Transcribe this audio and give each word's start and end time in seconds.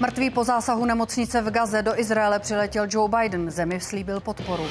Mrtvý 0.00 0.30
po 0.30 0.44
zásahu 0.44 0.84
nemocnice 0.84 1.42
v 1.42 1.50
Gaze 1.50 1.82
do 1.82 2.00
Izraele 2.00 2.38
přiletěl 2.38 2.86
Joe 2.90 3.08
Biden. 3.08 3.50
Zemi 3.50 3.80
slíbil 3.80 4.20
podporu. 4.20 4.66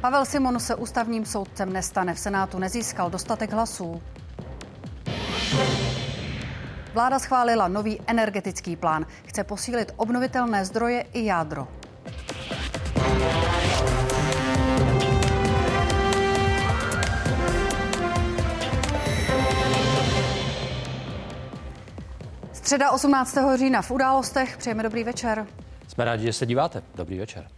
Pavel 0.00 0.24
Simon 0.24 0.60
se 0.60 0.74
ústavním 0.74 1.24
soudcem 1.26 1.72
nestane. 1.72 2.14
V 2.14 2.18
Senátu 2.18 2.58
nezískal 2.58 3.10
dostatek 3.10 3.52
hlasů. 3.52 4.02
Vláda 6.94 7.18
schválila 7.18 7.68
nový 7.68 8.00
energetický 8.06 8.76
plán. 8.76 9.06
Chce 9.26 9.44
posílit 9.44 9.92
obnovitelné 9.96 10.64
zdroje 10.64 11.00
i 11.12 11.24
jádro. 11.24 11.68
Středa 22.68 22.90
18. 22.90 23.38
října 23.54 23.82
v 23.82 23.90
událostech. 23.90 24.56
Přejeme 24.56 24.82
dobrý 24.82 25.04
večer. 25.04 25.46
Jsme 25.88 26.04
rádi, 26.04 26.24
že 26.24 26.32
se 26.32 26.46
díváte. 26.46 26.82
Dobrý 26.94 27.18
večer. 27.18 27.48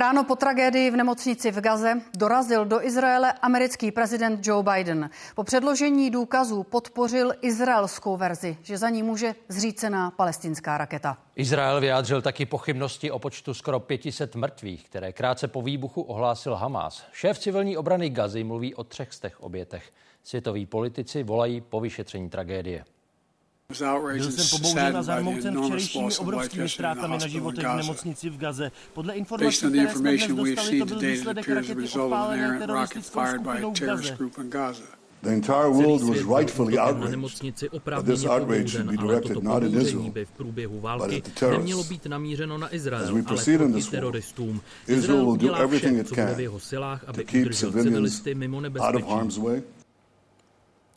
Ráno 0.00 0.24
po 0.24 0.36
tragédii 0.36 0.90
v 0.90 0.96
nemocnici 0.96 1.50
v 1.50 1.60
Gaze 1.60 2.00
dorazil 2.16 2.64
do 2.64 2.84
Izraele 2.84 3.32
americký 3.32 3.92
prezident 3.92 4.46
Joe 4.46 4.62
Biden. 4.62 5.10
Po 5.34 5.44
předložení 5.44 6.10
důkazů 6.10 6.62
podpořil 6.62 7.32
izraelskou 7.40 8.16
verzi, 8.16 8.56
že 8.62 8.78
za 8.78 8.88
ní 8.88 9.02
může 9.02 9.34
zřícená 9.48 10.10
palestinská 10.10 10.78
raketa. 10.78 11.18
Izrael 11.36 11.80
vyjádřil 11.80 12.22
taky 12.22 12.46
pochybnosti 12.46 13.10
o 13.10 13.18
počtu 13.18 13.54
skoro 13.54 13.80
500 13.80 14.34
mrtvých, 14.34 14.84
které 14.84 15.12
krátce 15.12 15.48
po 15.48 15.62
výbuchu 15.62 16.02
ohlásil 16.02 16.54
Hamas. 16.54 17.04
Šéf 17.12 17.38
civilní 17.38 17.76
obrany 17.76 18.10
Gazy 18.10 18.44
mluví 18.44 18.74
o 18.74 18.84
třech 18.84 19.12
z 19.12 19.20
těch 19.20 19.40
obětech. 19.40 19.92
Světoví 20.22 20.66
politici 20.66 21.22
volají 21.22 21.60
po 21.60 21.80
vyšetření 21.80 22.30
tragédie. 22.30 22.84
Byl 24.16 24.30
jsem 24.30 24.58
pobouřen 24.58 24.96
a 24.96 25.02
zarmoucen 25.02 25.62
včerejšími 25.62 26.16
obrovskými 26.18 26.68
ztrátami 26.68 27.18
na 27.18 27.26
životech 27.26 27.66
v 27.66 27.76
nemocnici 27.76 28.30
v 28.30 28.38
Gaze. 28.38 28.72
Podle 28.94 29.14
informací, 29.14 29.58
které 29.58 29.88
jsme 29.92 30.16
dnes 30.16 30.28
dostali, 30.28 30.78
to 30.78 30.86
byl 30.86 30.98
výsledek 30.98 31.48
rakety 31.48 31.88
odpálené 31.88 32.58
teroristickou 32.58 33.20
skupinou 33.26 33.72
v 33.74 34.48
Gaze. 34.48 35.00
The 35.22 35.30
entire 35.30 35.68
world 35.68 36.02
was 36.02 36.22
rightfully 36.24 36.78
outraged. 36.78 37.20
But 37.84 38.06
this 38.06 38.24
outrage 38.24 38.70
should 38.70 38.88
be 38.88 38.96
directed 38.96 39.42
not 39.42 39.62
at 39.62 39.74
Israel, 39.74 40.12
v 40.24 40.32
průběhu 40.36 40.80
války 40.80 41.16
but 41.16 41.42
at 41.42 41.50
the 41.50 41.58
nemělo 41.58 41.84
být 41.84 42.06
namířeno 42.06 42.58
na 42.58 42.74
Izrael, 42.74 43.04
As 43.04 43.10
we 43.10 43.22
proceed 43.22 43.60
in 43.60 43.72
this 43.72 43.92
war. 43.92 44.12
Israel 44.86 45.24
will 45.24 45.36
do 45.36 45.54
everything 45.54 45.98
it 45.98 46.08
can 46.08 46.34
v 46.34 46.40
jeho 46.40 46.60
silách, 46.60 47.04
aby 47.06 47.24
to 47.24 47.30
keep 47.32 47.54
civilians 47.54 48.22
out 48.80 48.94
of 48.94 49.02
harm's 49.02 49.38
way. 49.38 49.62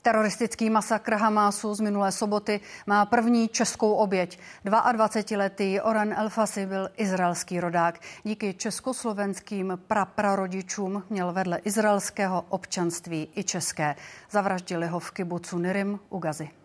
Teroristický 0.04 0.70
masakr 0.70 1.14
Hamásu 1.14 1.76
z 1.76 1.80
minulé 1.80 2.12
soboty 2.12 2.60
má 2.88 3.06
první 3.06 3.48
českou 3.48 3.94
oběť. 3.94 4.40
22-letý 4.66 5.82
Oran 5.82 6.14
Elfasi 6.14 6.66
byl 6.66 6.90
izraelský 6.98 7.60
rodák. 7.60 8.00
Díky 8.24 8.54
československým 8.54 9.80
praprarodičům 9.88 11.04
měl 11.10 11.34
vedle 11.34 11.58
izraelského 11.58 12.46
občanství 12.50 13.30
i 13.36 13.44
české. 13.44 13.96
Zavraždili 14.32 14.88
ho 14.88 15.00
v 15.00 15.12
kibucu 15.12 15.58
Nirim 15.58 16.00
u 16.10 16.20
Gazy. 16.20 16.63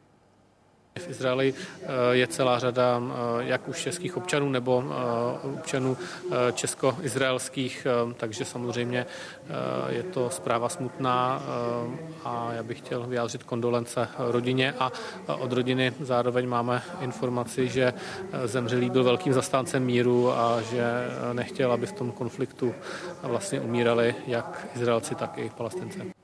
V 0.99 1.11
Izraeli 1.11 1.55
eh, 1.55 1.87
je 2.11 2.27
celá 2.27 2.59
řada 2.59 3.03
eh, 3.03 3.15
jak 3.45 3.69
už 3.69 3.83
českých 3.83 4.17
občanů 4.17 4.49
nebo 4.49 4.85
eh, 4.85 5.49
občanů 5.49 5.97
česko-izraelských, 6.53 7.87
takže 8.17 8.45
samozřejmě 8.45 9.07
je 9.89 10.03
to 10.03 10.31
zpráva 10.31 10.69
smutná 10.69 11.43
a 12.25 12.49
já 12.53 12.63
bych 12.63 12.79
chtěl 12.79 13.07
vyjádřit 13.07 13.43
kondolence 13.43 14.09
rodině 14.19 14.75
a 14.79 14.93
od 15.27 15.53
rodiny 15.53 15.93
zároveň 16.01 16.49
máme 16.49 16.83
informaci, 17.01 17.69
že 17.69 17.95
zemřelý 18.45 18.91
byl 18.91 19.05
velkým 19.05 19.33
zastáncem 19.33 19.85
míru 19.85 20.33
a 20.33 20.63
že 20.63 20.85
nechtěl, 21.33 21.73
aby 21.73 21.87
v 21.87 21.93
tom 21.93 22.13
konfliktu 22.13 22.75
vlastně 23.23 23.61
umírali 23.61 24.15
jak 24.27 24.67
Izraelci, 24.77 25.15
tak 25.15 25.39
i 25.39 25.51
Palestinci. 25.57 26.19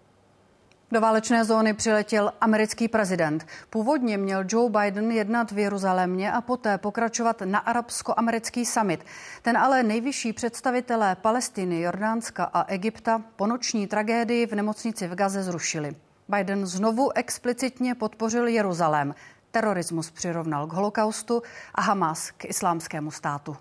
Do 0.95 1.01
válečné 1.01 1.45
zóny 1.45 1.75
přiletěl 1.75 2.33
americký 2.41 2.89
prezident. 2.89 3.47
Původně 3.71 4.19
měl 4.19 4.45
Joe 4.49 4.71
Biden 4.71 5.11
jednat 5.11 5.51
v 5.51 5.59
Jeruzalémě 5.59 6.33
a 6.33 6.41
poté 6.41 6.79
pokračovat 6.79 7.43
na 7.45 7.59
arabsko-americký 7.59 8.67
summit. 8.67 9.05
Ten 9.43 9.57
ale 9.57 9.83
nejvyšší 9.83 10.33
představitelé 10.33 11.17
Palestiny, 11.17 11.81
Jordánska 11.81 12.45
a 12.45 12.65
Egypta 12.69 13.23
po 13.37 13.47
noční 13.47 13.87
tragédii 13.87 14.47
v 14.47 14.55
nemocnici 14.55 15.09
v 15.09 15.15
Gaze 15.15 15.43
zrušili. 15.43 15.97
Biden 16.29 16.67
znovu 16.67 17.17
explicitně 17.17 17.95
podpořil 17.95 18.47
Jeruzalém. 18.47 19.15
Terorismus 19.51 20.11
přirovnal 20.11 20.67
k 20.67 20.73
holokaustu 20.73 21.43
a 21.75 21.81
Hamas 21.81 22.31
k 22.31 22.45
islámskému 22.45 23.11
státu. 23.11 23.57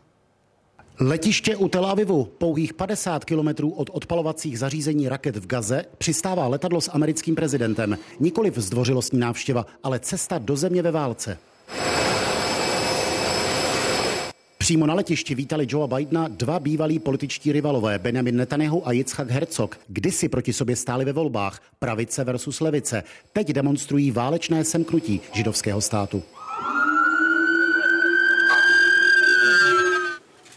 Letiště 1.00 1.56
u 1.56 1.68
Tel 1.68 1.86
Avivu, 1.86 2.26
pouhých 2.38 2.74
50 2.74 3.26
kilometrů 3.26 3.70
od 3.70 3.90
odpalovacích 3.94 4.60
zařízení 4.60 5.10
raket 5.10 5.38
v 5.38 5.48
Gaze, 5.48 5.86
přistává 5.98 6.48
letadlo 6.48 6.82
s 6.82 6.92
americkým 6.92 7.36
prezidentem. 7.36 7.98
Nikoliv 8.20 8.58
zdvořilostní 8.58 9.20
návštěva, 9.20 9.66
ale 9.84 10.00
cesta 10.00 10.38
do 10.38 10.56
země 10.56 10.82
ve 10.82 10.92
válce. 10.92 11.38
Přímo 14.58 14.88
na 14.88 14.94
letišti 14.94 15.36
vítali 15.36 15.68
Joea 15.70 15.88
Bidena 15.88 16.28
dva 16.28 16.60
bývalí 16.60 17.00
političtí 17.00 17.52
rivalové, 17.52 18.00
Benjamin 18.00 18.38
Netanyahu 18.38 18.88
a 18.88 18.92
Yitzhak 18.92 19.30
Herzog. 19.30 19.80
Kdysi 19.88 20.30
proti 20.30 20.54
sobě 20.54 20.76
stáli 20.76 21.06
ve 21.06 21.14
volbách, 21.14 21.62
pravice 21.80 22.24
versus 22.24 22.62
levice. 22.62 23.04
Teď 23.34 23.48
demonstrují 23.48 24.12
válečné 24.12 24.64
semknutí 24.64 25.22
židovského 25.34 25.82
státu. 25.82 26.24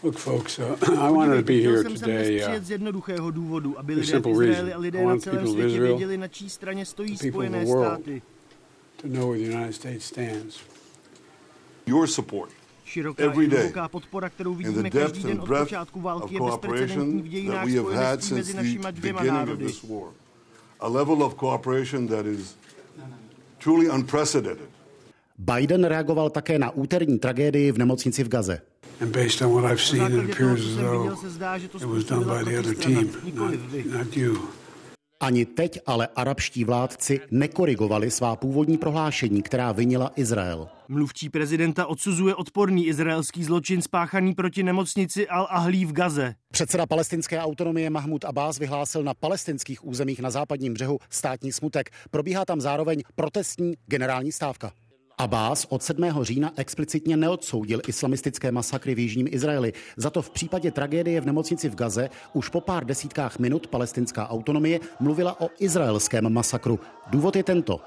Look, 0.03 0.17
folks, 0.17 0.59
uh, 0.59 0.77
I 0.99 1.09
wanted 1.09 1.35
to 1.37 1.43
be 1.43 1.61
here 1.61 1.79
Chtěl 1.79 1.83
jsem 1.83 1.97
sem 1.97 2.07
today. 2.09 2.27
dnes 2.29 2.41
Uh, 2.43 2.47
přijet 2.47 2.65
z 2.65 2.71
jednoduchého 2.71 3.31
důvodu, 3.31 3.79
aby 3.79 3.93
for 3.93 3.99
lidé 4.01 4.05
v 4.07 4.09
simple 4.09 4.31
Izraeli 4.31 4.55
reason. 4.55 4.73
a 4.73 4.77
lidé 4.77 4.99
I 4.99 5.01
na 5.01 5.07
want 5.09 5.23
celém 5.23 5.37
people 5.37 5.49
of 5.49 5.55
světě 5.55 5.73
Israel, 5.73 5.87
věděli, 5.97 6.17
na 6.17 6.27
čí 6.27 6.49
straně 6.49 6.85
stojí 6.85 7.11
the 7.11 7.17
people 7.17 7.27
of 7.27 7.33
Spojené 7.33 7.59
the 7.65 7.65
world. 7.71 7.93
státy. 7.93 8.21
to 9.01 9.07
know 9.07 9.31
where 9.31 9.43
the 9.43 9.53
United 9.55 9.75
States 9.75 10.05
stands. 10.05 10.59
Your 11.85 12.07
support 12.07 12.51
Široká 12.85 13.23
every 13.23 13.45
i 13.45 13.49
day 13.49 13.59
hluboká 13.59 13.87
podpora, 13.87 14.29
kterou 14.29 14.51
in 14.51 14.57
the 14.57 14.63
vidíme 14.67 14.83
depth 14.89 14.93
každý 15.03 15.23
den 15.23 15.31
and 15.31 15.39
od 15.41 15.47
breadth 15.47 15.63
počátku 15.65 15.99
of 15.99 16.05
války, 16.05 16.33
je 16.33 16.41
bezprecedentní 16.41 16.87
cooperation 16.87 17.19
v 17.19 17.21
that 17.21 17.29
dějinách 17.31 17.65
we 17.65 17.71
have 17.71 17.95
had 17.95 18.23
spojenectví 18.23 18.35
mezi 18.35 18.51
since 18.51 18.61
the 18.61 18.63
našima 18.67 18.91
dvěma 18.91 19.19
beginning 19.19 19.41
of 19.43 19.47
národy. 19.47 19.65
this 19.65 19.83
war. 19.83 20.07
A 20.79 20.87
level 20.87 21.23
of 21.23 21.35
cooperation 21.35 22.07
that 22.07 22.25
is 22.25 22.55
truly 23.59 23.89
unprecedented. 23.89 24.69
Biden 25.37 25.83
reagoval 25.83 26.29
také 26.29 26.59
na 26.59 26.71
úterní 26.71 27.19
tragédii 27.19 27.71
v 27.71 27.77
nemocnici 27.77 28.23
v 28.23 28.29
Gaze. 28.29 28.61
And 29.01 29.11
based 29.11 29.41
on 29.41 29.51
what 29.53 29.63
I've 29.71 29.71
Na 29.71 29.77
seen, 29.77 29.99
základě 29.99 30.31
it 30.31 30.37
toho, 30.37 30.49
appears 30.49 30.61
co 30.61 30.69
as 30.69 30.75
jsem 30.75 30.85
though 30.85 31.01
viděl, 31.01 31.15
se 31.17 31.29
zdá, 31.29 31.57
že 31.57 31.67
to 31.67 31.77
it 31.77 31.83
was 31.83 32.03
done 32.03 32.21
způsobila 32.21 32.43
by 32.43 32.51
the 32.51 32.59
other 32.59 32.73
protistrana, 32.75 33.01
team, 33.01 33.13
not, 33.13 33.23
nikoliv 33.23 33.59
vy. 33.71 33.83
not 33.97 34.17
you. 34.17 34.37
Ani 35.19 35.45
teď 35.45 35.79
ale 35.85 36.07
arabští 36.15 36.63
vládci 36.63 37.19
nekorigovali 37.31 38.11
svá 38.11 38.35
původní 38.35 38.77
prohlášení, 38.77 39.41
která 39.41 39.71
vinila 39.71 40.11
Izrael. 40.15 40.67
Mluvčí 40.87 41.29
prezidenta 41.29 41.85
odsuzuje 41.85 42.35
odporný 42.35 42.87
izraelský 42.87 43.43
zločin 43.43 43.81
spáchaný 43.81 44.35
proti 44.35 44.63
nemocnici 44.63 45.27
Al-Ahlí 45.27 45.85
v 45.85 45.91
Gaze. 45.93 46.35
Předseda 46.51 46.85
palestinské 46.85 47.39
autonomie 47.39 47.89
Mahmud 47.89 48.25
Abbas 48.25 48.59
vyhlásil 48.59 49.03
na 49.03 49.13
palestinských 49.13 49.85
územích 49.85 50.19
na 50.19 50.29
západním 50.29 50.73
břehu 50.73 50.99
státní 51.09 51.51
smutek. 51.51 51.89
Probíhá 52.11 52.45
tam 52.45 52.61
zároveň 52.61 53.01
protestní 53.15 53.73
generální 53.87 54.31
stávka. 54.31 54.71
Abbas 55.19 55.65
od 55.69 55.83
7. 55.83 56.03
října 56.21 56.51
explicitně 56.55 57.17
neodsoudil 57.17 57.81
islamistické 57.87 58.51
masakry 58.51 58.95
v 58.95 58.99
jižním 58.99 59.27
Izraeli. 59.31 59.73
Za 59.95 60.09
to 60.09 60.21
v 60.21 60.29
případě 60.29 60.71
tragédie 60.71 61.21
v 61.21 61.25
nemocnici 61.25 61.69
v 61.69 61.75
Gaze 61.75 62.09
už 62.33 62.49
po 62.49 62.61
pár 62.61 62.85
desítkách 62.85 63.39
minut 63.39 63.67
palestinská 63.67 64.29
autonomie 64.29 64.79
mluvila 64.99 65.41
o 65.41 65.49
izraelském 65.59 66.33
masakru. 66.33 66.79
Důvod 67.07 67.35
je 67.35 67.43
tento. 67.43 67.81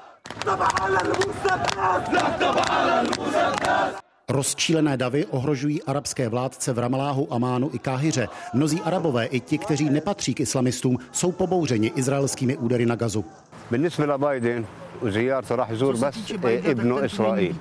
Rozčílené 4.28 4.96
davy 4.96 5.26
ohrožují 5.26 5.82
arabské 5.82 6.28
vládce 6.28 6.72
v 6.72 6.78
Ramaláhu, 6.78 7.32
Amánu 7.32 7.70
i 7.72 7.78
Káhyře. 7.78 8.28
Mnozí 8.54 8.80
arabové, 8.80 9.26
i 9.26 9.40
ti, 9.40 9.58
kteří 9.58 9.90
nepatří 9.90 10.34
k 10.34 10.40
islamistům, 10.40 10.98
jsou 11.12 11.32
pobouřeni 11.32 11.92
izraelskými 11.96 12.56
údery 12.56 12.86
na 12.86 12.94
gazu. 12.94 13.24
بالنسبة 13.70 14.06
لبايدن 14.06 14.64
وزيارته 15.02 15.54
راح 15.54 15.70
يزور 15.70 15.92
بس 15.92 16.32
ابنه 16.44 17.04
إسرائيل. 17.04 17.54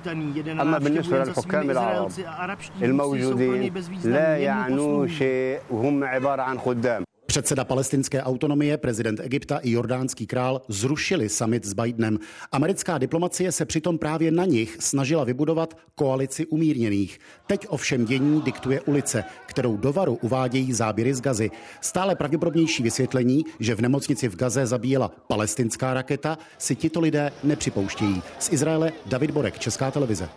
أما 0.48 0.78
بالنسبة 0.78 1.24
للحكام 1.24 1.70
العرب 1.70 2.10
الموجودين 2.82 3.72
لا 4.04 4.36
يعنوا 4.36 5.06
شيء 5.06 5.60
وهم 5.70 6.04
عبارة 6.04 6.42
عن 6.42 6.58
خدام. 6.58 7.04
Předseda 7.30 7.64
palestinské 7.64 8.22
autonomie, 8.22 8.76
prezident 8.76 9.20
Egypta 9.20 9.58
i 9.58 9.70
jordánský 9.70 10.26
král 10.26 10.62
zrušili 10.68 11.28
summit 11.28 11.64
s 11.64 11.72
Bidenem. 11.72 12.18
Americká 12.52 12.98
diplomacie 12.98 13.52
se 13.52 13.64
přitom 13.64 13.98
právě 13.98 14.30
na 14.30 14.44
nich 14.44 14.76
snažila 14.80 15.24
vybudovat 15.24 15.76
koalici 15.94 16.46
umírněných. 16.46 17.18
Teď 17.46 17.66
ovšem 17.68 18.04
dění 18.04 18.42
diktuje 18.42 18.80
ulice, 18.80 19.24
kterou 19.46 19.76
do 19.76 19.92
varu 19.92 20.18
uvádějí 20.22 20.72
záběry 20.72 21.14
z 21.14 21.20
Gazy. 21.20 21.50
Stále 21.80 22.14
pravděpodobnější 22.14 22.82
vysvětlení, 22.82 23.44
že 23.60 23.74
v 23.74 23.80
nemocnici 23.80 24.28
v 24.28 24.36
Gaze 24.36 24.66
zabíjela 24.66 25.08
palestinská 25.08 25.94
raketa, 25.94 26.38
si 26.58 26.76
tito 26.76 27.00
lidé 27.00 27.32
nepřipouštějí. 27.44 28.22
Z 28.38 28.52
Izraele 28.52 28.92
David 29.06 29.30
Borek, 29.30 29.58
Česká 29.58 29.90
televize. 29.90 30.28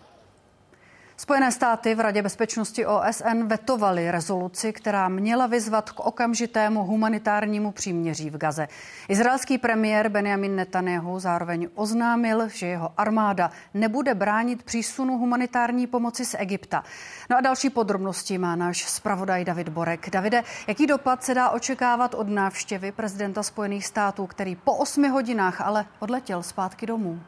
Spojené 1.24 1.52
státy 1.52 1.96
v 1.96 2.00
Radě 2.00 2.22
bezpečnosti 2.22 2.86
OSN 2.86 3.44
vetovaly 3.44 4.12
rezoluci, 4.12 4.74
která 4.74 5.10
měla 5.10 5.48
vyzvat 5.48 5.92
k 5.92 6.00
okamžitému 6.00 6.84
humanitárnímu 6.84 7.72
příměří 7.72 8.30
v 8.30 8.38
Gaze. 8.38 8.68
Izraelský 9.08 9.58
premiér 9.58 10.10
Benjamin 10.10 10.56
Netanyahu 10.56 11.20
zároveň 11.20 11.70
oznámil, 11.75 12.50
že 12.50 12.68
jeho 12.68 12.94
armáda 12.98 13.52
nebude 13.74 14.16
bránit 14.16 14.64
přísunu 14.64 15.18
humanitární 15.18 15.88
pomoci 15.88 16.25
z 16.25 16.36
Egypta. 16.40 16.84
No 17.30 17.38
a 17.38 17.42
další 17.42 17.70
podrobnosti 17.70 18.38
má 18.38 18.56
náš 18.56 18.90
zpravodaj 18.90 19.46
David 19.46 19.70
Borek. 19.70 20.10
Davide, 20.10 20.44
jaký 20.68 20.88
dopad 20.88 21.24
se 21.24 21.34
dá 21.34 21.50
očekávat 21.50 22.14
od 22.14 22.30
návštěvy 22.30 22.92
prezidenta 22.92 23.44
Spojených 23.44 23.86
států, 23.86 24.28
který 24.28 24.56
po 24.56 24.74
osmi 24.75 25.10
hodinách 25.10 25.62
ale 25.62 25.86
odletěl 26.00 26.44
zpátky 26.44 26.86
domů? 26.86 27.20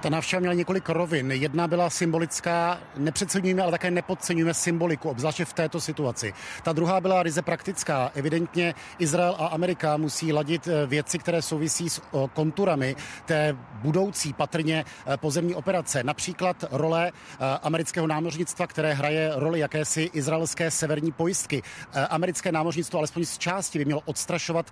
Ta 0.00 0.08
návštěva 0.08 0.40
měla 0.40 0.54
několik 0.54 0.88
rovin. 0.88 1.32
Jedna 1.32 1.68
byla 1.68 1.90
symbolická, 1.90 2.78
nepřeceňujeme, 2.96 3.62
ale 3.62 3.70
také 3.70 3.90
nepodceňujeme 3.90 4.54
symboliku, 4.54 5.10
obzvláště 5.10 5.44
v 5.44 5.52
této 5.52 5.80
situaci. 5.80 6.32
Ta 6.62 6.72
druhá 6.72 7.00
byla 7.00 7.22
ryze 7.22 7.42
praktická. 7.42 8.10
Evidentně 8.14 8.74
Izrael 8.98 9.36
a 9.38 9.46
Amerika 9.46 9.96
musí 9.96 10.32
ladit 10.32 10.68
eh, 10.68 10.86
věci, 10.86 11.18
které 11.18 11.42
souvisí 11.42 11.90
s 11.90 12.02
konturami 12.34 12.96
té 13.26 13.56
budoucí 13.74 14.32
patrně 14.32 14.84
eh, 15.06 15.16
pozemní 15.16 15.54
operace. 15.54 16.02
Například 16.04 16.64
role 16.70 17.12
eh, 17.12 17.36
amerického 17.62 18.06
námořnictva, 18.06 18.66
které 18.66 18.92
hraje 18.92 19.32
roli 19.34 19.60
jakési 19.60 20.10
izraelské 20.12 20.70
severní 20.70 21.12
pojistky. 21.12 21.62
Americké 22.10 22.52
námořnictvo 22.52 22.98
alespoň 22.98 23.24
z 23.24 23.38
části 23.38 23.78
by 23.78 23.84
mělo 23.84 24.02
odstrašovat 24.04 24.70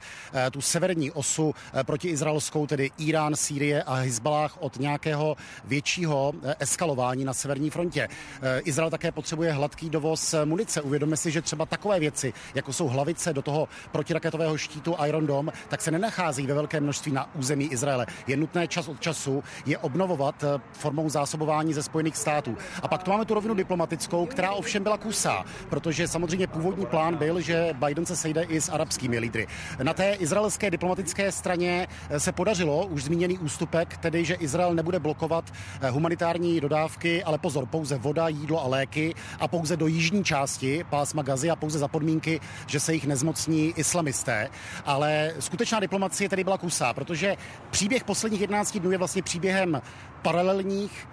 tu 0.50 0.60
severní 0.60 1.10
osu 1.10 1.54
proti 1.86 2.08
izraelskou, 2.08 2.66
tedy 2.66 2.90
Irán, 2.98 3.36
Sýrie 3.36 3.82
a 3.82 3.94
Hezbalách 3.94 4.56
od 4.60 4.78
nějakého 4.78 5.07
nějakého 5.08 5.36
většího 5.64 6.32
eh, 6.42 6.54
eskalování 6.58 7.24
na 7.24 7.34
severní 7.34 7.70
frontě. 7.70 8.08
Eh, 8.42 8.60
Izrael 8.60 8.90
také 8.90 9.12
potřebuje 9.12 9.52
hladký 9.52 9.90
dovoz 9.90 10.34
eh, 10.34 10.44
munice. 10.44 10.80
Uvědomme 10.80 11.16
si, 11.16 11.30
že 11.30 11.42
třeba 11.42 11.66
takové 11.66 12.00
věci, 12.00 12.32
jako 12.54 12.72
jsou 12.72 12.88
hlavice 12.88 13.32
do 13.32 13.42
toho 13.42 13.68
protiraketového 13.92 14.58
štítu 14.58 14.96
Iron 15.06 15.26
Dome, 15.26 15.52
tak 15.68 15.82
se 15.82 15.90
nenachází 15.90 16.46
ve 16.46 16.54
velké 16.54 16.80
množství 16.80 17.12
na 17.12 17.34
území 17.34 17.72
Izraele. 17.72 18.06
Je 18.26 18.36
nutné 18.36 18.68
čas 18.68 18.88
od 18.88 19.00
času 19.00 19.44
je 19.66 19.78
obnovovat 19.78 20.44
formou 20.72 21.08
zásobování 21.08 21.74
ze 21.74 21.82
Spojených 21.82 22.16
států. 22.16 22.56
A 22.82 22.88
pak 22.88 23.02
tu 23.02 23.10
máme 23.10 23.24
tu 23.24 23.34
rovinu 23.34 23.54
diplomatickou, 23.54 24.26
která 24.26 24.52
ovšem 24.52 24.82
byla 24.82 24.98
kusá, 24.98 25.44
protože 25.68 26.08
samozřejmě 26.08 26.46
původní 26.46 26.86
plán 26.86 27.16
byl, 27.16 27.40
že 27.40 27.74
Biden 27.86 28.06
se 28.06 28.16
sejde 28.16 28.42
i 28.42 28.60
s 28.60 28.68
arabskými 28.68 29.18
lídry. 29.18 29.46
Na 29.82 29.94
té 29.94 30.14
izraelské 30.14 30.70
diplomatické 30.70 31.32
straně 31.32 31.86
se 32.18 32.32
podařilo 32.32 32.86
už 32.86 33.04
zmíněný 33.04 33.38
ústupek, 33.38 33.96
tedy 33.96 34.24
že 34.24 34.34
Izrael 34.34 34.74
nebude 34.74 34.97
blokovat 34.98 35.52
eh, 35.80 35.90
humanitární 35.90 36.60
dodávky, 36.60 37.24
ale 37.24 37.38
pozor, 37.38 37.66
pouze 37.66 37.98
voda, 37.98 38.28
jídlo 38.28 38.64
a 38.64 38.68
léky 38.68 39.14
a 39.40 39.48
pouze 39.48 39.76
do 39.76 39.86
jižní 39.86 40.24
části 40.24 40.84
pásma 40.90 41.22
Gazy 41.22 41.50
a 41.50 41.56
pouze 41.56 41.78
za 41.78 41.88
podmínky, 41.88 42.40
že 42.66 42.80
se 42.80 42.94
jich 42.94 43.06
nezmocní 43.06 43.72
islamisté. 43.76 44.48
Ale 44.84 45.34
skutečná 45.38 45.80
diplomacie 45.80 46.28
tedy 46.28 46.44
byla 46.44 46.58
kusá, 46.58 46.92
protože 46.92 47.36
příběh 47.70 48.04
posledních 48.04 48.40
11 48.40 48.78
dnů 48.78 48.90
je 48.90 48.98
vlastně 48.98 49.22
příběhem 49.22 49.82
paralelních 50.22 51.08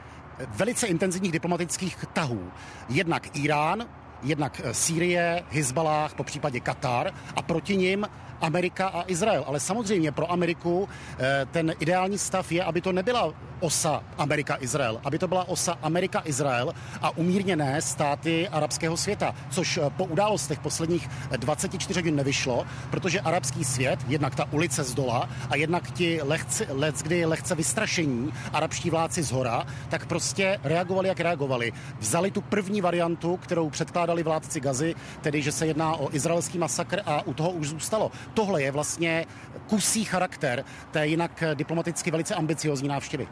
velice 0.47 0.87
intenzivních 0.87 1.31
diplomatických 1.31 2.05
tahů. 2.13 2.51
Jednak 2.89 3.37
Irán, 3.37 3.85
jednak 4.23 4.61
eh, 4.63 4.73
Sýrie, 4.73 5.43
Hezbalách, 5.49 6.13
po 6.13 6.23
případě 6.23 6.59
Katar 6.59 7.13
a 7.35 7.41
proti 7.41 7.77
nim 7.77 8.07
Amerika 8.41 8.87
a 8.87 9.03
Izrael. 9.07 9.43
Ale 9.47 9.59
samozřejmě 9.59 10.11
pro 10.11 10.31
Ameriku 10.31 10.89
eh, 11.19 11.45
ten 11.51 11.73
ideální 11.79 12.17
stav 12.17 12.51
je, 12.51 12.63
aby 12.63 12.81
to 12.81 12.91
nebyla 12.91 13.33
osa 13.59 14.03
Amerika-Izrael, 14.17 15.01
aby 15.03 15.19
to 15.19 15.27
byla 15.27 15.47
osa 15.47 15.77
Amerika-Izrael 15.81 16.73
a 17.01 17.17
umírněné 17.17 17.81
státy 17.81 18.47
arabského 18.47 18.97
světa, 18.97 19.35
což 19.49 19.77
eh, 19.77 19.89
po 19.97 20.05
událostech 20.05 20.59
posledních 20.59 21.09
24 21.37 21.99
hodin 21.99 22.15
nevyšlo, 22.15 22.65
protože 22.91 23.19
arabský 23.19 23.63
svět, 23.63 23.99
jednak 24.07 24.35
ta 24.35 24.45
ulice 24.51 24.83
z 24.83 24.93
dola 24.93 25.29
a 25.49 25.55
jednak 25.55 25.91
ti 25.91 26.19
lehce, 26.23 26.65
lec, 26.69 27.01
kdy 27.01 27.25
lehce 27.25 27.55
vystrašení 27.55 28.33
arabští 28.53 28.89
vládci 28.89 29.23
z 29.23 29.31
hora, 29.31 29.65
tak 29.89 30.05
prostě 30.05 30.59
reagovali, 30.63 31.07
jak 31.07 31.19
reagovali. 31.19 31.71
Vzali 31.99 32.31
tu 32.31 32.41
první 32.41 32.81
variantu, 32.81 33.37
kterou 33.37 33.69
předkládali 33.69 34.23
vládci 34.23 34.59
Gazy, 34.59 34.95
tedy 35.21 35.41
že 35.41 35.51
se 35.51 35.67
jedná 35.67 35.95
o 35.95 36.15
izraelský 36.15 36.57
masakr 36.57 37.01
a 37.05 37.21
u 37.21 37.33
toho 37.33 37.51
už 37.51 37.69
zůstalo. 37.69 38.11
Tohle 38.33 38.61
je 38.61 38.71
vlastně 38.71 39.25
kusí 39.67 40.03
charakter 40.03 40.65
té 40.91 41.07
jinak 41.07 41.43
diplomaticky 41.53 42.11
velice 42.11 42.35
ambiciozní 42.35 42.87
návštěvy. 42.87 43.27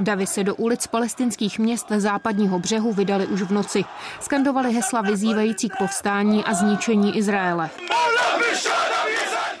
Davy 0.00 0.26
se 0.26 0.44
do 0.44 0.54
ulic 0.54 0.86
palestinských 0.86 1.58
měst 1.58 1.86
západního 1.96 2.58
břehu 2.58 2.92
vydali 2.92 3.26
už 3.26 3.42
v 3.42 3.52
noci. 3.52 3.84
Skandovali 4.20 4.72
hesla 4.72 5.00
vyzývající 5.00 5.68
k 5.68 5.76
povstání 5.78 6.44
a 6.44 6.54
zničení 6.54 7.16
Izraele. 7.16 7.70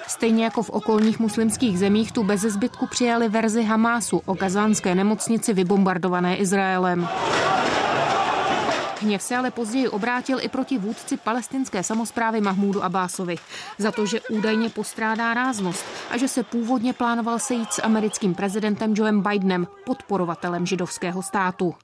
Stejně 0.06 0.44
jako 0.44 0.62
v 0.62 0.70
okolních 0.70 1.18
muslimských 1.18 1.78
zemích 1.78 2.12
tu 2.12 2.22
bez 2.24 2.40
zbytku 2.40 2.86
přijali 2.86 3.28
verzi 3.28 3.62
Hamásu 3.62 4.22
o 4.26 4.34
kazánské 4.34 4.94
nemocnici 4.94 5.52
vybombardované 5.52 6.36
Izraelem. 6.36 7.08
Hněv 9.04 9.22
se 9.22 9.36
ale 9.36 9.50
později 9.50 9.88
obrátil 9.88 10.38
i 10.40 10.48
proti 10.48 10.78
vůdci 10.78 11.16
palestinské 11.16 11.82
samozprávy 11.82 12.40
Mahmúdu 12.40 12.84
Abásovi 12.84 13.36
za 13.78 13.92
to, 13.92 14.06
že 14.06 14.20
údajně 14.20 14.70
postrádá 14.70 15.34
ráznost 15.34 15.84
a 16.10 16.16
že 16.16 16.28
se 16.28 16.42
původně 16.42 16.92
plánoval 16.92 17.38
sejít 17.38 17.72
s 17.72 17.82
americkým 17.82 18.34
prezidentem 18.34 18.94
Joeem 18.96 19.22
Bidenem, 19.22 19.66
podporovatelem 19.86 20.66
židovského 20.66 21.22
státu. 21.22 21.74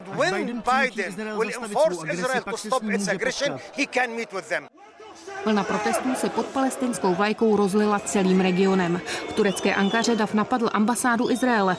Vlna 5.44 5.64
protestů 5.64 6.14
se 6.14 6.28
pod 6.28 6.46
palestinskou 6.46 7.14
vlajkou 7.14 7.56
rozlila 7.56 7.98
celým 7.98 8.40
regionem. 8.40 9.00
V 9.28 9.32
turecké 9.32 9.74
Ankaře 9.74 10.16
Dav 10.16 10.34
napadl 10.34 10.70
ambasádu 10.72 11.30
Izraele. 11.30 11.76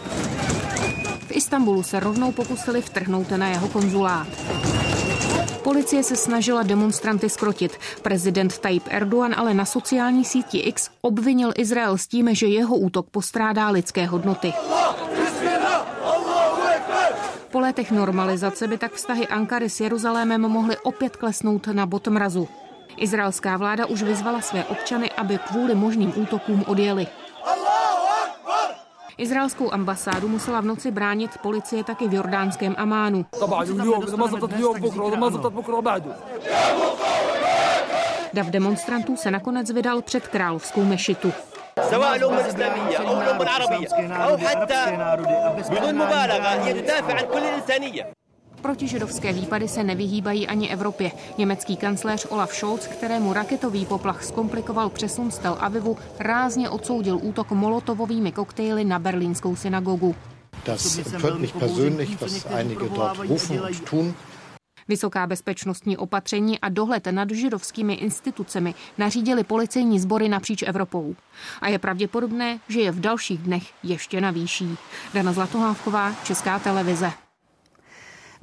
V 1.28 1.32
Istanbulu 1.32 1.84
se 1.84 2.00
rovnou 2.00 2.32
pokusili 2.32 2.82
vtrhnout 2.82 3.32
na 3.32 3.48
jeho 3.48 3.68
konzulát. 3.68 4.28
Policie 5.64 6.04
se 6.04 6.16
snažila 6.16 6.64
demonstranty 6.64 7.30
skrotit. 7.30 7.78
Prezident 8.02 8.58
Tayyip 8.58 8.84
Erdogan 8.90 9.36
ale 9.38 9.54
na 9.54 9.66
sociální 9.66 10.26
síti 10.26 10.58
X 10.58 10.90
obvinil 11.02 11.52
Izrael 11.58 11.98
s 11.98 12.08
tím, 12.08 12.36
že 12.36 12.48
jeho 12.48 12.76
útok 12.78 13.10
postrádá 13.10 13.70
lidské 13.70 14.06
hodnoty. 14.06 14.54
Po 17.52 17.60
letech 17.60 17.92
normalizace 17.92 18.68
by 18.68 18.78
tak 18.78 18.94
vztahy 18.94 19.28
Ankary 19.28 19.70
s 19.70 19.80
Jeruzalémem 19.80 20.42
mohly 20.42 20.78
opět 20.78 21.16
klesnout 21.16 21.68
na 21.68 21.86
bod 21.86 22.08
mrazu. 22.08 22.48
Izraelská 22.98 23.58
vláda 23.58 23.86
už 23.86 24.04
vyzvala 24.04 24.42
své 24.42 24.66
občany, 24.66 25.12
aby 25.12 25.38
kvůli 25.38 25.76
možným 25.76 26.14
útokům 26.16 26.64
odjeli. 26.68 27.08
Izraelskou 29.21 29.73
ambasádu 29.73 30.29
musela 30.29 30.61
v 30.61 30.65
noci 30.65 30.91
bránit 30.91 31.39
policie 31.43 31.85
taky 31.85 32.09
v 32.09 32.15
jordánském 32.15 32.75
Amánu. 32.79 33.27
Dav 38.33 38.47
demonstrantů 38.47 39.17
se 39.17 39.31
nakonec 39.31 39.71
vydal 39.71 40.03
před 40.03 40.29
královskou 40.29 40.85
mešitu. 40.85 41.33
سواء 41.91 42.17
الأمة 42.17 42.41
الإسلامية 42.41 42.97
أو 42.99 43.21
الأمة 43.21 43.43
العربية 43.43 43.89
أو 44.17 44.39
حتى 44.39 44.83
بدون 45.71 45.95
مبالغة 45.95 46.69
يدافع 46.69 47.15
عن 47.15 47.27
كل 47.33 47.39
الإنسانية 47.39 48.13
Protižidovské 48.62 49.34
výpady 49.34 49.68
se 49.68 49.84
nevyhýbají 49.84 50.48
ani 50.48 50.70
Evropě. 50.70 51.12
Německý 51.38 51.78
kancléř 51.78 52.28
Olaf 52.30 52.54
Scholz, 52.54 52.88
kterému 52.88 53.34
raketový 53.34 53.86
poplach 53.86 54.24
zkomplikoval 54.24 54.90
přesun 54.90 55.32
z 55.32 55.38
Tel 55.38 55.58
Avivu, 55.60 55.98
rázně 56.20 56.70
odsoudil 56.70 57.20
útok 57.22 57.52
molotovovými 57.52 58.32
koktejly 58.32 58.84
na 58.84 59.00
berlínskou 59.00 59.56
synagogu. 59.56 60.16
Das 60.66 60.98
empört 60.98 61.40
mich 61.40 61.54
persönlich, 61.54 62.22
was 62.22 62.46
einige 62.46 62.90
dort 62.90 63.18
rufen 63.18 63.62
und 63.62 63.90
tun. 63.90 64.14
Vysoká 64.88 65.28
bezpečnostní 65.28 65.98
opatření 65.98 66.60
a 66.60 66.70
dohled 66.70 67.08
nad 67.12 67.32
židovskými 67.32 67.94
institucemi 67.94 68.74
nařídili 68.98 69.44
policejní 69.44 70.00
sbory 70.00 70.30
napříč 70.30 70.64
Evropou. 70.68 71.16
A 71.62 71.68
je 71.68 71.80
pravděpodobné, 71.80 72.60
že 72.68 72.80
je 72.82 72.92
v 72.92 73.00
dalších 73.00 73.40
dnech 73.40 73.64
ještě 73.84 74.22
navýší. 74.22 74.78
Dana 75.14 75.34
Zlatohávková, 75.34 76.16
Česká 76.24 76.60
televize. 76.60 77.12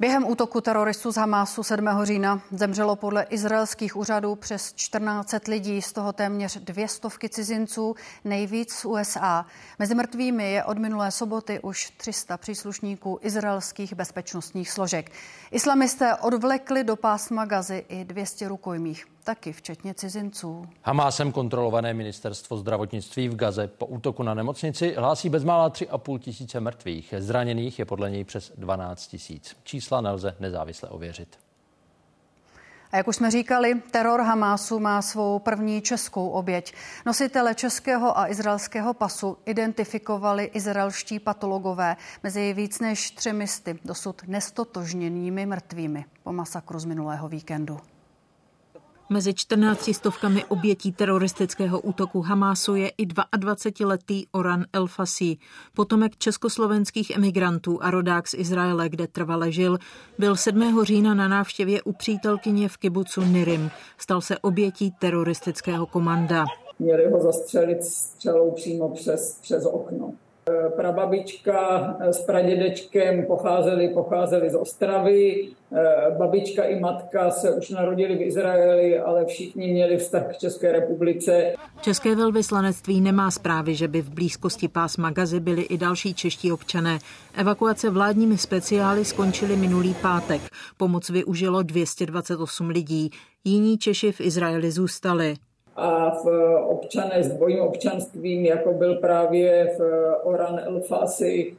Během 0.01 0.27
útoku 0.27 0.61
teroristů 0.61 1.11
z 1.11 1.15
Hamásu 1.15 1.63
7. 1.63 1.87
října 2.03 2.41
zemřelo 2.51 2.95
podle 2.95 3.23
izraelských 3.23 3.95
úřadů 3.95 4.35
přes 4.35 4.73
14 4.73 5.35
lidí, 5.47 5.81
z 5.81 5.93
toho 5.93 6.13
téměř 6.13 6.57
dvě 6.57 6.87
stovky 6.87 7.29
cizinců, 7.29 7.95
nejvíc 8.23 8.73
z 8.73 8.85
USA. 8.85 9.45
Mezi 9.79 9.95
mrtvými 9.95 10.51
je 10.51 10.63
od 10.63 10.77
minulé 10.77 11.11
soboty 11.11 11.59
už 11.59 11.89
300 11.97 12.37
příslušníků 12.37 13.19
izraelských 13.21 13.93
bezpečnostních 13.93 14.71
složek. 14.71 15.11
Islamisté 15.51 16.15
odvlekli 16.15 16.83
do 16.83 16.95
pásma 16.95 17.45
Gazy 17.45 17.85
i 17.89 18.05
200 18.05 18.47
rukojmích 18.47 19.05
taky 19.23 19.53
včetně 19.53 19.93
cizinců. 19.93 20.65
Hamásem 20.83 21.31
kontrolované 21.31 21.93
ministerstvo 21.93 22.57
zdravotnictví 22.57 23.29
v 23.29 23.35
Gaze 23.35 23.67
po 23.67 23.85
útoku 23.85 24.23
na 24.23 24.33
nemocnici 24.33 24.93
hlásí 24.97 25.29
bezmála 25.29 25.69
3,5 25.69 26.19
tisíce 26.19 26.59
mrtvých. 26.59 27.13
Zraněných 27.17 27.79
je 27.79 27.85
podle 27.85 28.09
něj 28.09 28.23
přes 28.23 28.51
12 28.57 29.07
tisíc. 29.07 29.55
Čísla 29.63 30.01
nelze 30.01 30.35
nezávisle 30.39 30.89
ověřit. 30.89 31.37
A 32.91 32.97
jak 32.97 33.07
už 33.07 33.15
jsme 33.15 33.31
říkali, 33.31 33.81
teror 33.91 34.21
Hamásu 34.21 34.79
má 34.79 35.01
svou 35.01 35.39
první 35.39 35.81
českou 35.81 36.29
oběť. 36.29 36.73
Nositele 37.05 37.55
českého 37.55 38.17
a 38.17 38.27
izraelského 38.27 38.93
pasu 38.93 39.37
identifikovali 39.45 40.43
izraelští 40.43 41.19
patologové 41.19 41.95
mezi 42.23 42.53
víc 42.53 42.79
než 42.79 43.11
třemisty 43.11 43.79
dosud 43.85 44.21
nestotožněnými 44.27 45.45
mrtvými 45.45 46.05
po 46.23 46.31
masakru 46.31 46.79
z 46.79 46.85
minulého 46.85 47.27
víkendu. 47.27 47.79
Mezi 49.11 49.33
14 49.33 49.93
stovkami 49.93 50.45
obětí 50.45 50.91
teroristického 50.91 51.79
útoku 51.79 52.21
Hamásu 52.21 52.75
je 52.75 52.89
i 52.97 53.05
22-letý 53.05 54.25
Oran 54.31 54.65
El 54.73 54.87
Fasi, 54.87 55.37
potomek 55.75 56.17
československých 56.17 57.09
emigrantů 57.09 57.83
a 57.83 57.91
rodák 57.91 58.27
z 58.27 58.33
Izraele, 58.33 58.89
kde 58.89 59.07
trvale 59.07 59.51
žil, 59.51 59.77
byl 60.19 60.35
7. 60.35 60.83
října 60.83 61.13
na 61.13 61.27
návštěvě 61.27 61.81
u 61.81 61.93
přítelkyně 61.93 62.69
v 62.69 62.77
kibucu 62.77 63.21
Nirim. 63.21 63.71
Stal 63.97 64.21
se 64.21 64.37
obětí 64.37 64.91
teroristického 64.99 65.85
komanda. 65.85 66.45
Měli 66.79 67.11
ho 67.11 67.21
zastřelit 67.21 67.83
střelou 67.83 68.51
přímo 68.51 68.89
přes, 68.89 69.39
přes 69.41 69.65
okno. 69.65 70.13
Eh, 70.49 70.69
prababička 70.69 71.97
s 72.01 72.21
pradědečkem 72.21 73.25
pocházeli, 73.25 73.89
pocházeli 73.89 74.49
z 74.49 74.55
Ostravy, 74.55 75.49
eh, 75.71 76.15
babička 76.17 76.63
i 76.63 76.79
matka 76.79 77.31
se 77.31 77.51
už 77.51 77.69
narodili 77.69 78.15
v 78.15 78.21
Izraeli, 78.21 78.99
ale 78.99 79.25
všichni 79.25 79.67
měli 79.67 79.97
vztah 79.97 80.35
k 80.35 80.37
České 80.37 80.71
republice. 80.71 81.53
České 81.81 82.15
velvyslanectví 82.15 83.01
nemá 83.01 83.31
zprávy, 83.31 83.75
že 83.75 83.87
by 83.87 84.01
v 84.01 84.09
blízkosti 84.09 84.67
pásma 84.67 85.11
Gazy 85.11 85.39
byli 85.39 85.61
i 85.61 85.77
další 85.77 86.13
čeští 86.13 86.51
občané. 86.51 86.99
Evakuace 87.37 87.89
vládními 87.89 88.37
speciály 88.37 89.05
skončily 89.05 89.55
minulý 89.55 89.93
pátek. 90.01 90.41
Pomoc 90.77 91.09
využilo 91.09 91.63
228 91.63 92.69
lidí. 92.69 93.09
Jiní 93.43 93.77
Češi 93.77 94.11
v 94.11 94.21
Izraeli 94.21 94.71
zůstali 94.71 95.35
a 95.79 96.09
v 96.23 96.27
občané 96.67 97.23
s 97.23 97.27
dvojím 97.27 97.59
občanstvím, 97.59 98.45
jako 98.45 98.73
byl 98.73 98.95
právě 98.95 99.75
v 99.77 99.81
Oran 100.23 100.59
El 100.63 100.79
Fasi, 100.79 101.53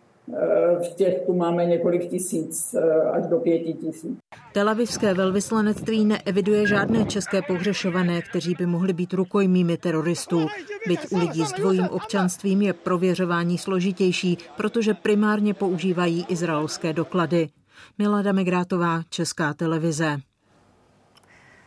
v 0.79 0.95
těch 0.95 1.21
tu 1.27 1.33
máme 1.33 1.65
několik 1.65 2.11
tisíc, 2.11 2.75
až 3.13 3.27
do 3.27 3.39
pěti 3.39 3.73
tisíc. 3.73 4.19
Telavivské 4.53 5.15
velvyslanectví 5.15 6.05
neeviduje 6.05 6.67
žádné 6.67 7.05
české 7.05 7.43
pohřešované, 7.43 8.23
kteří 8.23 8.55
by 8.59 8.67
mohli 8.67 8.93
být 8.93 9.13
rukojmími 9.13 9.77
teroristů. 9.77 10.47
Byť 10.87 11.01
u 11.13 11.19
lidí 11.19 11.45
s 11.45 11.53
dvojím 11.53 11.89
občanstvím 11.91 12.63
je 12.63 12.73
prověřování 12.73 13.59
složitější, 13.59 14.39
protože 14.57 14.95
primárně 14.95 15.55
používají 15.55 16.27
izraelské 16.29 16.93
doklady. 16.93 17.49
Milada 17.99 18.33
Migrátová, 18.33 19.01
Česká 19.11 19.55
televize. 19.55 20.17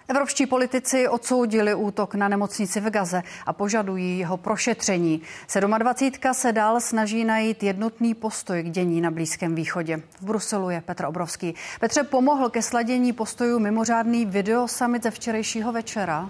Evropští 0.07 0.45
politici 0.45 1.07
odsoudili 1.07 1.75
útok 1.75 2.15
na 2.15 2.27
nemocnici 2.27 2.79
v 2.79 2.89
Gaze 2.89 3.24
a 3.45 3.53
požadují 3.53 4.19
jeho 4.19 4.38
prošetření. 4.38 5.22
27. 5.77 6.33
se 6.33 6.51
dál 6.51 6.79
snaží 6.79 7.25
najít 7.25 7.63
jednotný 7.63 8.13
postoj 8.13 8.63
k 8.63 8.69
dění 8.69 9.01
na 9.01 9.12
Blízkém 9.12 9.55
východě. 9.55 10.01
V 10.19 10.25
Bruselu 10.25 10.69
je 10.69 10.81
Petr 10.81 11.05
Obrovský. 11.05 11.55
Petře, 11.79 12.03
pomohl 12.03 12.50
ke 12.50 12.62
sladění 12.62 13.13
postojů 13.13 13.60
mimořádný 13.60 14.25
videosummit 14.25 15.03
ze 15.03 15.12
včerejšího 15.12 15.72
večera? 15.72 16.29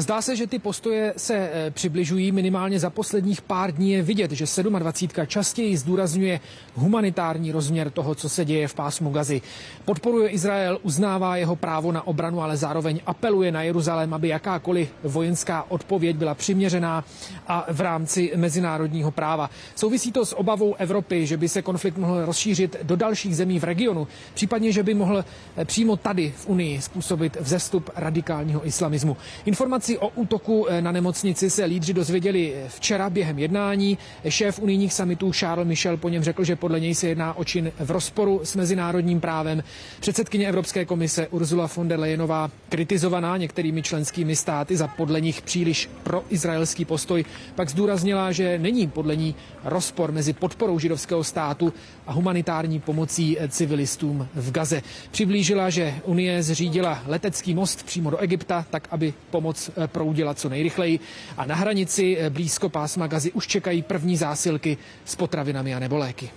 Zdá 0.00 0.22
se, 0.22 0.36
že 0.36 0.46
ty 0.46 0.58
postoje 0.58 1.14
se 1.16 1.34
eh, 1.36 1.70
přibližují 1.70 2.32
minimálně 2.32 2.80
za 2.80 2.90
posledních 2.90 3.42
pár 3.42 3.72
dní 3.72 3.90
je 3.92 4.02
vidět, 4.02 4.30
že 4.30 4.62
27. 4.62 5.26
častěji 5.26 5.76
zdůrazňuje 5.76 6.40
humanitární 6.74 7.52
rozměr 7.52 7.90
toho, 7.90 8.14
co 8.14 8.28
se 8.28 8.44
děje 8.44 8.68
v 8.68 8.74
pásmu 8.74 9.10
Gazy. 9.10 9.40
Podporuje 9.84 10.28
Izrael, 10.28 10.78
uznává 10.82 11.36
jeho 11.36 11.56
právo 11.56 11.92
na 11.92 12.06
obranu, 12.06 12.42
ale 12.42 12.56
zároveň 12.56 13.00
apeluje 13.06 13.52
na 13.52 13.62
Jeruzalém, 13.62 14.14
aby 14.14 14.28
jakákoliv 14.28 14.88
vojenská 15.02 15.66
odpověď 15.70 16.16
byla 16.16 16.34
přiměřená 16.34 17.04
a 17.46 17.66
v 17.72 17.80
rámci 17.80 18.32
mezinárodního 18.36 19.10
práva. 19.10 19.50
Souvisí 19.74 20.12
to 20.12 20.26
s 20.26 20.36
obavou 20.36 20.74
Evropy, 20.74 21.26
že 21.26 21.36
by 21.36 21.48
se 21.48 21.62
konflikt 21.62 21.96
mohl 21.98 22.24
rozšířit 22.24 22.76
do 22.82 22.96
dalších 22.96 23.36
zemí 23.36 23.58
v 23.58 23.64
regionu, 23.64 24.08
případně, 24.34 24.72
že 24.72 24.82
by 24.82 24.94
mohl 24.94 25.24
eh, 25.56 25.64
přímo 25.64 25.96
tady 25.96 26.32
v 26.36 26.46
Unii 26.48 26.80
způsobit 26.82 27.36
vzestup 27.40 27.90
radikálního 27.96 28.66
islamismu. 28.66 29.16
Informace 29.44 29.87
Informaci 29.88 29.98
o 29.98 30.20
útoku 30.20 30.66
eh, 30.68 30.82
na 30.82 30.92
nemocnici 30.92 31.50
se 31.50 31.64
lídři 31.64 31.94
dozvěděli 31.94 32.54
eh, 32.54 32.68
včera 32.68 33.10
během 33.10 33.38
jednání. 33.38 33.98
Šéf 34.28 34.58
unijních 34.58 34.92
samitů 34.92 35.32
Charles 35.32 35.68
Michel 35.68 35.96
po 35.96 36.08
něm 36.08 36.22
řekl, 36.22 36.44
že 36.44 36.56
podle 36.56 36.80
něj 36.80 36.94
se 36.94 37.08
jedná 37.08 37.36
o 37.36 37.44
čin 37.44 37.72
v 37.80 37.90
rozporu 37.90 38.40
s 38.44 38.56
mezinárodním 38.56 39.20
právem. 39.20 39.62
Předsedkyně 40.00 40.48
Evropské 40.48 40.84
komise 40.84 41.28
Ursula 41.28 41.68
von 41.76 41.88
der 41.88 42.00
Leyenová, 42.00 42.50
kritizovaná 42.68 43.36
některými 43.36 43.82
členskými 43.82 44.36
státy 44.36 44.76
za 44.76 44.88
podle 44.88 45.20
nich 45.20 45.42
příliš 45.42 45.88
proizraelský 46.02 46.84
postoj, 46.84 47.24
pak 47.54 47.68
zdůraznila, 47.68 48.32
že 48.32 48.58
není 48.58 48.88
podle 48.88 49.16
ní 49.16 49.34
rozpor 49.64 50.12
mezi 50.12 50.32
podporou 50.32 50.78
židovského 50.78 51.24
státu 51.24 51.72
a 52.06 52.12
humanitární 52.12 52.80
pomocí 52.80 53.36
eh, 53.40 53.48
civilistům 53.48 54.28
v 54.34 54.50
Gaze. 54.50 54.82
Přiblížila, 55.10 55.70
že 55.70 55.94
Unie 56.04 56.42
zřídila 56.42 57.02
letecký 57.06 57.54
most 57.54 57.82
přímo 57.82 58.10
do 58.10 58.18
Egypta, 58.18 58.66
tak 58.70 58.88
aby 58.90 59.14
pomoc 59.30 59.70
proudila 59.86 60.34
co 60.34 60.48
nejrychleji 60.48 61.00
a 61.36 61.46
na 61.46 61.54
hranici 61.54 62.16
eh, 62.18 62.30
blízko 62.30 62.68
pásma 62.68 63.06
Gazy 63.06 63.32
už 63.32 63.46
čekají 63.46 63.82
první 63.82 64.16
zásilky 64.16 64.78
s 65.04 65.16
potravinami 65.16 65.74
a 65.74 65.78
nebo 65.78 65.98
léky. 65.98 66.30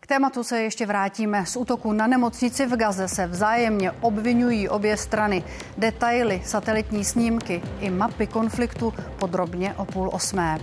K 0.00 0.06
tématu 0.06 0.44
se 0.44 0.62
ještě 0.62 0.86
vrátíme. 0.86 1.46
Z 1.46 1.56
útoku 1.56 1.92
na 1.92 2.06
nemocnici 2.06 2.66
v 2.66 2.76
Gaze 2.76 3.08
se 3.08 3.26
vzájemně 3.26 3.90
obvinují 3.90 4.68
obě 4.68 4.96
strany. 4.96 5.44
Detaily, 5.78 6.42
satelitní 6.44 7.04
snímky 7.04 7.62
i 7.80 7.90
mapy 7.90 8.26
konfliktu 8.26 8.94
podrobně 9.18 9.74
o 9.74 9.84
půl 9.84 10.10
osmé. 10.12 10.58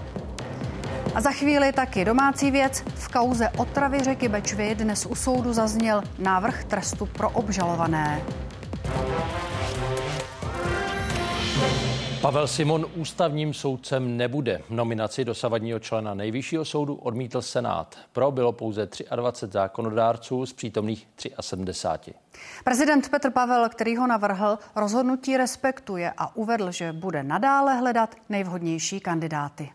A 1.15 1.21
za 1.21 1.31
chvíli 1.31 1.71
taky 1.71 2.05
domácí 2.05 2.51
věc. 2.51 2.83
V 2.95 3.07
kauze 3.07 3.49
otravy 3.49 3.99
řeky 3.99 4.27
Bečvy 4.27 4.75
dnes 4.75 5.05
u 5.05 5.15
soudu 5.15 5.53
zazněl 5.53 6.03
návrh 6.19 6.63
trestu 6.63 7.05
pro 7.05 7.29
obžalované. 7.29 8.21
Pavel 12.23 12.47
Simon 12.47 12.85
ústavním 12.95 13.53
soudcem 13.53 14.17
nebude. 14.17 14.61
Nominaci 14.69 15.25
dosavadního 15.25 15.79
člena 15.79 16.13
nejvyššího 16.13 16.65
soudu 16.65 16.95
odmítl 16.95 17.41
Senát. 17.41 17.95
Pro 18.11 18.31
bylo 18.31 18.51
pouze 18.51 18.89
23 19.15 19.53
zákonodárců 19.53 20.45
z 20.45 20.53
přítomných 20.53 21.07
73. 21.41 22.13
Prezident 22.63 23.09
Petr 23.09 23.31
Pavel, 23.31 23.69
který 23.69 23.97
ho 23.97 24.07
navrhl, 24.07 24.59
rozhodnutí 24.75 25.37
respektuje 25.37 26.13
a 26.17 26.35
uvedl, 26.35 26.71
že 26.71 26.93
bude 26.93 27.23
nadále 27.23 27.75
hledat 27.75 28.15
nejvhodnější 28.29 28.99
kandidáty. 28.99 29.69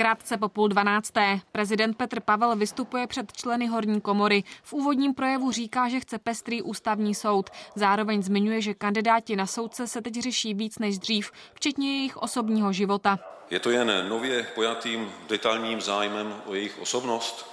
Krátce 0.00 0.36
po 0.36 0.48
půl 0.48 0.68
dvanácté 0.68 1.40
prezident 1.52 1.96
Petr 1.96 2.20
Pavel 2.20 2.56
vystupuje 2.56 3.06
před 3.06 3.32
členy 3.32 3.66
horní 3.66 4.00
komory. 4.00 4.44
V 4.62 4.72
úvodním 4.72 5.14
projevu 5.14 5.52
říká, 5.52 5.88
že 5.88 6.00
chce 6.00 6.18
pestrý 6.18 6.62
ústavní 6.62 7.14
soud. 7.14 7.50
Zároveň 7.74 8.22
zmiňuje, 8.22 8.60
že 8.60 8.74
kandidáti 8.74 9.36
na 9.36 9.46
soudce 9.46 9.86
se 9.86 10.02
teď 10.02 10.14
řeší 10.14 10.54
víc 10.54 10.78
než 10.78 10.98
dřív, 10.98 11.32
včetně 11.54 11.96
jejich 11.96 12.16
osobního 12.16 12.72
života. 12.72 13.18
Je 13.50 13.60
to 13.60 13.70
jen 13.70 14.08
nově 14.08 14.46
pojatým 14.54 15.12
detailním 15.28 15.80
zájmem 15.80 16.42
o 16.46 16.54
jejich 16.54 16.78
osobnost? 16.78 17.50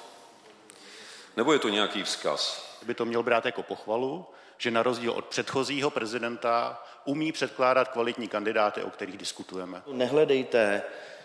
Nebo 1.38 1.54
je 1.54 1.60
to 1.60 1.70
nějaký 1.70 2.04
vzkaz? 2.04 2.68
By 2.86 2.94
to 2.94 3.06
měl 3.06 3.24
brát 3.24 3.46
jako 3.46 3.64
pochvalu, 3.64 4.26
že 4.58 4.72
na 4.72 4.84
rozdíl 4.84 5.12
od 5.12 5.26
předchozího 5.26 5.90
prezidenta 5.90 6.84
umí 7.06 7.32
předkládat 7.32 7.88
kvalitní 7.88 8.28
kandidáty, 8.28 8.84
o 8.84 8.90
kterých 8.90 9.18
diskutujeme. 9.18 9.82
Nehledejte 9.92 10.82
Eh, 10.86 11.17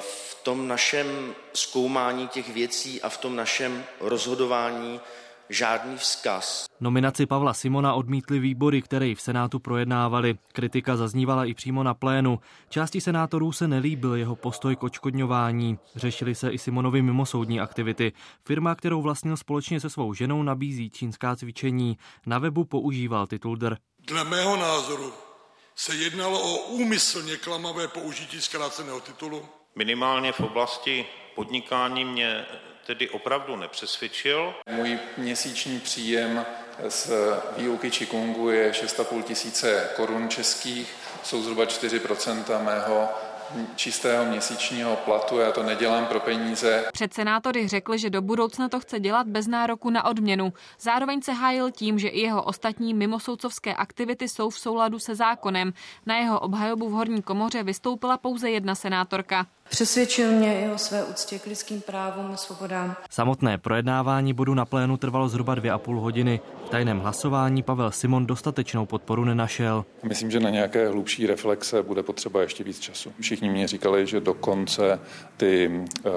v 0.00 0.40
tom 0.42 0.68
našem 0.68 1.34
zkoumání 1.54 2.28
těch 2.28 2.54
věcí 2.54 3.02
a 3.02 3.08
v 3.08 3.18
tom 3.18 3.36
našem 3.36 3.84
rozhodování 4.00 5.00
žádný 5.50 5.96
vzkaz. 5.96 6.64
Nominaci 6.80 7.26
Pavla 7.26 7.54
Simona 7.54 7.94
odmítli 7.94 8.38
výbory, 8.38 8.82
které 8.82 9.14
v 9.14 9.20
Senátu 9.20 9.58
projednávali. 9.58 10.38
Kritika 10.52 10.96
zaznívala 10.96 11.44
i 11.44 11.54
přímo 11.54 11.82
na 11.82 11.94
plénu. 11.94 12.38
Části 12.68 13.00
senátorů 13.00 13.52
se 13.52 13.68
nelíbil 13.68 14.14
jeho 14.14 14.36
postoj 14.36 14.76
k 14.76 14.82
očkodňování. 14.82 15.78
Řešili 15.96 16.34
se 16.34 16.50
i 16.50 16.58
Simonovi 16.58 17.02
mimosoudní 17.02 17.60
aktivity. 17.60 18.12
Firma, 18.46 18.74
kterou 18.74 19.02
vlastnil 19.02 19.36
společně 19.36 19.80
se 19.80 19.90
svou 19.90 20.14
ženou, 20.14 20.42
nabízí 20.42 20.90
čínská 20.90 21.36
cvičení. 21.36 21.98
Na 22.26 22.38
webu 22.38 22.64
používal 22.64 23.26
titul 23.26 23.56
DR. 23.56 23.76
Dle 24.06 24.24
mého 24.24 24.56
názoru 24.56 25.12
se 25.76 25.94
jednalo 25.94 26.40
o 26.40 26.58
úmyslně 26.58 27.36
klamavé 27.36 27.88
použití 27.88 28.40
zkráceného 28.40 29.00
titulu. 29.00 29.42
Minimálně 29.74 30.32
v 30.32 30.40
oblasti 30.40 31.06
podnikání 31.34 32.04
mě 32.04 32.46
tedy 32.86 33.08
opravdu 33.08 33.56
nepřesvědčil. 33.56 34.54
Můj 34.76 34.98
měsíční 35.16 35.80
příjem 35.80 36.46
z 36.88 37.12
výuky 37.56 37.90
Qigongu 37.90 38.50
je 38.50 38.70
6,5 38.70 39.22
tisíce 39.22 39.90
korun 39.96 40.28
českých, 40.28 40.94
jsou 41.22 41.42
zhruba 41.42 41.64
4% 41.64 42.64
mého 42.64 43.08
čistého 43.76 44.24
měsíčního 44.24 44.96
platu, 44.96 45.38
já 45.38 45.52
to 45.52 45.62
nedělám 45.62 46.06
pro 46.06 46.20
peníze. 46.20 46.84
Před 46.92 47.14
senátory 47.14 47.68
řekl, 47.68 47.96
že 47.96 48.10
do 48.10 48.22
budoucna 48.22 48.68
to 48.68 48.80
chce 48.80 49.00
dělat 49.00 49.26
bez 49.26 49.46
nároku 49.46 49.90
na 49.90 50.04
odměnu. 50.04 50.52
Zároveň 50.80 51.22
se 51.22 51.32
hájil 51.32 51.70
tím, 51.70 51.98
že 51.98 52.08
i 52.08 52.20
jeho 52.20 52.42
ostatní 52.42 52.94
mimosoudcovské 52.94 53.74
aktivity 53.74 54.28
jsou 54.28 54.50
v 54.50 54.58
souladu 54.58 54.98
se 54.98 55.14
zákonem. 55.14 55.72
Na 56.06 56.16
jeho 56.16 56.40
obhajobu 56.40 56.88
v 56.88 56.92
horní 56.92 57.22
komoře 57.22 57.62
vystoupila 57.62 58.18
pouze 58.18 58.50
jedna 58.50 58.74
senátorka. 58.74 59.46
Přesvědčil 59.70 60.32
mě 60.32 60.60
i 60.60 60.68
o 60.70 60.78
své 60.78 61.04
úctě 61.04 61.38
k 61.38 61.46
lidským 61.46 61.80
právům 61.80 62.30
a 62.32 62.36
svobodám. 62.36 62.96
Samotné 63.10 63.58
projednávání 63.58 64.32
bodu 64.32 64.54
na 64.54 64.64
plénu 64.64 64.96
trvalo 64.96 65.28
zhruba 65.28 65.54
dvě 65.54 65.70
a 65.70 65.78
půl 65.78 66.00
hodiny. 66.00 66.40
V 66.66 66.68
tajném 66.68 66.98
hlasování 66.98 67.62
Pavel 67.62 67.90
Simon 67.90 68.26
dostatečnou 68.26 68.86
podporu 68.86 69.24
nenašel. 69.24 69.84
Myslím, 70.02 70.30
že 70.30 70.40
na 70.40 70.50
nějaké 70.50 70.88
hlubší 70.88 71.26
reflexe 71.26 71.82
bude 71.82 72.02
potřeba 72.02 72.42
ještě 72.42 72.64
víc 72.64 72.78
času. 72.78 73.12
Všichni 73.20 73.50
mě 73.50 73.68
říkali, 73.68 74.06
že 74.06 74.20
dokonce 74.20 75.00
ty, 75.36 75.84
eh, 76.06 76.10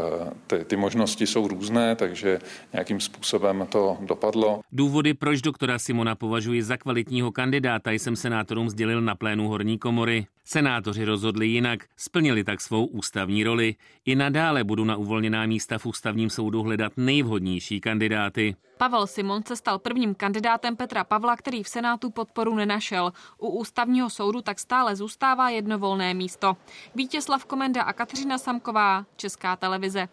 ty, 0.48 0.66
ty 0.66 0.76
možnosti 0.76 1.28
jsou 1.28 1.48
různé, 1.48 1.96
takže 1.96 2.40
nějakým 2.74 3.00
způsobem 3.00 3.68
to 3.70 3.98
dopadlo. 4.02 4.62
Důvody, 4.72 5.14
proč 5.14 5.42
doktora 5.42 5.80
Simona 5.80 6.16
považuji 6.16 6.64
za 6.64 6.78
kvalitního 6.78 7.32
kandidáta, 7.32 7.92
jsem 7.92 8.16
senátorům 8.16 8.70
sdělil 8.70 9.02
na 9.02 9.16
plénu 9.16 9.48
horní 9.48 9.78
komory. 9.78 10.28
Senátoři 10.46 11.06
rozhodli 11.06 11.48
jinak, 11.48 11.80
splnili 11.98 12.44
tak 12.44 12.62
svou 12.62 12.86
ústavní 12.86 13.44
roli. 13.44 13.76
I 14.06 14.16
nadále 14.16 14.64
budu 14.64 14.86
na 14.86 14.96
uvolněná 14.96 15.46
místa 15.46 15.78
v 15.78 15.86
ústavním 15.86 16.30
soudu 16.30 16.64
hledat 16.64 16.94
nejvhodnější 16.98 17.82
kandidáty. 17.82 18.56
Pavel 18.78 19.08
Simon 19.08 19.44
se 19.44 19.56
stal 19.56 19.80
prvním 19.80 20.16
kandidátem 20.16 20.76
Petra 20.76 21.04
Pavla, 21.04 21.36
který 21.36 21.64
v 21.64 21.70
Senátu 21.70 22.10
podporu 22.10 22.56
nenašel. 22.56 23.14
U 23.38 23.50
ústavního 23.50 24.10
soudu 24.10 24.42
tak 24.42 24.60
stále 24.60 24.96
zůstává 24.96 25.50
jedno 25.50 25.80
volné 25.80 26.14
místo. 26.14 26.58
Vítězslav 26.96 27.46
Komenda 27.46 27.82
a 27.82 27.94
Kateřina 27.94 28.38
Samková, 28.38 29.06
Česká 29.16 29.56
televize. 29.56 30.08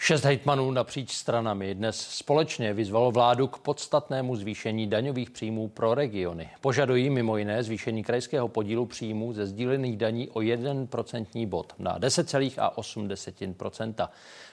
Šest 0.00 0.24
hejtmanů 0.24 0.70
napříč 0.70 1.12
stranami 1.12 1.74
dnes 1.74 2.00
společně 2.00 2.74
vyzvalo 2.74 3.10
vládu 3.10 3.48
k 3.48 3.58
podstatnému 3.58 4.36
zvýšení 4.36 4.86
daňových 4.86 5.30
příjmů 5.30 5.68
pro 5.68 5.94
regiony. 5.94 6.48
Požadují 6.60 7.10
mimo 7.10 7.36
jiné 7.36 7.62
zvýšení 7.62 8.04
krajského 8.04 8.48
podílu 8.48 8.86
příjmů 8.86 9.32
ze 9.32 9.46
sdílených 9.46 9.96
daní 9.96 10.28
o 10.28 10.40
1% 10.40 11.46
bod 11.46 11.74
na 11.78 11.98
10,8%. 11.98 14.08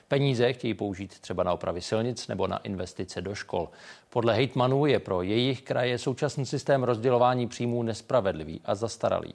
Peníze 0.07 0.53
chtějí 0.53 0.73
použít 0.73 1.19
třeba 1.19 1.43
na 1.43 1.53
opravy 1.53 1.81
silnic 1.81 2.27
nebo 2.27 2.47
na 2.47 2.57
investice 2.57 3.21
do 3.21 3.35
škol. 3.35 3.69
Podle 4.09 4.33
hejtmanů 4.33 4.85
je 4.85 4.99
pro 4.99 5.21
jejich 5.21 5.61
kraje 5.61 5.97
současný 5.97 6.45
systém 6.45 6.83
rozdělování 6.83 7.47
příjmů 7.47 7.83
nespravedlivý 7.83 8.61
a 8.65 8.75
zastaralý. 8.75 9.33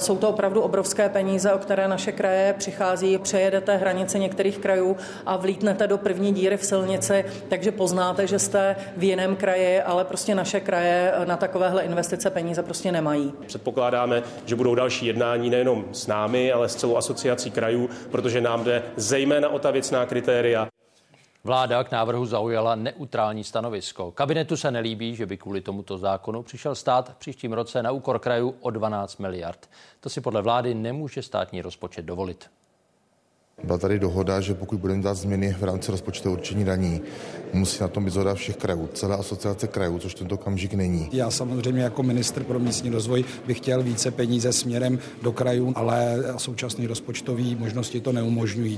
Jsou 0.00 0.16
to 0.16 0.28
opravdu 0.28 0.60
obrovské 0.60 1.08
peníze, 1.08 1.52
o 1.52 1.58
které 1.58 1.88
naše 1.88 2.12
kraje 2.12 2.54
přichází. 2.58 3.18
Přejedete 3.18 3.76
hranice 3.76 4.18
některých 4.18 4.58
krajů 4.58 4.96
a 5.26 5.36
vlítnete 5.36 5.86
do 5.86 5.98
první 5.98 6.32
díry 6.32 6.56
v 6.56 6.64
silnici, 6.64 7.24
takže 7.48 7.72
poznáte, 7.72 8.26
že 8.26 8.38
jste 8.38 8.76
v 8.96 9.04
jiném 9.04 9.36
kraji, 9.36 9.82
ale 9.82 10.04
prostě 10.04 10.34
naše 10.34 10.60
kraje 10.60 11.12
na 11.24 11.36
takovéhle 11.36 11.82
investice 11.82 12.30
peníze 12.30 12.62
prostě 12.62 12.92
nemají. 12.92 13.32
Předpokládáme, 13.46 14.22
že 14.46 14.56
budou 14.56 14.74
další 14.74 15.06
jednání 15.06 15.50
nejenom 15.50 15.84
s 15.92 16.06
námi, 16.06 16.52
ale 16.52 16.68
s 16.68 16.74
celou 16.74 16.96
asociací 16.96 17.50
krajů, 17.50 17.90
protože 18.10 18.40
nám 18.40 18.64
jde 18.64 18.82
zejména 18.96 19.48
o 19.48 19.58
ta 19.58 19.70
věcná 19.70 20.06
kritéria. 20.06 20.73
Vláda 21.46 21.84
k 21.84 21.90
návrhu 21.90 22.26
zaujala 22.26 22.74
neutrální 22.74 23.44
stanovisko. 23.44 24.12
Kabinetu 24.12 24.56
se 24.56 24.70
nelíbí, 24.70 25.16
že 25.16 25.26
by 25.26 25.36
kvůli 25.36 25.60
tomuto 25.60 25.98
zákonu 25.98 26.42
přišel 26.42 26.74
stát 26.74 27.12
v 27.12 27.16
příštím 27.16 27.52
roce 27.52 27.82
na 27.82 27.90
úkor 27.90 28.18
krajů 28.18 28.54
o 28.60 28.70
12 28.70 29.18
miliard. 29.18 29.70
To 30.00 30.10
si 30.10 30.20
podle 30.20 30.42
vlády 30.42 30.74
nemůže 30.74 31.22
státní 31.22 31.62
rozpočet 31.62 32.04
dovolit. 32.04 32.46
Byla 33.64 33.78
tady 33.78 33.98
dohoda, 33.98 34.40
že 34.40 34.54
pokud 34.54 34.78
budeme 34.80 35.02
dát 35.02 35.14
změny 35.14 35.52
v 35.52 35.64
rámci 35.64 35.90
rozpočtu 35.90 36.32
určení 36.32 36.64
daní, 36.64 37.00
musí 37.52 37.80
na 37.80 37.88
tom 37.88 38.04
být 38.04 38.10
zhoda 38.10 38.34
všech 38.34 38.56
krajů, 38.56 38.86
celá 38.86 39.16
asociace 39.16 39.68
krajů, 39.68 39.98
což 39.98 40.14
tento 40.14 40.34
okamžik 40.34 40.74
není. 40.74 41.08
Já 41.12 41.30
samozřejmě 41.30 41.82
jako 41.82 42.02
ministr 42.02 42.44
pro 42.44 42.58
místní 42.58 42.90
rozvoj 42.90 43.24
bych 43.46 43.56
chtěl 43.56 43.82
více 43.82 44.10
peníze 44.10 44.52
směrem 44.52 44.98
do 45.22 45.32
krajů, 45.32 45.72
ale 45.76 46.16
současné 46.36 46.86
rozpočtové 46.86 47.42
možnosti 47.56 48.00
to 48.00 48.12
neumožňují. 48.12 48.76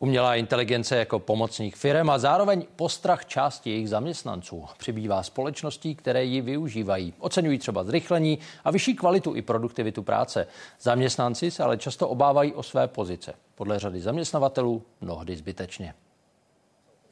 Umělá 0.00 0.34
inteligence 0.34 0.96
jako 0.96 1.18
pomocník 1.18 1.76
firem 1.76 2.10
a 2.10 2.18
zároveň 2.18 2.66
postrach 2.76 3.24
části 3.24 3.70
jejich 3.70 3.88
zaměstnanců. 3.88 4.64
Přibývá 4.78 5.22
společností, 5.22 5.94
které 5.94 6.24
ji 6.24 6.40
využívají. 6.40 7.14
Oceňují 7.18 7.58
třeba 7.58 7.84
zrychlení 7.84 8.38
a 8.64 8.70
vyšší 8.70 8.94
kvalitu 8.94 9.34
i 9.34 9.42
produktivitu 9.42 10.02
práce. 10.02 10.46
Zaměstnanci 10.80 11.50
se 11.50 11.62
ale 11.62 11.78
často 11.78 12.08
obávají 12.08 12.54
o 12.54 12.62
své 12.62 12.88
pozice. 12.88 13.34
Podle 13.54 13.78
řady 13.78 14.00
zaměstnavatelů 14.00 14.82
mnohdy 15.00 15.36
zbytečně. 15.36 15.94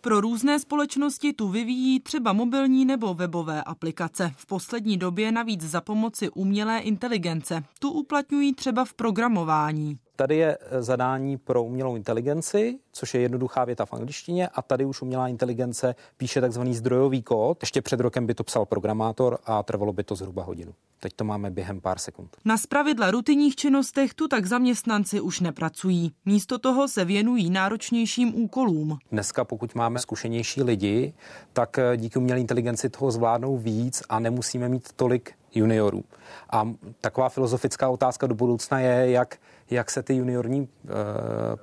Pro 0.01 0.21
různé 0.21 0.61
společnosti 0.61 1.33
tu 1.33 1.49
vyvíjí 1.49 2.01
třeba 2.01 2.33
mobilní 2.33 2.85
nebo 2.85 3.15
webové 3.15 3.63
aplikace. 3.63 4.33
V 4.37 4.47
poslední 4.47 4.97
době 4.97 5.33
navíc 5.33 5.63
za 5.63 5.81
pomoci 5.81 6.31
umělé 6.31 6.79
inteligence. 6.79 7.65
Tu 7.79 7.91
uplatňují 7.91 8.55
třeba 8.55 8.85
v 8.85 8.95
programování. 8.95 9.99
Tady 10.17 10.37
je 10.37 10.59
eh, 10.61 10.83
zadání 10.83 11.37
pro 11.37 11.63
umělou 11.63 11.97
inteligenci, 11.97 12.79
což 12.93 13.15
je 13.15 13.21
jednoduchá 13.21 13.65
věta 13.65 13.87
v 13.87 13.93
angličtině, 13.93 14.49
a 14.49 14.63
tady 14.63 14.85
už 14.85 15.03
umělá 15.03 15.29
inteligence 15.29 15.95
píše 16.17 16.41
takzvaný 16.41 16.75
zdrojový 16.75 17.23
kód. 17.23 17.59
Ještě 17.63 17.83
před 17.83 18.01
rokem 18.01 18.27
by 18.27 18.35
to 18.35 18.45
psal 18.45 18.67
programátor 18.67 19.39
a 19.45 19.63
trvalo 19.63 19.93
by 19.93 20.05
to 20.05 20.15
zhruba 20.15 20.43
hodinu. 20.43 20.75
Teď 21.01 21.13
to 21.17 21.25
máme 21.25 21.51
během 21.51 21.81
pár 21.81 21.99
sekund. 21.99 22.37
Na 22.45 22.59
spravidla 22.59 23.11
rutinních 23.11 23.57
činnostech 23.57 24.15
tu 24.15 24.29
tak 24.29 24.47
zaměstnanci 24.47 25.21
už 25.21 25.41
nepracují. 25.41 26.13
Místo 26.25 26.59
toho 26.59 26.89
se 26.89 27.05
věnují 27.05 27.51
náročnějším 27.51 28.35
úkolům. 28.35 28.99
Dneska, 29.13 29.45
pokud 29.45 29.75
máme 29.75 29.99
zkušenější 29.99 30.63
lidi, 30.63 31.15
tak 31.53 31.79
eh, 31.79 31.97
díky 31.97 32.19
umělé 32.19 32.41
inteligenci 32.41 32.91
toho 32.91 33.11
zvládnou 33.11 33.59
víc 33.59 34.03
a 34.09 34.19
nemusíme 34.19 34.69
mít 34.69 34.93
tolik 34.97 35.35
juniorů. 35.55 36.05
A 36.51 36.69
taková 37.01 37.29
filozofická 37.29 37.89
otázka 37.89 38.27
do 38.27 38.35
budoucna 38.35 38.81
je, 38.81 39.11
jak, 39.11 39.37
jak 39.75 39.91
se 39.91 40.03
ty 40.03 40.15
juniorní 40.15 40.69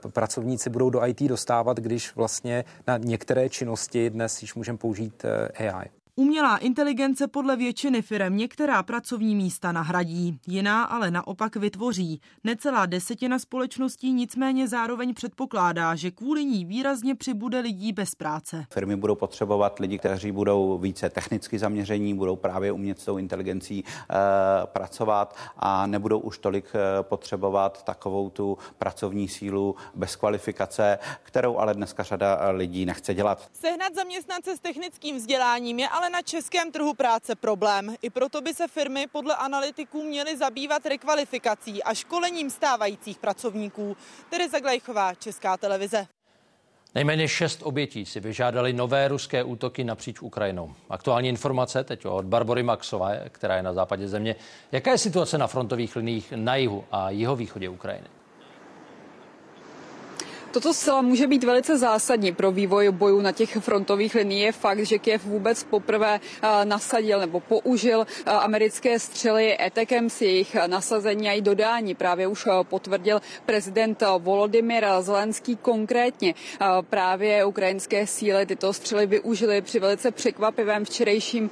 e, 0.07 0.09
pracovníci 0.09 0.69
budou 0.69 0.89
do 0.89 1.05
IT 1.05 1.21
dostávat, 1.21 1.77
když 1.77 2.15
vlastně 2.15 2.65
na 2.87 2.97
některé 2.97 3.49
činnosti 3.49 4.09
dnes 4.09 4.41
již 4.41 4.55
můžeme 4.55 4.77
použít 4.77 5.25
eh, 5.25 5.69
AI. 5.69 6.00
Umělá 6.15 6.57
inteligence 6.57 7.27
podle 7.27 7.55
většiny 7.55 8.01
firm 8.01 8.37
některá 8.37 8.83
pracovní 8.83 9.35
místa 9.35 9.71
nahradí, 9.71 10.39
jiná 10.47 10.83
ale 10.83 11.11
naopak 11.11 11.55
vytvoří. 11.55 12.21
Necelá 12.43 12.85
desetina 12.85 13.39
společností 13.39 14.11
nicméně 14.13 14.67
zároveň 14.67 15.13
předpokládá, 15.13 15.95
že 15.95 16.11
kvůli 16.11 16.45
ní 16.45 16.65
výrazně 16.65 17.15
přibude 17.15 17.59
lidí 17.59 17.93
bez 17.93 18.15
práce. 18.15 18.65
Firmy 18.73 18.95
budou 18.95 19.15
potřebovat 19.15 19.79
lidi, 19.79 19.97
kteří 19.97 20.31
budou 20.31 20.77
více 20.77 21.09
technicky 21.09 21.59
zaměření, 21.59 22.13
budou 22.13 22.35
právě 22.35 22.71
umět 22.71 22.99
s 22.99 23.05
tou 23.05 23.17
inteligencí 23.17 23.83
e, 23.83 24.15
pracovat 24.65 25.35
a 25.57 25.87
nebudou 25.87 26.19
už 26.19 26.37
tolik 26.37 26.65
e, 26.75 27.03
potřebovat 27.03 27.83
takovou 27.83 28.29
tu 28.29 28.57
pracovní 28.77 29.27
sílu 29.27 29.75
bez 29.95 30.15
kvalifikace, 30.15 30.99
kterou 31.23 31.57
ale 31.57 31.73
dneska 31.73 32.03
řada 32.03 32.49
lidí 32.49 32.85
nechce 32.85 33.13
dělat. 33.13 33.49
Sehnat 33.53 33.95
zaměstnance 33.95 34.57
s 34.57 34.59
technickým 34.59 35.17
vzděláním 35.17 35.79
je 35.79 35.89
ale 35.89 36.00
na 36.09 36.21
českém 36.21 36.71
trhu 36.71 36.93
práce 36.93 37.35
problém. 37.35 37.95
I 38.01 38.09
proto 38.09 38.41
by 38.41 38.53
se 38.53 38.67
firmy 38.67 39.07
podle 39.11 39.35
analytiků 39.35 40.03
měly 40.03 40.37
zabývat 40.37 40.85
rekvalifikací 40.85 41.83
a 41.83 41.93
školením 41.93 42.49
stávajících 42.49 43.17
pracovníků. 43.17 43.97
Tereza 44.29 44.59
Glejchová, 44.59 45.13
Česká 45.13 45.57
televize. 45.57 46.07
Nejméně 46.95 47.27
šest 47.27 47.63
obětí 47.63 48.05
si 48.05 48.19
vyžádali 48.19 48.73
nové 48.73 49.07
ruské 49.07 49.43
útoky 49.43 49.83
napříč 49.83 50.21
Ukrajinou. 50.21 50.73
Aktuální 50.89 51.29
informace 51.29 51.83
teď 51.83 52.05
od 52.05 52.25
Barbory 52.25 52.63
Maxové, 52.63 53.25
která 53.31 53.55
je 53.55 53.63
na 53.63 53.73
západě 53.73 54.07
země. 54.07 54.35
Jaká 54.71 54.91
je 54.91 54.97
situace 54.97 55.37
na 55.37 55.47
frontových 55.47 55.95
liních 55.95 56.33
na 56.35 56.55
jihu 56.55 56.83
a 56.91 57.09
jihovýchodě 57.09 57.69
Ukrajiny? 57.69 58.07
Toto 60.51 60.73
zcela 60.73 61.01
může 61.01 61.27
být 61.27 61.43
velice 61.43 61.77
zásadní 61.77 62.31
pro 62.33 62.51
vývoj 62.51 62.91
bojů 62.91 63.21
na 63.21 63.31
těch 63.31 63.57
frontových 63.57 64.15
liniích. 64.15 64.43
Je 64.43 64.51
fakt, 64.51 64.79
že 64.85 64.99
Kiev 64.99 65.25
vůbec 65.25 65.63
poprvé 65.63 66.19
nasadil 66.63 67.19
nebo 67.19 67.39
použil 67.39 68.07
americké 68.25 68.99
střely 68.99 69.57
etekem 69.61 70.09
s 70.09 70.21
jejich 70.21 70.55
nasazení 70.67 71.29
a 71.29 71.31
i 71.33 71.41
dodání. 71.41 71.95
Právě 71.95 72.27
už 72.27 72.47
potvrdil 72.63 73.21
prezident 73.45 74.03
Volodymyr 74.17 74.85
Zelenský 74.99 75.55
konkrétně. 75.55 76.33
Právě 76.89 77.45
ukrajinské 77.45 78.07
síly 78.07 78.45
tyto 78.45 78.73
střely 78.73 79.05
využily 79.05 79.61
při 79.61 79.79
velice 79.79 80.11
překvapivém 80.11 80.85
včerejším 80.85 81.49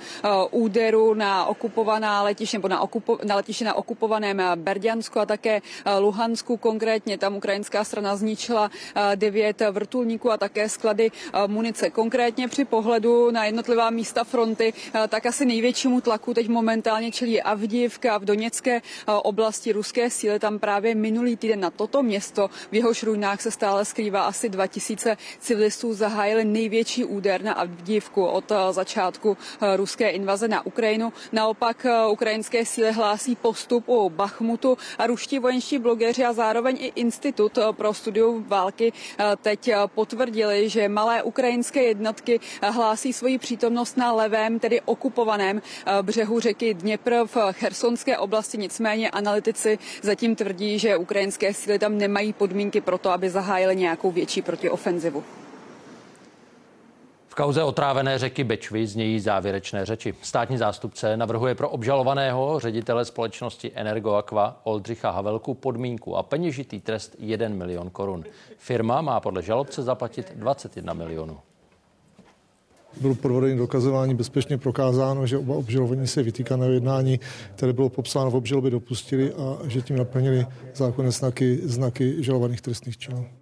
úderu 0.52 1.14
na 1.14 1.46
okupovaná 1.46 2.24
letiště 2.24 2.58
nebo 2.58 2.68
na, 2.68 2.82
okupo, 2.82 3.20
na 3.24 3.36
letiště 3.36 3.66
na 3.66 3.74
okupovaném 3.74 4.42
Berďansku 4.56 5.20
a 5.20 5.26
také 5.26 5.62
Luhansku. 6.00 6.58
Konkrétně 6.58 7.18
tam 7.18 7.36
ukrajinská 7.36 7.84
strana 7.84 8.16
zničila 8.16 8.72
devět 9.16 9.62
vrtulníků 9.72 10.32
a 10.32 10.38
také 10.38 10.70
sklady 10.70 11.12
munice. 11.48 11.90
Konkrétně 11.90 12.48
při 12.48 12.66
pohledu 12.66 13.32
na 13.32 13.46
jednotlivá 13.46 13.90
místa 13.90 14.24
fronty, 14.24 14.74
tak 15.08 15.26
asi 15.26 15.46
největšímu 15.46 16.02
tlaku 16.02 16.34
teď 16.34 16.48
momentálně 16.48 17.12
čelí 17.12 17.42
Avdivka 17.42 18.18
v 18.18 18.26
Doněcké 18.26 18.82
oblasti 19.24 19.72
ruské 19.72 20.10
síly. 20.10 20.40
Tam 20.40 20.60
právě 20.60 20.96
minulý 20.96 21.36
týden 21.36 21.60
na 21.60 21.70
toto 21.70 22.04
město 22.04 22.50
v 22.72 22.76
jehož 22.76 23.04
ruinách 23.04 23.42
se 23.42 23.52
stále 23.52 23.86
skrývá 23.86 24.22
asi 24.22 24.50
2000 24.50 25.18
civilistů 25.40 25.94
zahájili 25.94 26.46
největší 26.46 27.06
úder 27.06 27.44
na 27.44 27.54
Avdivku 27.54 28.26
od 28.26 28.52
začátku 28.72 29.38
ruské 29.76 30.10
invaze 30.10 30.48
na 30.48 30.66
Ukrajinu. 30.66 31.14
Naopak 31.32 31.86
ukrajinské 32.12 32.66
síly 32.66 32.92
hlásí 32.92 33.36
postup 33.36 33.90
u 33.90 34.10
Bachmutu 34.10 34.78
a 34.98 35.08
ruští 35.08 35.40
vojenští 35.40 35.78
blogeři 35.78 36.26
a 36.26 36.34
zároveň 36.34 36.78
i 36.80 36.92
Institut 36.96 37.58
pro 37.72 37.94
studium 37.94 38.44
války 38.48 38.79
války 38.80 38.94
eh, 39.20 39.36
teď 39.42 39.68
eh, 39.68 39.76
potvrdili, 39.96 40.70
že 40.70 40.90
malé 40.90 41.24
ukrajinské 41.24 41.84
jednotky 41.84 42.40
eh, 42.40 42.72
hlásí 42.72 43.14
svoji 43.14 43.38
přítomnost 43.38 43.98
na 43.98 44.12
levém, 44.12 44.60
tedy 44.60 44.82
okupovaném 44.82 45.62
břehu 46.02 46.40
řeky 46.40 46.74
Dněpr 46.74 47.16
v 47.26 47.38
Chersonské 47.52 48.18
oblasti. 48.18 48.58
Nicméně 48.58 49.10
analytici 49.10 49.80
zatím 50.02 50.36
tvrdí, 50.36 50.80
že 50.80 50.98
ukrajinské 50.98 51.54
síly 51.54 51.80
tam 51.80 51.98
nemají 51.98 52.34
podmínky 52.34 52.82
pro 52.82 52.98
to, 52.98 53.12
aby 53.12 53.30
zahájily 53.30 53.76
nějakou 53.76 54.12
větší 54.12 54.42
protiofenzivu 54.42 55.24
kauze 57.40 57.64
otrávené 57.64 58.20
řeky 58.20 58.44
Bečvy 58.44 58.88
znějí 58.88 59.20
závěrečné 59.20 59.86
řeči. 59.86 60.14
Státní 60.22 60.58
zástupce 60.58 61.18
navrhuje 61.18 61.56
pro 61.56 61.70
obžalovaného 61.70 62.60
ředitele 62.60 63.06
společnosti 63.06 63.72
Energoaqua 63.76 64.62
Oldřicha 64.64 65.12
Havelku 65.12 65.54
podmínku 65.54 66.18
a 66.18 66.24
peněžitý 66.24 66.80
trest 66.80 67.16
1 67.20 67.50
milion 67.50 67.90
korun. 67.90 68.24
Firma 68.58 69.02
má 69.02 69.20
podle 69.20 69.42
žalobce 69.42 69.84
zaplatit 69.84 70.34
21 70.36 70.94
milionů. 70.94 71.38
Bylo 73.02 73.16
provedení 73.16 73.58
dokazování 73.58 74.16
bezpečně 74.16 74.58
prokázáno, 74.58 75.28
že 75.28 75.38
oba 75.38 75.56
obžalovaní 75.56 76.08
se 76.08 76.24
vytýkaného 76.24 76.72
jednání, 76.72 77.20
které 77.56 77.74
bylo 77.74 77.90
popsáno 77.90 78.32
v 78.32 78.36
obžalobě, 78.36 78.72
dopustili 78.72 79.34
a 79.34 79.58
že 79.68 79.82
tím 79.82 79.98
naplnili 79.98 80.46
zákonné 80.76 81.12
znaky, 81.12 81.60
znaky 81.64 82.24
žalovaných 82.24 82.62
trestných 82.62 82.98
činů. 82.98 83.39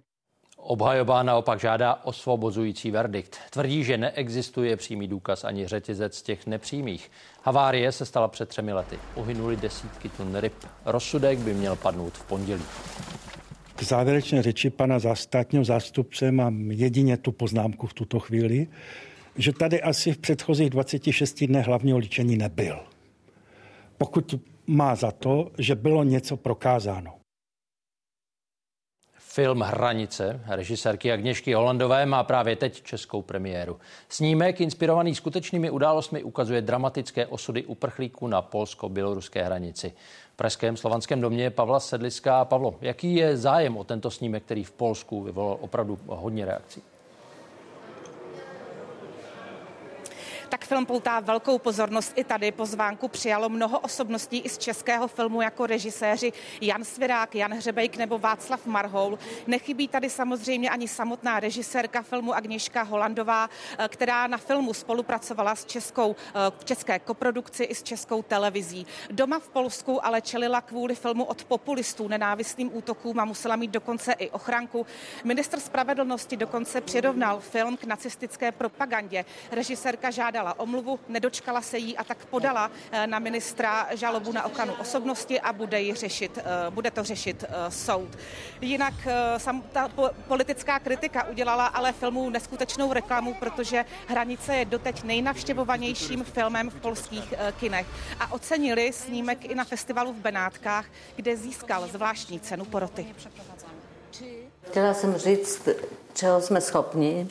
Obhajoba 0.70 1.22
naopak 1.22 1.60
žádá 1.60 1.94
osvobozující 2.04 2.90
verdikt. 2.90 3.36
Tvrdí, 3.50 3.84
že 3.84 3.98
neexistuje 3.98 4.76
přímý 4.76 5.08
důkaz 5.08 5.44
ani 5.44 5.66
řetězec 5.66 6.22
těch 6.22 6.46
nepřímých. 6.46 7.10
Havárie 7.42 7.92
se 7.92 8.06
stala 8.06 8.28
před 8.28 8.48
třemi 8.48 8.72
lety. 8.72 8.98
Uhynuli 9.14 9.56
desítky 9.56 10.08
tun 10.08 10.36
ryb. 10.36 10.52
Rozsudek 10.84 11.38
by 11.38 11.54
měl 11.54 11.76
padnout 11.76 12.14
v 12.14 12.24
pondělí. 12.24 12.62
K 13.76 13.82
závěrečné 13.82 14.42
řeči 14.42 14.70
pana 14.70 14.98
státního 15.14 15.64
zástupce 15.64 16.32
mám 16.32 16.70
jedině 16.70 17.16
tu 17.16 17.32
poznámku 17.32 17.86
v 17.86 17.94
tuto 17.94 18.18
chvíli, 18.18 18.66
že 19.36 19.52
tady 19.52 19.82
asi 19.82 20.12
v 20.12 20.18
předchozích 20.18 20.70
26 20.70 21.44
dnech 21.44 21.66
hlavního 21.66 21.98
líčení 21.98 22.36
nebyl. 22.36 22.78
Pokud 23.98 24.34
má 24.66 24.94
za 24.94 25.10
to, 25.10 25.50
že 25.58 25.74
bylo 25.74 26.04
něco 26.04 26.36
prokázáno. 26.36 27.17
Film 29.38 29.60
Hranice 29.60 30.40
režisérky 30.46 31.12
Agněšky 31.12 31.54
Holandové 31.54 32.06
má 32.06 32.24
právě 32.24 32.56
teď 32.56 32.82
českou 32.82 33.22
premiéru. 33.22 33.78
Snímek, 34.08 34.60
inspirovaný 34.60 35.14
skutečnými 35.14 35.70
událostmi, 35.70 36.22
ukazuje 36.22 36.62
dramatické 36.62 37.26
osudy 37.26 37.64
uprchlíků 37.64 38.26
na 38.26 38.42
polsko-běloruské 38.42 39.44
hranici. 39.44 39.92
V 40.32 40.36
Pražském 40.36 40.76
slovanském 40.76 41.20
domě 41.20 41.50
Pavla 41.50 41.80
Sedliská. 41.80 42.44
Pavlo, 42.44 42.74
jaký 42.80 43.14
je 43.14 43.36
zájem 43.36 43.76
o 43.76 43.84
tento 43.84 44.10
snímek, 44.10 44.42
který 44.42 44.64
v 44.64 44.72
Polsku 44.72 45.22
vyvolal 45.22 45.58
opravdu 45.60 45.98
hodně 46.06 46.44
reakcí? 46.44 46.82
Tak 50.48 50.64
film 50.64 50.86
poutá 50.86 51.20
velkou 51.20 51.58
pozornost 51.58 52.12
i 52.16 52.24
tady. 52.24 52.52
Pozvánku 52.52 53.08
přijalo 53.08 53.48
mnoho 53.48 53.78
osobností 53.78 54.38
i 54.38 54.48
z 54.48 54.58
českého 54.58 55.08
filmu 55.08 55.42
jako 55.42 55.66
režiséři 55.66 56.32
Jan 56.60 56.84
Svirák, 56.84 57.34
Jan 57.34 57.54
Hřebejk 57.54 57.96
nebo 57.96 58.18
Václav 58.18 58.66
Marhoul. 58.66 59.18
Nechybí 59.46 59.88
tady 59.88 60.10
samozřejmě 60.10 60.70
ani 60.70 60.88
samotná 60.88 61.40
režisérka 61.40 62.02
filmu 62.02 62.34
Agněška 62.34 62.82
Holandová, 62.82 63.50
eh, 63.78 63.88
která 63.88 64.26
na 64.26 64.38
filmu 64.38 64.74
spolupracovala 64.74 65.54
s 65.54 65.64
českou, 65.64 66.16
eh, 66.34 66.64
české 66.64 66.98
koprodukci 66.98 67.64
i 67.64 67.74
s 67.74 67.82
českou 67.82 68.22
televizí. 68.22 68.86
Doma 69.10 69.38
v 69.38 69.48
Polsku 69.48 70.06
ale 70.06 70.20
čelila 70.20 70.60
kvůli 70.60 70.94
filmu 70.94 71.24
od 71.24 71.44
populistů 71.44 72.08
nenávistným 72.08 72.76
útokům 72.76 73.20
a 73.20 73.24
musela 73.24 73.56
mít 73.56 73.70
dokonce 73.70 74.12
i 74.12 74.30
ochranku. 74.30 74.86
Minister 75.24 75.60
spravedlnosti 75.60 76.36
dokonce 76.36 76.80
přirovnal 76.80 77.40
film 77.40 77.76
k 77.76 77.84
nacistické 77.84 78.52
propagandě. 78.52 79.24
Režisérka 79.50 80.10
žádá 80.10 80.37
žádala 80.38 80.60
omluvu, 80.60 81.00
nedočkala 81.08 81.62
se 81.62 81.78
jí 81.78 81.96
a 81.96 82.04
tak 82.04 82.26
podala 82.26 82.70
eh, 82.92 83.06
na 83.06 83.18
ministra 83.18 83.86
žalobu 83.90 84.32
na 84.32 84.44
ochranu 84.44 84.74
osobnosti 84.80 85.40
a 85.40 85.52
bude, 85.52 85.80
ji 85.80 85.94
řešit, 85.94 86.38
eh, 86.38 86.70
bude 86.70 86.90
to 86.90 87.04
řešit 87.04 87.44
eh, 87.44 87.70
soud. 87.70 88.08
Jinak 88.60 88.94
sam, 89.36 89.62
ta 89.62 89.90
politická 90.28 90.78
kritika 90.78 91.24
udělala 91.24 91.66
ale 91.66 91.92
filmu 91.92 92.30
neskutečnou 92.30 92.92
reklamu, 92.92 93.34
protože 93.34 93.84
Hranice 94.06 94.56
je 94.56 94.64
doteď 94.64 95.02
nejnavštěvovanějším 95.02 96.24
filmem 96.24 96.70
v 96.70 96.74
polských 96.74 97.34
kinech 97.60 97.86
a 98.20 98.32
ocenili 98.32 98.92
snímek 98.92 99.44
i 99.44 99.54
na 99.54 99.64
festivalu 99.64 100.12
v 100.12 100.16
Benátkách, 100.16 100.86
kde 101.16 101.36
získal 101.36 101.88
zvláštní 101.88 102.40
cenu 102.40 102.64
poroty. 102.64 103.06
Chtěla 104.70 104.94
jsem 104.94 105.16
říct, 105.16 105.68
čeho 106.14 106.40
jsme 106.40 106.60
schopni, 106.60 107.28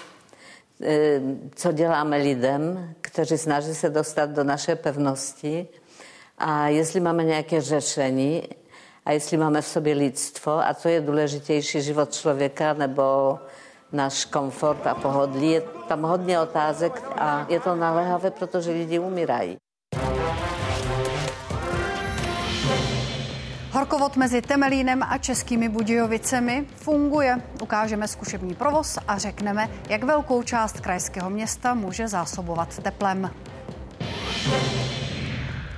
co 1.56 1.72
děláme 1.72 2.18
lidem, 2.18 2.94
kteří 3.02 3.38
snaží 3.38 3.76
se 3.76 3.90
dostat 3.90 4.30
do 4.30 4.44
naší 4.44 4.76
pevnosti 4.76 5.68
a 6.38 6.68
jestli 6.68 7.00
máme 7.00 7.24
nějaké 7.24 7.62
řešení 7.62 8.44
a 9.06 9.12
jestli 9.12 9.38
máme 9.38 9.62
v 9.62 9.68
sobě 9.68 9.94
lidstvo 9.96 10.52
a 10.52 10.74
co 10.74 10.90
je 10.90 11.02
důležitější, 11.02 11.82
život 11.82 12.14
člověka 12.14 12.74
nebo 12.74 13.40
náš 13.92 14.26
komfort 14.26 14.88
a 14.88 14.96
pohodlí. 14.96 15.52
Je 15.52 15.62
tam 15.88 16.02
hodně 16.04 16.40
otázek 16.40 17.04
a 17.16 17.46
je 17.50 17.60
to 17.60 17.76
naléhavé, 17.76 18.32
protože 18.32 18.72
lidi 18.72 19.00
umírají. 19.00 19.58
Horkovod 23.78 24.16
mezi 24.18 24.42
Temelínem 24.42 25.04
a 25.04 25.18
Českými 25.18 25.70
Budějovicemi 25.70 26.66
funguje. 26.76 27.42
Ukážeme 27.62 28.08
zkušební 28.08 28.56
provoz 28.56 28.98
a 29.08 29.18
řekneme, 29.18 29.70
jak 29.90 30.04
velkou 30.04 30.44
část 30.44 30.80
krajského 30.80 31.30
města 31.30 31.74
může 31.74 32.08
zásobovat 32.08 32.80
teplem. 32.80 33.30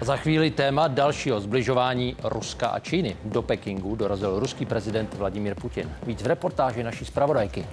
Za 0.02 0.18
chvíli 0.18 0.52
téma 0.52 0.88
dalšího 0.88 1.42
zbližování 1.42 2.16
Ruska 2.24 2.68
a 2.68 2.80
Číny. 2.80 3.18
Do 3.26 3.42
Pekingu 3.42 3.96
dorazil 3.96 4.40
ruský 4.40 4.66
prezident 4.66 5.14
Vladimír 5.14 5.56
Putin. 5.56 5.92
Víc 6.04 6.22
v 6.22 6.28
reportáži 6.28 6.84
naší 6.84 7.06
zpravodajky. 7.06 7.66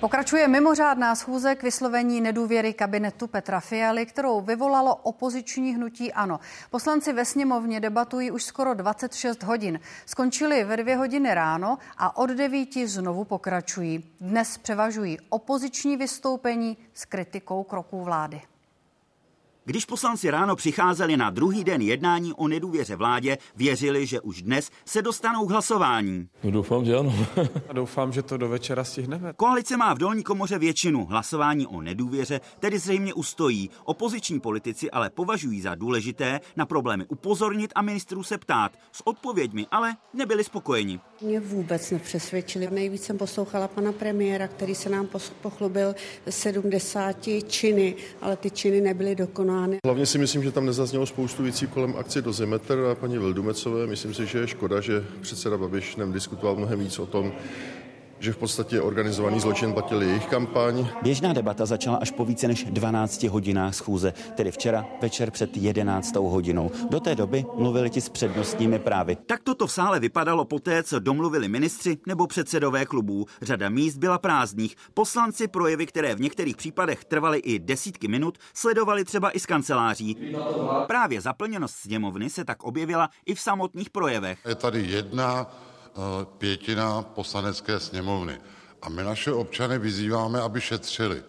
Pokračuje 0.00 0.48
mimořádná 0.48 1.14
schůze 1.14 1.54
k 1.54 1.62
vyslovení 1.62 2.20
nedůvěry 2.20 2.72
kabinetu 2.72 3.26
Petra 3.26 3.60
Fialy, 3.60 4.06
kterou 4.06 4.40
vyvolalo 4.40 4.96
opoziční 4.96 5.74
hnutí 5.74 6.12
ANO. 6.12 6.40
Poslanci 6.70 7.12
ve 7.12 7.24
sněmovně 7.24 7.80
debatují 7.80 8.30
už 8.30 8.44
skoro 8.44 8.74
26 8.74 9.42
hodin. 9.42 9.80
Skončili 10.06 10.64
ve 10.64 10.76
dvě 10.76 10.96
hodiny 10.96 11.34
ráno 11.34 11.78
a 11.96 12.16
od 12.16 12.30
devíti 12.30 12.88
znovu 12.88 13.24
pokračují. 13.24 14.04
Dnes 14.20 14.58
převažují 14.58 15.18
opoziční 15.28 15.96
vystoupení 15.96 16.76
s 16.94 17.04
kritikou 17.04 17.62
kroků 17.62 18.04
vlády. 18.04 18.40
Když 19.68 19.84
poslanci 19.84 20.30
ráno 20.30 20.56
přicházeli 20.56 21.16
na 21.16 21.30
druhý 21.30 21.64
den 21.64 21.82
jednání 21.82 22.32
o 22.32 22.48
nedůvěře 22.48 22.96
vládě, 22.96 23.38
věřili, 23.56 24.06
že 24.06 24.20
už 24.20 24.42
dnes 24.42 24.70
se 24.84 25.02
dostanou 25.02 25.46
k 25.46 25.50
hlasování. 25.50 26.28
No 26.44 26.50
doufám, 26.50 26.84
že 26.84 26.96
ano. 26.96 27.14
A 27.68 27.72
doufám, 27.72 28.12
že 28.12 28.22
to 28.22 28.36
do 28.36 28.48
večera 28.48 28.84
stihneme. 28.84 29.32
Koalice 29.36 29.76
má 29.76 29.94
v 29.94 29.98
dolní 29.98 30.22
komoře 30.22 30.58
většinu. 30.58 31.06
Hlasování 31.06 31.66
o 31.66 31.80
nedůvěře 31.80 32.40
tedy 32.60 32.78
zřejmě 32.78 33.14
ustojí. 33.14 33.70
Opoziční 33.84 34.40
politici 34.40 34.90
ale 34.90 35.10
považují 35.10 35.60
za 35.60 35.74
důležité 35.74 36.40
na 36.56 36.66
problémy 36.66 37.04
upozornit 37.08 37.72
a 37.74 37.82
ministrů 37.82 38.22
se 38.22 38.38
ptát. 38.38 38.72
S 38.92 39.06
odpověďmi 39.06 39.66
ale 39.70 39.96
nebyli 40.14 40.44
spokojeni. 40.44 41.00
Mě 41.22 41.40
vůbec 41.40 41.90
nepřesvědčili. 41.90 42.68
Nejvíc 42.70 43.04
jsem 43.04 43.18
poslouchala 43.18 43.68
pana 43.68 43.92
premiéra, 43.92 44.48
který 44.48 44.74
se 44.74 44.88
nám 44.88 45.08
pochlubil 45.42 45.94
70 46.30 47.16
činy, 47.48 47.94
ale 48.20 48.36
ty 48.36 48.50
činy 48.50 48.80
nebyly 48.80 49.14
dokonány. 49.56 49.78
Hlavně 49.86 50.06
si 50.06 50.18
myslím, 50.18 50.42
že 50.42 50.52
tam 50.52 50.66
nezaznělo 50.66 51.06
spoustu 51.06 51.42
věcí 51.42 51.66
kolem 51.66 51.94
akce 51.96 52.22
do 52.22 52.32
Zimetr 52.32 52.78
a 52.92 52.94
paní 52.94 53.18
Vildumecové. 53.18 53.86
Myslím 53.86 54.14
si, 54.14 54.26
že 54.26 54.38
je 54.38 54.48
škoda, 54.48 54.80
že 54.80 55.04
předseda 55.20 55.58
Babiš 55.58 55.96
diskutoval 56.12 56.56
mnohem 56.56 56.78
víc 56.78 56.98
o 56.98 57.06
tom, 57.06 57.32
že 58.26 58.32
v 58.32 58.36
podstatě 58.36 58.80
organizovaný 58.80 59.40
zločin 59.40 59.72
platil 59.72 60.02
jejich 60.02 60.26
kampaň. 60.26 60.86
Běžná 61.02 61.32
debata 61.32 61.66
začala 61.66 61.96
až 61.96 62.10
po 62.10 62.24
více 62.24 62.48
než 62.48 62.64
12 62.64 63.22
hodinách 63.22 63.74
schůze, 63.74 64.14
tedy 64.34 64.50
včera 64.50 64.86
večer 65.02 65.30
před 65.30 65.56
11. 65.56 66.16
hodinou. 66.16 66.70
Do 66.90 67.00
té 67.00 67.14
doby 67.14 67.44
mluvili 67.54 67.90
ti 67.90 68.00
s 68.00 68.08
přednostními 68.08 68.78
právy. 68.78 69.16
Tak 69.26 69.42
toto 69.42 69.66
v 69.66 69.72
sále 69.72 70.00
vypadalo 70.00 70.44
poté, 70.44 70.82
co 70.82 70.98
domluvili 70.98 71.48
ministři 71.48 71.98
nebo 72.06 72.26
předsedové 72.26 72.86
klubů. 72.86 73.26
Řada 73.42 73.68
míst 73.68 73.96
byla 73.96 74.18
prázdných. 74.18 74.76
Poslanci 74.94 75.48
projevy, 75.48 75.86
které 75.86 76.14
v 76.14 76.20
některých 76.20 76.56
případech 76.56 77.04
trvaly 77.04 77.38
i 77.38 77.58
desítky 77.58 78.08
minut, 78.08 78.38
sledovali 78.54 79.04
třeba 79.04 79.30
i 79.30 79.40
z 79.40 79.46
kanceláří. 79.46 80.34
Právě 80.86 81.20
zaplněnost 81.20 81.74
sněmovny 81.74 82.30
se 82.30 82.44
tak 82.44 82.64
objevila 82.64 83.08
i 83.26 83.34
v 83.34 83.40
samotných 83.40 83.90
projevech. 83.90 84.38
Je 84.48 84.54
tady 84.54 84.86
jedna 84.86 85.46
pětina 86.38 87.02
poslanecké 87.02 87.80
sněmovny. 87.80 88.40
A 88.82 88.88
my 88.88 89.04
naše 89.04 89.32
občany 89.32 89.78
vyzýváme, 89.78 90.40
aby 90.40 90.60
šetřili. 90.60 91.22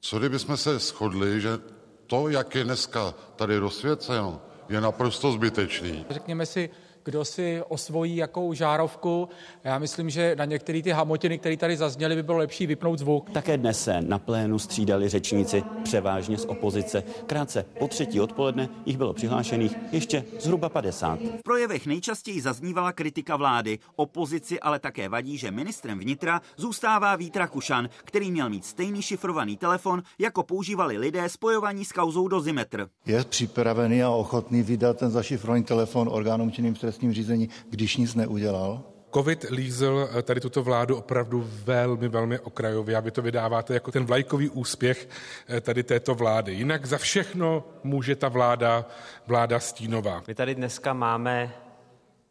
Co 0.00 0.18
kdybychom 0.18 0.56
se 0.56 0.78
shodli, 0.78 1.40
že 1.40 1.58
to, 2.06 2.28
jak 2.28 2.54
je 2.54 2.64
dneska 2.64 3.14
tady 3.36 3.58
rozsvěceno, 3.58 4.42
je 4.68 4.80
naprosto 4.80 5.32
zbytečný. 5.32 6.06
Řekněme 6.10 6.46
si, 6.46 6.70
kdo 7.06 7.24
si 7.24 7.62
osvojí 7.68 8.16
jakou 8.16 8.52
žárovku. 8.52 9.28
Já 9.64 9.78
myslím, 9.78 10.10
že 10.10 10.36
na 10.38 10.44
některé 10.44 10.82
ty 10.82 10.90
hamotiny, 10.90 11.38
které 11.38 11.56
tady 11.56 11.76
zazněly, 11.76 12.14
by 12.16 12.22
bylo 12.22 12.38
lepší 12.38 12.66
vypnout 12.66 12.98
zvuk. 12.98 13.30
Také 13.30 13.58
dnes 13.58 13.84
se 13.84 14.00
na 14.00 14.18
plénu 14.18 14.58
střídali 14.58 15.08
řečníci 15.08 15.62
převážně 15.84 16.38
z 16.38 16.44
opozice. 16.44 17.02
Krátce 17.26 17.64
po 17.78 17.88
třetí 17.88 18.20
odpoledne 18.20 18.68
jich 18.86 18.96
bylo 18.96 19.12
přihlášených 19.12 19.76
ještě 19.92 20.24
zhruba 20.40 20.68
50. 20.68 21.18
V 21.20 21.42
projevech 21.44 21.86
nejčastěji 21.86 22.40
zaznívala 22.40 22.92
kritika 22.92 23.36
vlády. 23.36 23.78
Opozici 23.96 24.60
ale 24.60 24.78
také 24.78 25.08
vadí, 25.08 25.38
že 25.38 25.50
ministrem 25.50 25.98
vnitra 25.98 26.40
zůstává 26.56 27.16
Vítra 27.16 27.46
Kušan, 27.46 27.88
který 28.04 28.30
měl 28.30 28.50
mít 28.50 28.64
stejný 28.64 29.02
šifrovaný 29.02 29.56
telefon, 29.56 30.02
jako 30.18 30.42
používali 30.42 30.98
lidé 30.98 31.28
spojovaní 31.28 31.84
s 31.84 31.92
kauzou 31.92 32.28
dozimetr. 32.28 32.88
Je 33.06 33.24
připravený 33.24 34.02
a 34.02 34.10
ochotný 34.10 34.62
vydat 34.62 34.98
ten 34.98 35.10
zašifrovaný 35.10 35.64
telefon 35.64 36.08
orgánům 36.12 36.52
činným 36.52 36.74
trestním 36.96 37.12
řízení, 37.12 37.48
když 37.70 37.96
nic 37.96 38.14
neudělal? 38.14 38.82
Covid 39.14 39.46
lízl 39.50 40.08
eh, 40.18 40.22
tady 40.22 40.40
tuto 40.40 40.62
vládu 40.62 40.96
opravdu 40.96 41.44
velmi, 41.64 42.08
velmi 42.08 42.38
okrajově 42.38 42.96
a 42.96 43.00
vy 43.00 43.10
to 43.10 43.22
vydáváte 43.22 43.74
jako 43.74 43.92
ten 43.92 44.04
vlajkový 44.04 44.50
úspěch 44.50 45.08
eh, 45.48 45.60
tady 45.60 45.82
této 45.82 46.14
vlády. 46.14 46.52
Jinak 46.52 46.86
za 46.86 46.98
všechno 46.98 47.64
může 47.84 48.16
ta 48.16 48.28
vláda, 48.28 48.84
vláda 49.26 49.60
stínová. 49.60 50.22
My 50.26 50.34
tady 50.34 50.54
dneska 50.54 50.92
máme 50.92 51.52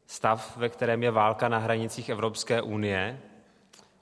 stav, 0.07 0.57
ve 0.57 0.69
kterém 0.69 1.03
je 1.03 1.11
válka 1.11 1.49
na 1.49 1.57
hranicích 1.57 2.09
Evropské 2.09 2.61
unie. 2.61 3.19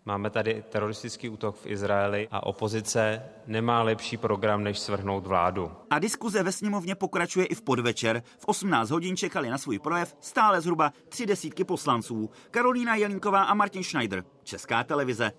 Máme 0.05 0.29
tady 0.29 0.63
teroristický 0.69 1.29
útok 1.29 1.55
v 1.55 1.65
Izraeli 1.65 2.27
a 2.31 2.45
opozice 2.45 3.21
nemá 3.47 3.83
lepší 3.83 4.17
program, 4.17 4.63
než 4.63 4.79
svrhnout 4.79 5.27
vládu. 5.27 5.71
A 5.89 5.99
diskuze 5.99 6.43
ve 6.43 6.51
sněmovně 6.51 6.95
pokračuje 6.95 7.45
i 7.45 7.55
v 7.55 7.61
podvečer. 7.61 8.23
V 8.37 8.45
18 8.45 8.89
hodin 8.89 9.17
čekali 9.17 9.49
na 9.49 9.57
svůj 9.57 9.79
projev 9.79 10.15
stále 10.19 10.61
zhruba 10.61 10.93
tři 11.09 11.25
desítky 11.25 11.63
poslanců. 11.63 12.29
Karolína 12.51 12.95
Jelinková 12.95 13.43
a 13.43 13.53
Martin 13.53 13.83
Schneider, 13.83 14.23
Česká 14.43 14.83
televize. 14.83 15.31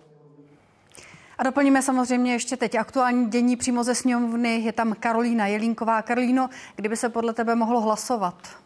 A 1.38 1.42
doplníme 1.42 1.82
samozřejmě 1.82 2.32
ještě 2.32 2.56
teď 2.56 2.74
aktuální 2.74 3.30
dění 3.30 3.56
přímo 3.56 3.84
ze 3.84 3.94
sněmovny. 3.94 4.56
Je 4.56 4.72
tam 4.72 4.94
Karolína 5.00 5.46
Jelínková. 5.46 6.02
Karolíno, 6.02 6.48
kdyby 6.76 6.96
se 6.96 7.08
podle 7.08 7.32
tebe 7.32 7.54
mohlo 7.54 7.80
hlasovat? 7.80 8.63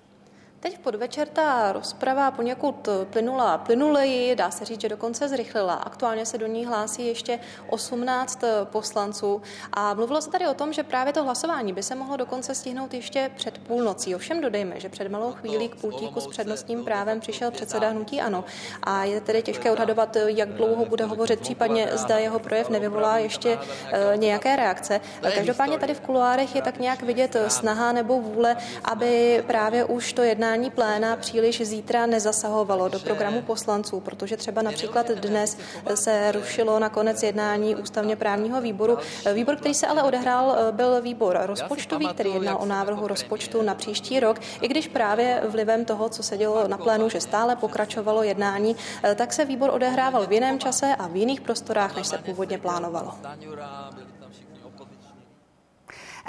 Teď 0.60 0.76
v 0.76 0.78
podvečer 0.78 1.28
ta 1.28 1.72
rozprava 1.72 2.30
poněkud 2.30 2.88
plynula 3.10 3.58
plynuleji, 3.58 4.36
dá 4.36 4.50
se 4.50 4.64
říct, 4.64 4.80
že 4.80 4.88
dokonce 4.88 5.28
zrychlila. 5.28 5.74
Aktuálně 5.74 6.26
se 6.26 6.38
do 6.38 6.46
ní 6.46 6.66
hlásí 6.66 7.06
ještě 7.06 7.38
18 7.68 8.40
poslanců. 8.64 9.42
A 9.72 9.94
mluvilo 9.94 10.22
se 10.22 10.30
tady 10.30 10.46
o 10.46 10.54
tom, 10.54 10.72
že 10.72 10.82
právě 10.82 11.12
to 11.12 11.24
hlasování 11.24 11.72
by 11.72 11.82
se 11.82 11.94
mohlo 11.94 12.16
dokonce 12.16 12.54
stihnout 12.54 12.94
ještě 12.94 13.30
před 13.36 13.58
půlnocí. 13.58 14.14
Ovšem 14.14 14.40
dodejme, 14.40 14.80
že 14.80 14.88
před 14.88 15.08
malou 15.08 15.32
chvílí 15.32 15.68
k 15.68 15.76
pultíku 15.76 16.20
s 16.20 16.26
přednostním 16.26 16.84
právem 16.84 17.20
přišel 17.20 17.50
předseda 17.50 17.88
hnutí 17.88 18.20
ANO. 18.20 18.44
A 18.82 19.04
je 19.04 19.20
tedy 19.20 19.42
těžké 19.42 19.70
odhadovat, 19.70 20.16
jak 20.26 20.48
dlouho 20.48 20.84
bude 20.84 21.04
hovořit, 21.04 21.40
případně 21.40 21.88
zda 21.92 22.18
jeho 22.18 22.38
projev 22.38 22.68
nevyvolá 22.70 23.18
ještě 23.18 23.58
eh, 23.92 24.16
nějaké 24.16 24.56
reakce. 24.56 25.00
Každopádně 25.34 25.78
tady 25.78 25.94
v 25.94 26.00
kuloárech 26.00 26.54
je 26.54 26.62
tak 26.62 26.78
nějak 26.78 27.02
vidět 27.02 27.36
snaha 27.48 27.92
nebo 27.92 28.20
vůle, 28.20 28.56
aby 28.84 29.44
právě 29.46 29.84
už 29.84 30.12
to 30.12 30.22
jedná 30.22 30.47
jednání 30.48 30.70
pléna 30.70 31.16
příliš 31.16 31.62
zítra 31.66 32.06
nezasahovalo 32.06 32.88
do 32.88 32.98
programu 32.98 33.42
poslanců, 33.42 34.00
protože 34.00 34.36
třeba 34.36 34.62
například 34.62 35.10
dnes 35.10 35.58
se 35.94 36.32
rušilo 36.32 36.78
na 36.78 36.88
konec 36.88 37.22
jednání 37.22 37.76
ústavně 37.76 38.16
právního 38.16 38.60
výboru. 38.60 38.98
Výbor, 39.32 39.56
který 39.56 39.74
se 39.74 39.86
ale 39.86 40.02
odehrál, 40.02 40.56
byl 40.72 41.02
výbor 41.02 41.38
rozpočtový, 41.42 42.08
který 42.08 42.34
jednal 42.34 42.58
o 42.60 42.66
návrhu 42.66 43.06
rozpočtu 43.06 43.62
na 43.62 43.74
příští 43.74 44.20
rok. 44.20 44.40
I 44.60 44.68
když 44.68 44.88
právě 44.88 45.42
vlivem 45.48 45.84
toho, 45.84 46.08
co 46.08 46.22
se 46.22 46.38
dělo 46.38 46.68
na 46.68 46.78
plénu, 46.78 47.08
že 47.08 47.20
stále 47.20 47.56
pokračovalo 47.56 48.22
jednání, 48.22 48.76
tak 49.14 49.32
se 49.32 49.44
výbor 49.44 49.70
odehrával 49.70 50.26
v 50.26 50.32
jiném 50.32 50.58
čase 50.58 50.96
a 50.98 51.06
v 51.06 51.16
jiných 51.16 51.40
prostorách, 51.40 51.96
než 51.96 52.06
se 52.06 52.18
původně 52.18 52.58
plánovalo. 52.58 53.14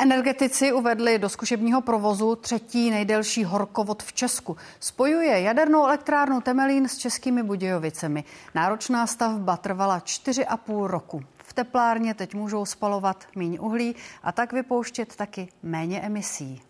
Energetici 0.01 0.73
uvedli 0.73 1.19
do 1.19 1.29
zkušebního 1.29 1.81
provozu 1.81 2.35
třetí 2.35 2.89
nejdelší 2.89 3.43
horkovod 3.43 4.03
v 4.03 4.13
Česku. 4.13 4.57
Spojuje 4.79 5.41
jadernou 5.41 5.83
elektrárnu 5.83 6.41
Temelín 6.41 6.88
s 6.88 6.97
českými 6.97 7.43
Budějovicemi. 7.43 8.23
Náročná 8.55 9.07
stavba 9.07 9.57
trvala 9.57 9.99
4,5 9.99 10.85
roku. 10.85 11.21
V 11.38 11.53
teplárně 11.53 12.13
teď 12.13 12.33
můžou 12.33 12.65
spalovat 12.65 13.25
méně 13.35 13.59
uhlí 13.59 13.95
a 14.23 14.31
tak 14.31 14.53
vypouštět 14.53 15.15
taky 15.15 15.47
méně 15.63 16.01
emisí. 16.01 16.62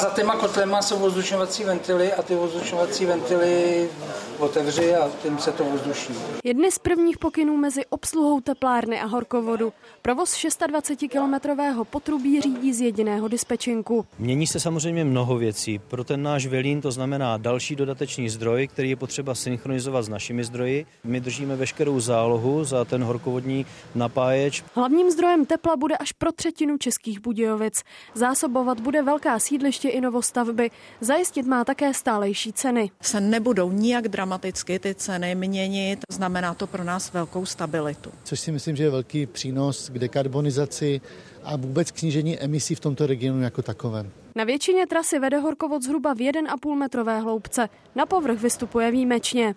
Za 0.00 0.10
těma 0.10 0.36
kotlema 0.36 0.82
jsou 0.82 0.96
ozdušňovací 1.04 1.64
ventily 1.64 2.12
a 2.12 2.22
ty 2.22 2.36
ozdušňovací 2.36 3.06
ventily 3.06 3.88
otevři 4.38 4.94
a 4.94 5.10
tím 5.22 5.38
se 5.38 5.52
to 5.52 5.64
ozduší. 5.64 6.12
Jedny 6.44 6.72
z 6.72 6.78
prvních 6.78 7.18
pokynů 7.18 7.56
mezi 7.56 7.86
obsluhou 7.86 8.40
teplárny 8.40 9.00
a 9.00 9.06
horkovodu. 9.06 9.72
Provoz 10.02 10.34
26-kilometrového 10.34 11.84
potrubí 11.84 12.40
řídí 12.40 12.72
z 12.72 12.80
jediného 12.80 13.28
dispečinku. 13.28 14.06
Mění 14.18 14.46
se 14.46 14.60
samozřejmě 14.60 15.04
mnoho 15.04 15.36
věcí. 15.36 15.78
Pro 15.78 16.04
ten 16.04 16.22
náš 16.22 16.46
velín 16.46 16.80
to 16.80 16.90
znamená 16.90 17.36
další 17.36 17.76
dodatečný 17.76 18.28
zdroj, 18.28 18.68
který 18.68 18.90
je 18.90 18.96
potřeba 18.96 19.34
synchronizovat 19.34 20.04
s 20.04 20.08
našimi 20.08 20.44
zdroji. 20.44 20.86
My 21.04 21.20
držíme 21.20 21.56
veškerou 21.56 22.00
zálohu 22.00 22.64
za 22.64 22.84
ten 22.84 23.04
horkovodní 23.04 23.66
napáječ. 23.94 24.64
Hlavním 24.74 25.10
zdrojem 25.10 25.46
tepla 25.46 25.76
bude 25.76 25.96
až 25.96 26.12
pro 26.12 26.32
třetinu 26.32 26.78
českých 26.78 27.20
Budějovic. 27.20 27.82
Zásobovat 28.14 28.80
bude 28.80 29.02
velká 29.02 29.38
sídliště 29.38 29.89
i 29.90 30.00
novostavby. 30.00 30.70
Zajistit 31.00 31.46
má 31.46 31.64
také 31.64 31.94
stálejší 31.94 32.52
ceny. 32.52 32.90
Se 33.02 33.20
nebudou 33.20 33.70
nijak 33.70 34.08
dramaticky 34.08 34.78
ty 34.78 34.94
ceny 34.94 35.34
měnit, 35.34 36.00
znamená 36.12 36.54
to 36.54 36.66
pro 36.66 36.84
nás 36.84 37.12
velkou 37.12 37.46
stabilitu. 37.46 38.10
Což 38.24 38.40
si 38.40 38.52
myslím, 38.52 38.76
že 38.76 38.84
je 38.84 38.90
velký 38.90 39.26
přínos 39.26 39.88
k 39.88 39.98
dekarbonizaci 39.98 41.00
a 41.44 41.56
vůbec 41.56 41.90
k 41.90 41.98
snížení 41.98 42.40
emisí 42.40 42.74
v 42.74 42.80
tomto 42.80 43.06
regionu 43.06 43.42
jako 43.42 43.62
takovém. 43.62 44.10
Na 44.36 44.44
většině 44.44 44.86
trasy 44.86 45.18
vede 45.18 45.38
horkovod 45.38 45.82
zhruba 45.82 46.14
v 46.14 46.18
1,5 46.18 46.74
metrové 46.74 47.20
hloubce. 47.20 47.68
Na 47.94 48.06
povrch 48.06 48.40
vystupuje 48.40 48.90
výjimečně. 48.90 49.54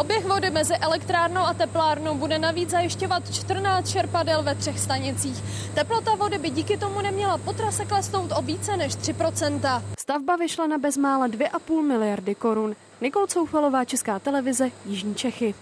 Oběh 0.00 0.26
vody 0.26 0.50
mezi 0.50 0.74
elektrárnou 0.74 1.40
a 1.40 1.54
teplárnou 1.54 2.14
bude 2.14 2.38
navíc 2.38 2.70
zajišťovat 2.70 3.34
14 3.34 3.90
čerpadel 3.90 4.42
ve 4.42 4.54
třech 4.54 4.80
stanicích. 4.80 5.42
Teplota 5.74 6.14
vody 6.14 6.38
by 6.38 6.50
díky 6.50 6.76
tomu 6.76 7.00
neměla 7.00 7.38
po 7.38 7.52
trase 7.52 7.84
klesnout 7.84 8.32
o 8.38 8.42
více 8.42 8.76
než 8.76 8.92
3%. 8.92 9.82
Stavba 9.98 10.36
vyšla 10.36 10.66
na 10.66 10.78
bezmála 10.78 11.28
2,5 11.28 11.82
miliardy 11.82 12.34
korun. 12.34 12.76
Nikol 13.00 13.26
Coufalová, 13.26 13.84
Česká 13.84 14.18
televize, 14.18 14.70
Jižní 14.86 15.14
Čechy. 15.14 15.54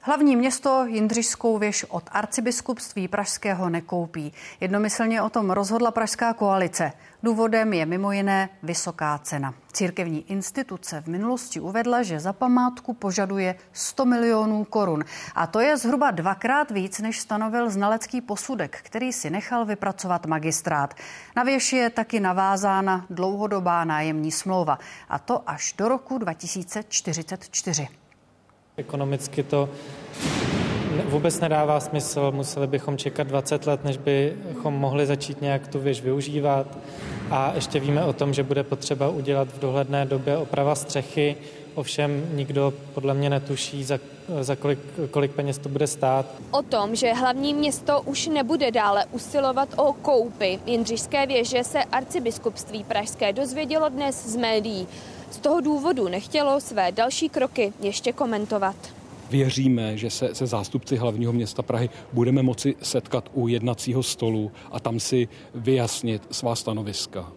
Hlavní 0.00 0.36
město 0.36 0.84
Jindřišskou 0.84 1.58
věž 1.58 1.84
od 1.88 2.04
arcibiskupství 2.12 3.08
pražského 3.08 3.70
nekoupí. 3.70 4.32
Jednomyslně 4.60 5.22
o 5.22 5.30
tom 5.30 5.50
rozhodla 5.50 5.90
pražská 5.90 6.32
koalice. 6.32 6.92
Důvodem 7.22 7.72
je 7.72 7.86
mimo 7.86 8.12
jiné 8.12 8.48
vysoká 8.62 9.18
cena. 9.18 9.54
Církevní 9.72 10.30
instituce 10.30 11.00
v 11.00 11.06
minulosti 11.06 11.60
uvedla, 11.60 12.02
že 12.02 12.20
za 12.20 12.32
památku 12.32 12.94
požaduje 12.94 13.54
100 13.72 14.04
milionů 14.04 14.64
korun. 14.64 15.04
A 15.34 15.46
to 15.46 15.60
je 15.60 15.76
zhruba 15.76 16.10
dvakrát 16.10 16.70
víc, 16.70 16.98
než 16.98 17.20
stanovil 17.20 17.70
znalecký 17.70 18.20
posudek, 18.20 18.78
který 18.82 19.12
si 19.12 19.30
nechal 19.30 19.64
vypracovat 19.64 20.26
magistrát. 20.26 20.94
Na 21.36 21.42
věž 21.42 21.72
je 21.72 21.90
taky 21.90 22.20
navázána 22.20 23.06
dlouhodobá 23.10 23.84
nájemní 23.84 24.32
smlouva. 24.32 24.78
A 25.08 25.18
to 25.18 25.50
až 25.50 25.74
do 25.78 25.88
roku 25.88 26.18
2044. 26.18 27.88
Ekonomicky 28.78 29.42
to 29.42 29.68
vůbec 31.04 31.40
nedává 31.40 31.80
smysl. 31.80 32.32
Museli 32.34 32.66
bychom 32.66 32.96
čekat 32.96 33.26
20 33.26 33.66
let, 33.66 33.84
než 33.84 33.96
bychom 33.96 34.74
mohli 34.74 35.06
začít 35.06 35.42
nějak 35.42 35.68
tu 35.68 35.78
věž 35.78 36.00
využívat. 36.02 36.66
A 37.30 37.52
ještě 37.54 37.80
víme 37.80 38.04
o 38.04 38.12
tom, 38.12 38.34
že 38.34 38.42
bude 38.42 38.62
potřeba 38.62 39.08
udělat 39.08 39.48
v 39.48 39.60
dohledné 39.60 40.06
době 40.06 40.36
oprava 40.36 40.74
střechy. 40.74 41.36
Ovšem 41.74 42.28
nikdo 42.32 42.72
podle 42.94 43.14
mě 43.14 43.30
netuší, 43.30 43.84
za, 43.84 43.98
za 44.40 44.56
kolik, 44.56 44.78
kolik 45.10 45.30
peněz 45.30 45.58
to 45.58 45.68
bude 45.68 45.86
stát. 45.86 46.26
O 46.50 46.62
tom, 46.62 46.94
že 46.94 47.12
hlavní 47.12 47.54
město 47.54 48.00
už 48.00 48.26
nebude 48.26 48.70
dále 48.70 49.04
usilovat 49.12 49.68
o 49.76 49.92
koupy 49.92 50.58
Jindřišské 50.66 51.26
věže, 51.26 51.64
se 51.64 51.84
arcibiskupství 51.84 52.84
Pražské 52.84 53.32
dozvědělo 53.32 53.88
dnes 53.88 54.26
z 54.26 54.36
médií. 54.36 54.86
Z 55.30 55.36
toho 55.38 55.60
důvodu 55.60 56.08
nechtělo 56.08 56.60
své 56.60 56.92
další 56.92 57.28
kroky 57.28 57.72
ještě 57.80 58.12
komentovat. 58.12 58.76
Věříme, 59.30 59.96
že 59.96 60.10
se 60.10 60.34
se 60.34 60.46
zástupci 60.46 60.96
hlavního 60.96 61.32
města 61.32 61.62
Prahy 61.62 61.90
budeme 62.12 62.42
moci 62.42 62.76
setkat 62.82 63.30
u 63.32 63.48
jednacího 63.48 64.02
stolu 64.02 64.50
a 64.70 64.80
tam 64.80 65.00
si 65.00 65.28
vyjasnit 65.54 66.22
svá 66.30 66.56
stanoviska. 66.56 67.32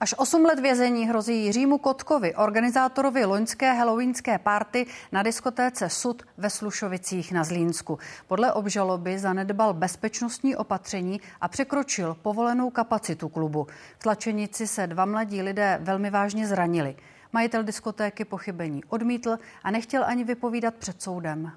Až 0.00 0.14
8 0.18 0.44
let 0.44 0.60
vězení 0.60 1.08
hrozí 1.08 1.44
Jiřímu 1.44 1.78
Kotkovi, 1.78 2.34
organizátorovi 2.34 3.24
loňské 3.24 3.72
halloweenské 3.72 4.38
party 4.38 4.86
na 5.12 5.22
diskotéce 5.22 5.88
Sud 5.88 6.22
ve 6.36 6.50
Slušovicích 6.50 7.32
na 7.32 7.44
Zlínsku. 7.44 7.98
Podle 8.26 8.52
obžaloby 8.52 9.18
zanedbal 9.18 9.74
bezpečnostní 9.74 10.56
opatření 10.56 11.20
a 11.40 11.48
překročil 11.48 12.16
povolenou 12.22 12.70
kapacitu 12.70 13.28
klubu. 13.28 13.66
V 13.98 14.02
tlačenici 14.02 14.66
se 14.66 14.86
dva 14.86 15.04
mladí 15.04 15.42
lidé 15.42 15.78
velmi 15.82 16.10
vážně 16.10 16.46
zranili. 16.46 16.96
Majitel 17.32 17.62
diskotéky 17.62 18.24
pochybení 18.24 18.84
odmítl 18.84 19.38
a 19.64 19.70
nechtěl 19.70 20.04
ani 20.04 20.24
vypovídat 20.24 20.74
před 20.74 21.02
soudem. 21.02 21.52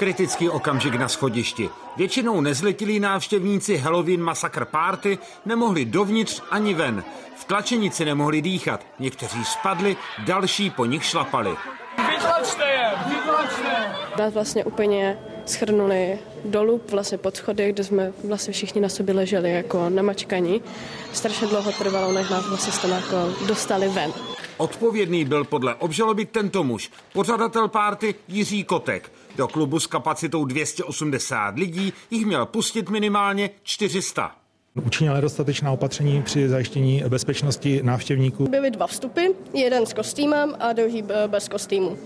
Kritický 0.00 0.48
okamžik 0.48 0.94
na 0.94 1.08
schodišti. 1.08 1.70
Většinou 1.96 2.40
nezletilí 2.40 3.00
návštěvníci 3.00 3.76
Halloween 3.76 4.22
Massacre 4.22 4.64
Party 4.64 5.18
nemohli 5.44 5.84
dovnitř 5.84 6.42
ani 6.50 6.74
ven. 6.74 7.04
V 7.36 7.44
tlačenici 7.44 8.04
nemohli 8.04 8.42
dýchat. 8.42 8.86
Někteří 8.98 9.44
spadli, 9.44 9.96
další 10.24 10.70
po 10.70 10.84
nich 10.84 11.04
šlapali. 11.04 11.56
Vytlačte 12.10 12.64
je! 12.64 12.90
Vytlačte! 13.14 13.96
Nás 14.18 14.34
vlastně 14.34 14.64
úplně 14.64 15.18
schrnuli 15.46 16.18
dolů 16.44 16.80
vlastně 16.90 17.18
pod 17.18 17.36
schody, 17.36 17.72
kde 17.72 17.84
jsme 17.84 18.12
vlastně 18.24 18.52
všichni 18.52 18.80
na 18.80 18.88
sobě 18.88 19.14
leželi 19.14 19.52
jako 19.52 19.90
namačkaní. 19.90 20.62
Strašně 21.12 21.46
dlouho 21.46 21.72
trvalo, 21.72 22.12
než 22.12 22.28
nás 22.28 22.48
vlastně 22.48 22.72
z 22.72 22.84
jako 22.84 23.46
dostali 23.46 23.88
ven. 23.88 24.12
Odpovědný 24.56 25.24
byl 25.24 25.44
podle 25.44 25.74
obžaloby 25.74 26.24
tento 26.24 26.64
muž, 26.64 26.90
pořadatel 27.12 27.68
párty 27.68 28.14
Jiří 28.28 28.64
Kotek. 28.64 29.12
Do 29.40 29.48
klubu 29.48 29.80
s 29.80 29.86
kapacitou 29.86 30.44
280 30.44 31.58
lidí 31.58 31.92
jich 32.10 32.26
měl 32.26 32.46
pustit 32.46 32.90
minimálně 32.90 33.50
400. 33.62 34.30
Učinila 34.86 35.16
nedostatečná 35.16 35.70
opatření 35.70 36.22
při 36.22 36.48
zajištění 36.48 37.02
bezpečnosti 37.08 37.80
návštěvníků. 37.82 38.48
Byly 38.48 38.70
dva 38.70 38.86
vstupy, 38.86 39.26
jeden 39.54 39.86
s 39.86 39.92
kostýmem 39.92 40.56
a 40.60 40.72
druhý 40.72 41.04
bez 41.26 41.48
kostýmu 41.48 41.98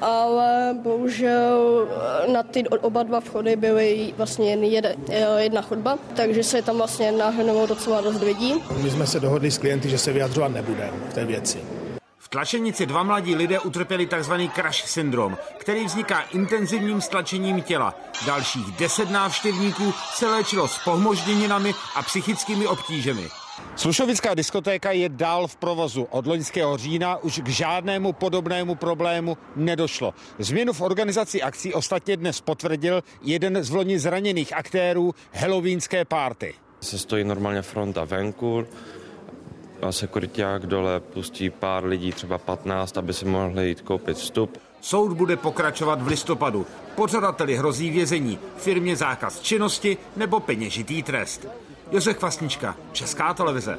ale 0.00 0.76
bohužel 0.82 1.88
na 2.32 2.42
ty 2.42 2.68
oba 2.68 3.02
dva 3.02 3.20
vchody 3.20 3.56
byly 3.56 4.14
vlastně 4.16 4.50
jen 4.50 4.64
jedna 5.38 5.62
chodba, 5.62 5.98
takže 6.16 6.42
se 6.42 6.62
tam 6.62 6.76
vlastně 6.76 7.12
nahrnulo 7.12 7.66
docela 7.66 8.00
dost 8.00 8.22
lidí. 8.22 8.54
My 8.82 8.90
jsme 8.90 9.06
se 9.06 9.20
dohodli 9.20 9.50
s 9.50 9.58
klienty, 9.58 9.88
že 9.88 9.98
se 9.98 10.12
vyjadřovat 10.12 10.52
nebudeme 10.52 10.92
v 11.10 11.14
té 11.14 11.24
věci. 11.24 11.79
V 12.30 12.38
tlačenici 12.38 12.86
dva 12.86 13.02
mladí 13.02 13.34
lidé 13.34 13.60
utrpěli 13.60 14.06
tzv. 14.06 14.32
crash 14.54 14.86
syndrom, 14.86 15.38
který 15.58 15.84
vzniká 15.84 16.20
intenzivním 16.20 17.00
stlačením 17.00 17.62
těla. 17.62 17.94
Dalších 18.26 18.72
deset 18.78 19.10
návštěvníků 19.10 19.92
se 20.14 20.26
léčilo 20.26 20.68
s 20.68 20.78
pohmožděninami 20.84 21.74
a 21.94 22.02
psychickými 22.02 22.66
obtížemi. 22.66 23.28
Slušovická 23.76 24.34
diskotéka 24.34 24.92
je 24.92 25.08
dál 25.08 25.46
v 25.46 25.56
provozu. 25.56 26.02
Od 26.10 26.26
loňského 26.26 26.76
října 26.76 27.16
už 27.16 27.40
k 27.44 27.48
žádnému 27.48 28.12
podobnému 28.12 28.74
problému 28.74 29.38
nedošlo. 29.56 30.14
Změnu 30.38 30.72
v 30.72 30.80
organizaci 30.80 31.42
akcí 31.42 31.74
ostatně 31.74 32.16
dnes 32.16 32.40
potvrdil 32.40 33.02
jeden 33.22 33.64
z 33.64 33.70
vloni 33.70 33.98
zraněných 33.98 34.52
aktérů 34.52 35.14
Halloweenské 35.34 36.04
párty. 36.04 36.54
Se 36.80 36.98
stojí 36.98 37.24
normálně 37.24 37.62
fronta 37.62 38.04
venku, 38.04 38.66
a 39.82 39.92
sekuriták 39.92 40.66
dole 40.66 41.00
pustí 41.00 41.50
pár 41.50 41.84
lidí, 41.84 42.12
třeba 42.12 42.38
15, 42.38 42.98
aby 42.98 43.12
si 43.12 43.24
mohli 43.24 43.68
jít 43.68 43.80
koupit 43.80 44.16
vstup. 44.16 44.58
Soud 44.80 45.12
bude 45.12 45.36
pokračovat 45.36 46.02
v 46.02 46.06
listopadu. 46.06 46.66
Pořadateli 46.94 47.56
hrozí 47.56 47.90
vězení, 47.90 48.38
firmě 48.56 48.96
zákaz 48.96 49.40
činnosti 49.40 49.96
nebo 50.16 50.40
peněžitý 50.40 51.02
trest. 51.02 51.46
Josef 51.90 52.18
Kvasnička, 52.18 52.76
Česká 52.92 53.34
televize. 53.34 53.78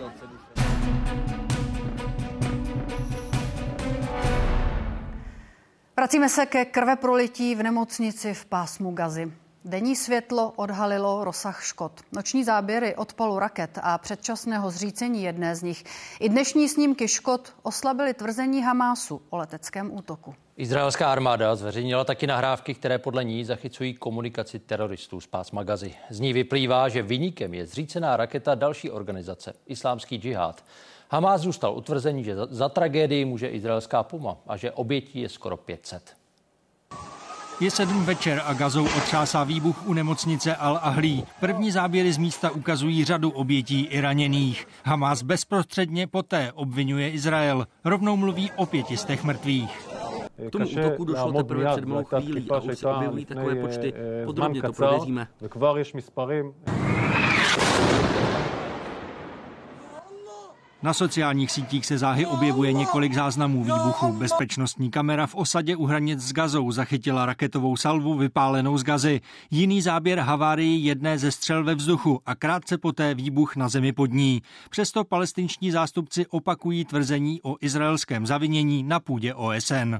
Vracíme 5.97 6.29
se 6.29 6.45
ke 6.45 6.65
krve 6.65 6.95
prolití 6.95 7.55
v 7.55 7.63
nemocnici 7.63 8.33
v 8.33 8.45
pásmu 8.45 8.91
Gazy. 8.91 9.31
Denní 9.65 9.95
světlo 9.95 10.53
odhalilo 10.55 11.23
rozsah 11.23 11.63
škod. 11.63 11.91
Noční 12.11 12.43
záběry 12.43 12.95
odpalu 12.95 13.39
raket 13.39 13.79
a 13.81 13.97
předčasného 13.97 14.71
zřícení 14.71 15.23
jedné 15.23 15.55
z 15.55 15.63
nich 15.63 15.83
i 16.19 16.29
dnešní 16.29 16.69
snímky 16.69 17.07
škod 17.07 17.53
oslabily 17.63 18.13
tvrzení 18.13 18.61
Hamásu 18.63 19.21
o 19.29 19.37
leteckém 19.37 19.93
útoku. 19.93 20.35
Izraelská 20.57 21.11
armáda 21.11 21.55
zveřejnila 21.55 22.03
taky 22.03 22.27
nahrávky, 22.27 22.73
které 22.73 22.97
podle 22.97 23.23
ní 23.23 23.45
zachycují 23.45 23.93
komunikaci 23.93 24.59
teroristů 24.59 25.21
z 25.21 25.27
pásma 25.27 25.63
Gazy. 25.63 25.93
Z 26.09 26.19
ní 26.19 26.33
vyplývá, 26.33 26.89
že 26.89 27.01
vyníkem 27.01 27.53
je 27.53 27.65
zřícená 27.65 28.17
raketa 28.17 28.55
další 28.55 28.91
organizace, 28.91 29.53
islámský 29.65 30.17
džihad. 30.17 30.63
Hamás 31.09 31.41
zůstal 31.41 31.73
utvrzení, 31.77 32.23
že 32.23 32.35
za, 32.35 32.47
za 32.49 32.69
tragédii 32.69 33.25
může 33.25 33.47
izraelská 33.47 34.03
puma 34.03 34.37
a 34.47 34.57
že 34.57 34.71
obětí 34.71 35.19
je 35.19 35.29
skoro 35.29 35.57
500. 35.57 36.15
Je 37.61 37.71
sedm 37.71 38.05
večer 38.05 38.41
a 38.45 38.53
gazou 38.53 38.85
otřásá 38.85 39.43
výbuch 39.43 39.87
u 39.87 39.93
nemocnice 39.93 40.53
Al-Ahlí. 40.53 41.23
První 41.39 41.71
záběry 41.71 42.13
z 42.13 42.17
místa 42.17 42.49
ukazují 42.49 43.05
řadu 43.05 43.29
obětí 43.29 43.81
i 43.81 44.01
raněných. 44.01 44.67
Hamas 44.85 45.23
bezprostředně 45.23 46.07
poté 46.07 46.51
obvinuje 46.51 47.09
Izrael. 47.09 47.67
Rovnou 47.85 48.17
mluví 48.17 48.51
o 48.55 48.65
pětistech 48.65 49.23
mrtvých. 49.23 49.89
K 50.47 50.51
tomu 50.51 50.65
útoku 50.65 51.05
došlo 51.05 51.33
teprve 51.33 51.71
před 51.71 51.85
malou 51.85 52.03
chvílí 52.03 52.51
a 52.51 52.59
už 52.59 52.77
se 52.77 52.87
objevují 52.87 53.25
takové 53.25 53.55
počty. 53.55 53.93
Podrobně 54.25 54.61
to 54.61 54.73
prověříme. 54.73 55.27
Na 60.83 60.93
sociálních 60.93 61.51
sítích 61.51 61.85
se 61.85 61.97
záhy 61.97 62.25
objevuje 62.25 62.73
několik 62.73 63.13
záznamů 63.13 63.63
výbuchu. 63.63 64.13
Bezpečnostní 64.13 64.91
kamera 64.91 65.27
v 65.27 65.35
osadě 65.35 65.75
u 65.75 65.85
hranic 65.85 66.19
s 66.19 66.33
Gazou 66.33 66.71
zachytila 66.71 67.25
raketovou 67.25 67.77
salvu 67.77 68.17
vypálenou 68.17 68.77
z 68.77 68.83
Gazy. 68.83 69.21
Jiný 69.51 69.81
záběr 69.81 70.19
havárii 70.19 70.85
jedné 70.85 71.19
ze 71.19 71.31
střel 71.31 71.63
ve 71.63 71.75
vzduchu 71.75 72.21
a 72.25 72.35
krátce 72.35 72.77
poté 72.77 73.13
výbuch 73.15 73.55
na 73.55 73.69
zemi 73.69 73.93
pod 73.93 74.11
ní. 74.11 74.41
Přesto 74.69 75.03
palestinští 75.03 75.71
zástupci 75.71 76.27
opakují 76.27 76.85
tvrzení 76.85 77.41
o 77.43 77.55
izraelském 77.61 78.27
zavinění 78.27 78.83
na 78.83 78.99
půdě 78.99 79.33
OSN. 79.33 79.95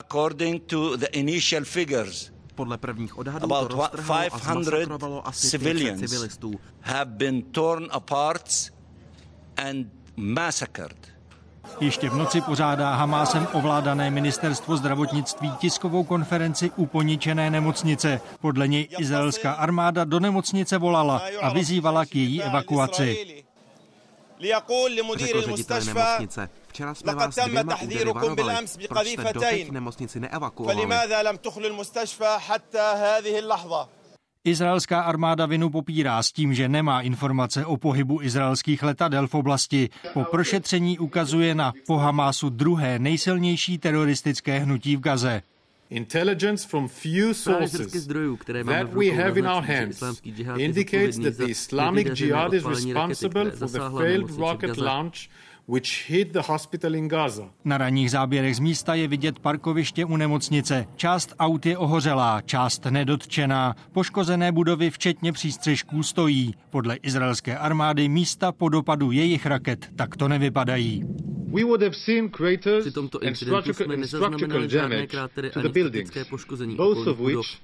According 0.00 0.62
to 0.64 0.96
the 0.96 1.06
initial 1.12 1.64
figures, 1.64 2.32
podle 2.54 2.78
prvních 2.78 3.18
odhadů 3.18 3.44
about 3.44 3.70
to 3.70 3.76
roztrhlo 3.76 5.26
a 5.26 5.28
asi 5.28 5.50
civilians 5.50 6.00
civilistů. 6.00 6.52
have 6.80 7.10
been 7.10 7.42
torn 7.42 7.88
apart 7.90 8.73
and 9.56 9.86
massacred. 10.16 10.96
Ještě 11.80 12.10
v 12.10 12.14
noci 12.14 12.40
pořádá 12.40 12.94
Hamásem 12.94 13.46
ovládané 13.52 14.10
ministerstvo 14.10 14.76
zdravotnictví 14.76 15.50
tiskovou 15.58 16.04
konferenci 16.04 16.70
u 16.76 16.86
poničené 16.86 17.50
nemocnice. 17.50 18.20
Podle 18.40 18.68
něj 18.68 18.88
izraelská 18.98 19.52
armáda 19.52 20.04
do 20.04 20.20
nemocnice 20.20 20.78
volala 20.78 21.22
a 21.42 21.52
vyzývala 21.52 22.04
k 22.06 22.14
její 22.14 22.42
evakuaci. 22.42 23.44
Řekl 25.16 25.42
ředitel 25.42 25.80
nemocnice. 25.80 26.50
Včera 26.68 26.94
jsme 26.94 27.14
vás 27.14 27.34
dvěma 27.34 27.76
údery 27.82 28.12
varovali. 28.12 28.54
Proč 28.88 29.08
jste 29.08 29.32
doteď 29.32 29.70
nemocnici 29.70 30.20
neevakuovali? 30.20 30.86
Izraelská 34.44 35.00
armáda 35.00 35.46
vinu 35.46 35.70
popírá 35.70 36.22
s 36.22 36.32
tím, 36.32 36.54
že 36.54 36.68
nemá 36.68 37.00
informace 37.00 37.64
o 37.64 37.76
pohybu 37.76 38.22
izraelských 38.22 38.82
letadel 38.82 39.26
v 39.26 39.34
oblasti. 39.34 39.88
Po 40.12 40.24
prošetření 40.24 40.98
ukazuje 40.98 41.54
na 41.54 41.72
po 41.86 41.96
Hamásu 41.96 42.48
druhé 42.48 42.98
nejsilnější 42.98 43.78
teroristické 43.78 44.58
hnutí 44.58 44.96
v 44.96 45.00
Gaze. 45.00 45.42
Intelligence 45.90 46.68
from 46.68 46.88
few 46.88 47.34
sources 47.34 48.06
that 48.66 48.92
we 48.92 49.10
have 49.10 49.38
in 49.38 49.46
our 49.46 49.64
hands 49.64 50.02
indicates 50.56 51.18
that 51.18 51.36
the 51.36 51.44
Islamic 51.44 52.20
Jihad 52.20 52.54
is 52.54 52.64
responsible 52.64 53.50
for 53.50 53.68
the 53.68 53.80
failed 53.98 54.30
rocket 54.38 54.76
launch 54.76 55.28
which 55.68 56.10
hit 56.10 56.32
the 56.32 56.40
hospital 56.46 56.94
in 56.94 57.08
Gaza. 57.08 57.50
Na 57.64 57.78
ranních 57.78 58.10
záběrech 58.10 58.56
z 58.56 58.58
místa 58.60 58.94
je 58.94 59.08
vidět 59.08 59.38
parkoviště 59.38 60.04
u 60.04 60.16
nemocnice. 60.16 60.86
Část 60.96 61.34
aut 61.38 61.66
je 61.66 61.78
ohořelá, 61.78 62.40
část 62.40 62.84
nedotčená. 62.84 63.74
Poškozené 63.92 64.52
budovy, 64.52 64.90
včetně 64.90 65.32
přístřežků, 65.32 66.02
stojí. 66.02 66.54
Podle 66.70 66.96
izraelské 66.96 67.58
armády 67.58 68.08
místa 68.08 68.52
po 68.52 68.68
dopadu 68.68 69.10
jejich 69.12 69.46
raket 69.46 69.88
takto 69.96 70.28
nevypadají. 70.28 71.04
We 71.54 71.64
would 71.64 71.82
have 71.82 71.94
seen 71.94 72.30
craters 72.30 72.84
Při 72.84 72.90
tomto 72.92 73.20
incidentu 73.20 73.74
jsme 73.74 73.96
nezaznamenali 73.96 74.68
žádné 74.68 75.06
krátery 75.06 75.50
ani 75.50 75.68
buildings, 75.68 76.10
fyzické 76.10 76.30
poškození 76.30 76.76
both 76.76 76.98
okolních 76.98 77.08
of 77.08 77.18
budov. 77.18 77.46
which 77.46 77.60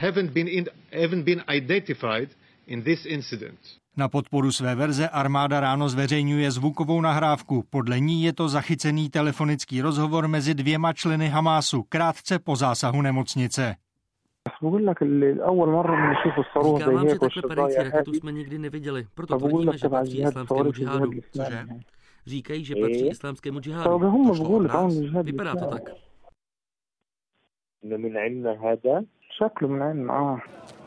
haven't 0.00 0.30
been, 0.30 0.48
in, 0.48 0.64
haven't 1.02 1.24
been 1.24 1.42
identified 1.52 2.28
in 2.66 2.82
this 2.82 3.06
incident. 3.06 3.58
Na 3.96 4.08
podporu 4.08 4.52
své 4.52 4.74
verze 4.74 5.08
armáda 5.08 5.60
ráno 5.60 5.88
zveřejňuje 5.88 6.50
zvukovou 6.50 7.00
nahrávku. 7.00 7.64
Podle 7.70 8.00
ní 8.00 8.22
je 8.22 8.32
to 8.32 8.48
zachycený 8.48 9.10
telefonický 9.10 9.80
rozhovor 9.80 10.28
mezi 10.28 10.54
dvěma 10.54 10.92
členy 10.92 11.28
Hamásu 11.28 11.82
krátce 11.82 12.38
po 12.38 12.56
zásahu 12.56 13.02
nemocnice. 13.02 13.76
Říkám 16.64 16.94
vám, 16.94 17.08
že 17.08 17.18
takhle 17.18 17.42
padající 17.48 17.78
raketu 17.78 18.12
jsme 18.12 18.32
nikdy 18.32 18.58
neviděli, 18.58 19.06
proto 19.14 19.38
tvrdíme, 19.38 19.78
že 19.78 19.88
patří 19.88 20.18
islámskému 20.18 20.72
džihádu. 20.72 21.10
Cože? 21.30 21.66
Říkají, 22.26 22.64
že 22.64 22.74
patří 22.80 23.08
islámskému 23.08 23.60
džihádu. 23.60 23.98
To 23.98 24.34
šlo 24.34 24.48
o 24.48 24.62
nás? 24.62 24.94
Vypadá 25.22 25.54
to 25.54 25.66
tak. 25.66 25.82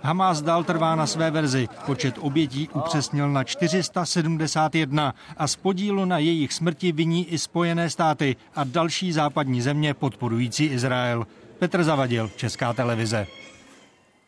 Hamás 0.07 0.41
dál 0.41 0.63
trvá 0.63 0.95
na 0.95 1.07
své 1.07 1.31
verzi. 1.31 1.67
Počet 1.85 2.15
obětí 2.19 2.69
upřesnil 2.73 3.29
na 3.29 3.43
471 3.43 5.15
a 5.37 5.47
z 5.47 5.55
podílu 5.55 6.05
na 6.05 6.17
jejich 6.17 6.53
smrti 6.53 6.91
viní 6.91 7.33
i 7.33 7.37
Spojené 7.37 7.89
státy 7.89 8.35
a 8.55 8.63
další 8.63 9.11
západní 9.11 9.61
země 9.61 9.93
podporující 9.93 10.65
Izrael. 10.65 11.27
Petr 11.59 11.83
Zavadil, 11.83 12.31
Česká 12.35 12.73
televize. 12.73 13.27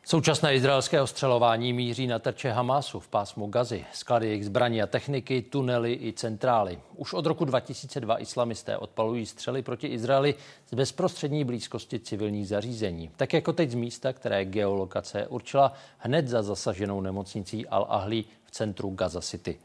Současné 0.09 0.55
izraelské 0.55 1.01
ostřelování 1.01 1.73
míří 1.73 2.07
na 2.07 2.19
terče 2.19 2.51
Hamásu 2.51 2.99
v 2.99 3.07
pásmu 3.07 3.47
Gazy, 3.47 3.85
sklady 3.93 4.27
jejich 4.27 4.45
zbraní 4.45 4.81
a 4.81 4.87
techniky, 4.87 5.41
tunely 5.41 5.99
i 6.01 6.13
centrály. 6.13 6.79
Už 6.95 7.13
od 7.13 7.25
roku 7.25 7.45
2002 7.45 8.21
islamisté 8.21 8.77
odpalují 8.77 9.25
střely 9.25 9.61
proti 9.61 9.87
Izraeli 9.87 10.35
z 10.69 10.73
bezprostřední 10.73 11.43
blízkosti 11.43 11.99
civilních 11.99 12.47
zařízení. 12.47 13.11
Tak 13.15 13.33
jako 13.33 13.53
teď 13.53 13.69
z 13.69 13.75
místa, 13.75 14.13
které 14.13 14.45
geolokace 14.45 15.27
určila 15.27 15.73
hned 15.97 16.27
za 16.27 16.41
zasaženou 16.41 17.01
nemocnicí 17.01 17.67
Al-Ahli 17.67 18.23
v 18.45 18.51
centru 18.51 18.89
Gaza 18.89 19.21
City. 19.21 19.59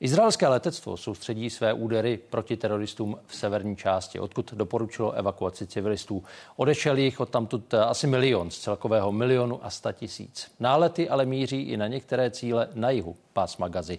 Izraelské 0.00 0.48
letectvo 0.48 0.96
soustředí 0.96 1.50
své 1.50 1.72
údery 1.72 2.16
proti 2.30 2.56
teroristům 2.56 3.18
v 3.26 3.36
severní 3.36 3.76
části, 3.76 4.20
odkud 4.20 4.54
doporučilo 4.54 5.12
evakuaci 5.12 5.66
civilistů. 5.66 6.24
Odešel 6.56 6.98
jich 6.98 7.20
od 7.20 7.28
tamtud 7.28 7.74
asi 7.74 8.06
milion 8.06 8.50
z 8.50 8.58
celkového 8.58 9.12
milionu 9.12 9.64
a 9.64 9.70
sta 9.70 9.92
tisíc. 9.92 10.50
Nálety 10.60 11.08
ale 11.08 11.26
míří 11.26 11.62
i 11.62 11.76
na 11.76 11.86
některé 11.86 12.30
cíle 12.30 12.68
na 12.74 12.90
jihu 12.90 13.16
pásma 13.32 13.68
Gazy. 13.68 13.98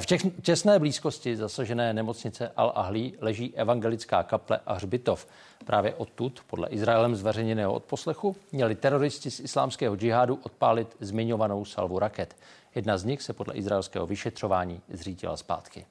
V 0.00 0.06
těch 0.06 0.22
těsné 0.42 0.78
blízkosti 0.78 1.36
zasažené 1.36 1.92
nemocnice 1.92 2.52
Al-Ahli 2.56 3.12
leží 3.20 3.54
evangelická 3.56 4.22
kaple 4.22 4.60
a 4.66 4.74
hřbitov. 4.74 5.26
Právě 5.64 5.94
odtud, 5.94 6.40
podle 6.46 6.68
Izraelem 6.68 7.16
zveřejněného 7.16 7.72
odposlechu, 7.72 8.36
měli 8.52 8.74
teroristi 8.74 9.30
z 9.30 9.40
islámského 9.40 9.96
džihádu 9.96 10.38
odpálit 10.42 10.96
zmiňovanou 11.00 11.64
salvu 11.64 11.98
raket. 11.98 12.36
Jedna 12.76 12.98
z 12.98 13.04
nich 13.04 13.22
se 13.22 13.32
podle 13.32 13.54
izraelského 13.54 14.06
vyšetřování 14.06 14.80
zřítila 14.92 15.36
zpátky. 15.36 15.86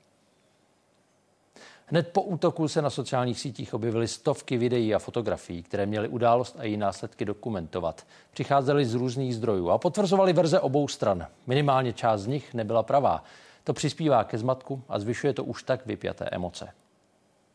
Hned 1.86 2.08
po 2.08 2.22
útoku 2.22 2.68
se 2.68 2.82
na 2.82 2.90
sociálních 2.90 3.40
sítích 3.40 3.74
objevily 3.74 4.08
stovky 4.08 4.58
videí 4.58 4.96
a 4.96 5.00
fotografií, 5.00 5.64
které 5.64 5.86
měly 5.86 6.08
událost 6.08 6.56
a 6.60 6.64
její 6.64 6.78
následky 6.78 7.26
dokumentovat. 7.26 8.08
Přicházely 8.32 8.86
z 8.86 8.94
různých 8.94 9.36
zdrojů 9.36 9.70
a 9.70 9.78
potvrzovali 9.78 10.34
verze 10.34 10.60
obou 10.60 10.88
stran. 10.88 11.28
Minimálně 11.48 11.94
část 11.94 12.22
z 12.22 12.28
nich 12.28 12.54
nebyla 12.54 12.84
pravá. 12.84 13.24
To 13.64 13.74
přispívá 13.74 14.24
ke 14.24 14.38
zmatku 14.38 14.84
a 14.90 15.00
zvyšuje 15.00 15.34
to 15.34 15.44
už 15.44 15.64
tak 15.64 15.86
vypjaté 15.86 16.26
emoce. 16.32 16.70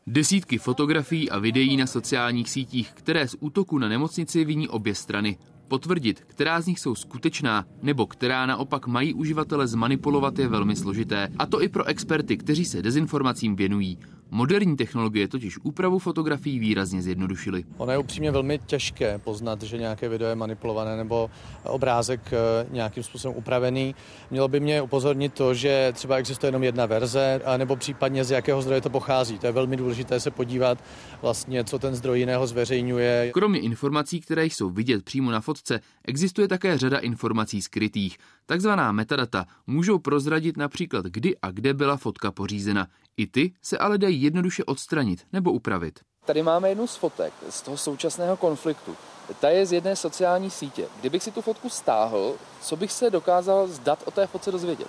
Desítky 0.07 0.57
fotografií 0.57 1.29
a 1.29 1.39
videí 1.39 1.77
na 1.77 1.87
sociálních 1.87 2.49
sítích, 2.49 2.93
které 2.93 3.27
z 3.27 3.35
útoku 3.39 3.77
na 3.77 3.89
nemocnici 3.89 4.45
viní 4.45 4.67
obě 4.67 4.95
strany. 4.95 5.37
Potvrdit, 5.71 6.23
která 6.27 6.61
z 6.61 6.67
nich 6.67 6.79
jsou 6.79 6.95
skutečná, 6.95 7.65
nebo 7.81 8.07
která 8.07 8.45
naopak 8.45 8.87
mají 8.87 9.13
uživatele 9.13 9.67
zmanipulovat, 9.67 10.39
je 10.39 10.47
velmi 10.47 10.75
složité. 10.75 11.27
A 11.39 11.45
to 11.45 11.61
i 11.61 11.69
pro 11.69 11.85
experty, 11.85 12.37
kteří 12.37 12.65
se 12.65 12.81
dezinformacím 12.81 13.55
věnují. 13.55 13.97
Moderní 14.33 14.77
technologie 14.77 15.27
totiž 15.27 15.57
úpravu 15.63 15.99
fotografií 15.99 16.59
výrazně 16.59 17.01
zjednodušily. 17.01 17.63
Ono 17.77 17.91
je 17.91 17.97
upřímně 17.97 18.31
velmi 18.31 18.59
těžké 18.65 19.17
poznat, 19.17 19.61
že 19.61 19.77
nějaké 19.77 20.09
video 20.09 20.29
je 20.29 20.35
manipulované 20.35 20.97
nebo 20.97 21.29
obrázek 21.63 22.21
eh, 22.33 22.67
nějakým 22.71 23.03
způsobem 23.03 23.37
upravený. 23.37 23.95
Mělo 24.31 24.47
by 24.47 24.59
mě 24.59 24.81
upozornit 24.81 25.33
to, 25.33 25.53
že 25.53 25.91
třeba 25.95 26.15
existuje 26.15 26.47
jenom 26.47 26.63
jedna 26.63 26.85
verze, 26.85 27.41
nebo 27.57 27.75
případně 27.75 28.23
z 28.23 28.31
jakého 28.31 28.61
zdroje 28.61 28.81
to 28.81 28.89
pochází. 28.89 29.39
To 29.39 29.45
je 29.45 29.51
velmi 29.51 29.77
důležité 29.77 30.19
se 30.19 30.31
podívat 30.31 30.83
vlastně, 31.21 31.63
co 31.63 31.79
ten 31.79 31.95
zdroj 31.95 32.19
jiného 32.19 32.47
zveřejňuje. 32.47 33.31
Kromě 33.33 33.59
informací, 33.59 34.21
které 34.21 34.45
jsou 34.45 34.69
vidět 34.69 35.03
přímo 35.03 35.31
na 35.31 35.41
fotce, 35.41 35.79
existuje 36.05 36.47
také 36.47 36.77
řada 36.77 36.97
informací 36.97 37.61
skrytých. 37.61 38.17
Takzvaná 38.45 38.91
metadata 38.91 39.45
můžou 39.67 39.99
prozradit 39.99 40.57
například, 40.57 41.05
kdy 41.05 41.35
a 41.41 41.51
kde 41.51 41.73
byla 41.73 41.97
fotka 41.97 42.31
pořízena. 42.31 42.87
I 43.17 43.27
ty 43.27 43.53
se 43.61 43.77
ale 43.77 43.97
dají 43.97 44.21
jednoduše 44.21 44.63
odstranit 44.63 45.25
nebo 45.33 45.51
upravit. 45.51 45.99
Tady 46.25 46.43
máme 46.43 46.69
jednu 46.69 46.87
z 46.87 46.95
fotek 46.95 47.33
z 47.49 47.61
toho 47.61 47.77
současného 47.77 48.37
konfliktu. 48.37 48.95
Ta 49.39 49.49
je 49.49 49.65
z 49.65 49.73
jedné 49.73 49.95
sociální 49.95 50.49
sítě. 50.49 50.87
Kdybych 50.99 51.23
si 51.23 51.31
tu 51.31 51.41
fotku 51.41 51.69
stáhl, 51.69 52.35
co 52.61 52.75
bych 52.75 52.91
se 52.91 53.09
dokázal 53.09 53.67
zdat 53.67 53.99
o 54.05 54.11
té 54.11 54.27
fotce 54.27 54.51
dozvědět? 54.51 54.87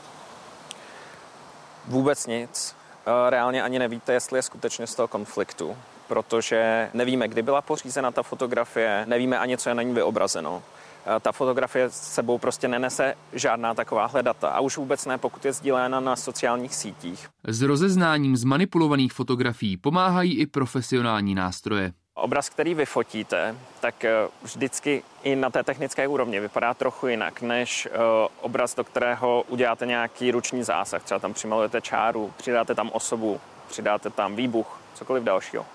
Vůbec 1.87 2.27
nic. 2.27 2.77
Eh, 3.07 3.31
Reálně 3.31 3.63
ani 3.63 3.79
nevíte, 3.79 4.13
jestli 4.13 4.39
je 4.39 4.43
skutečně 4.43 4.87
z 4.87 4.95
toho 4.95 5.09
konfliktu, 5.09 5.77
protože 6.09 6.91
nevíme, 6.95 7.29
kdy 7.29 7.43
byla 7.43 7.63
pořízena 7.63 8.11
ta 8.11 8.23
fotografie, 8.23 9.05
nevíme 9.07 9.39
ani, 9.39 9.59
co 9.59 9.69
je 9.69 9.75
na 9.75 9.83
ní 9.83 9.95
vyobrazeno. 9.95 10.63
Eh, 11.07 11.21
Ta 11.21 11.33
fotografie 11.33 11.91
s 11.91 11.95
sebou 12.15 12.39
prostě 12.39 12.69
nenese 12.69 13.15
žádná 13.33 13.75
takováhle 13.75 14.23
data 14.23 14.49
a 14.49 14.61
už 14.61 14.77
vůbec 14.77 15.07
ne, 15.07 15.19
pokud 15.19 15.45
je 15.45 15.53
sdíléna 15.53 16.01
na 16.01 16.17
sociálních 16.17 16.75
sítích. 16.75 17.29
S 17.45 17.63
rozeznáním 17.63 18.37
zmanipulovaných 18.37 19.13
fotografií 19.13 19.77
pomáhají 19.77 20.39
i 20.39 20.47
profesionální 20.47 21.35
nástroje. 21.35 21.93
Obraz, 22.15 22.49
který 22.49 22.75
vyfotíte, 22.75 23.57
tak 23.81 24.05
eh, 24.05 24.11
vždycky 24.43 25.03
i 25.23 25.37
na 25.37 25.51
té 25.51 25.63
technické 25.63 26.09
úrovni 26.09 26.41
vypadá 26.41 26.75
trochu 26.75 27.07
jinak, 27.07 27.41
než 27.43 27.89
eh, 27.93 27.99
obraz, 28.41 28.75
do 28.75 28.85
kterého 28.85 29.45
uděláte 29.49 29.87
nějaký 29.87 30.31
ruční 30.31 30.63
zásah. 30.63 31.03
Třeba 31.03 31.19
tam 31.21 31.35
přimalujete 31.35 31.81
čáru, 31.81 32.33
přidáte 32.37 32.75
tam 32.75 32.91
osobu, 32.93 33.41
přidáte 33.69 34.11
tam 34.11 34.37
výbuch, 34.37 34.81
cokoliv 34.95 35.25
dalšího. 35.25 35.67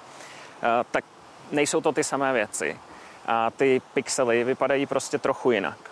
Tak 0.91 1.05
nejsou 1.51 1.81
to 1.81 1.91
ty 1.91 2.03
samé 2.03 2.33
věci. 2.33 2.77
A 3.27 3.51
ty 3.51 3.81
pixely 3.93 4.43
vypadají 4.43 4.85
prostě 4.85 5.17
trochu 5.17 5.51
jinak. 5.51 5.91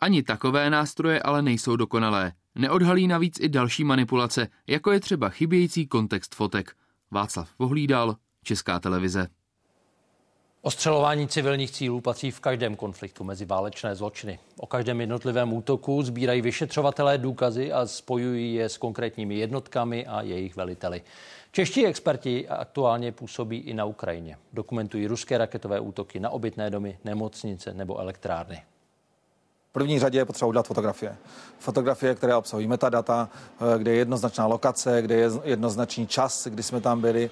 Ani 0.00 0.22
takové 0.22 0.70
nástroje 0.70 1.22
ale 1.22 1.42
nejsou 1.42 1.76
dokonalé. 1.76 2.32
Neodhalí 2.54 3.06
navíc 3.06 3.40
i 3.40 3.48
další 3.48 3.84
manipulace, 3.84 4.48
jako 4.66 4.92
je 4.92 5.00
třeba 5.00 5.28
chybějící 5.28 5.86
kontext 5.86 6.34
fotek. 6.34 6.76
Václav 7.10 7.50
Vohlídal, 7.58 8.16
Česká 8.44 8.78
televize. 8.78 9.28
Ostřelování 10.64 11.28
civilních 11.28 11.70
cílů 11.70 12.00
patří 12.00 12.30
v 12.30 12.40
každém 12.40 12.76
konfliktu 12.76 13.24
mezi 13.24 13.44
válečné 13.44 13.94
zločiny. 13.94 14.38
O 14.56 14.66
každém 14.66 15.00
jednotlivém 15.00 15.52
útoku 15.52 16.02
sbírají 16.02 16.42
vyšetřovatelé 16.42 17.18
důkazy 17.18 17.72
a 17.72 17.86
spojují 17.86 18.54
je 18.54 18.68
s 18.68 18.78
konkrétními 18.78 19.34
jednotkami 19.34 20.06
a 20.06 20.22
jejich 20.22 20.56
veliteli. 20.56 21.02
Čeští 21.52 21.86
experti 21.86 22.48
aktuálně 22.48 23.12
působí 23.12 23.58
i 23.58 23.74
na 23.74 23.84
Ukrajině. 23.84 24.36
Dokumentují 24.52 25.06
ruské 25.06 25.38
raketové 25.38 25.80
útoky 25.80 26.20
na 26.20 26.30
obytné 26.30 26.70
domy, 26.70 26.98
nemocnice 27.04 27.74
nebo 27.74 27.98
elektrárny. 27.98 28.62
První 29.72 29.98
řadě 29.98 30.18
je 30.18 30.24
potřeba 30.24 30.48
udělat 30.48 30.66
fotografie. 30.66 31.16
Fotografie, 31.58 32.14
které 32.14 32.34
obsahují 32.34 32.66
metadata, 32.66 33.28
eh, 33.74 33.78
kde 33.78 33.90
je 33.90 33.96
jednoznačná 33.96 34.46
lokace, 34.46 35.02
kde 35.02 35.14
je 35.14 35.30
jednoznačný 35.44 36.06
čas, 36.06 36.46
kdy 36.46 36.62
jsme 36.62 36.80
tam 36.80 37.00
byli. 37.00 37.30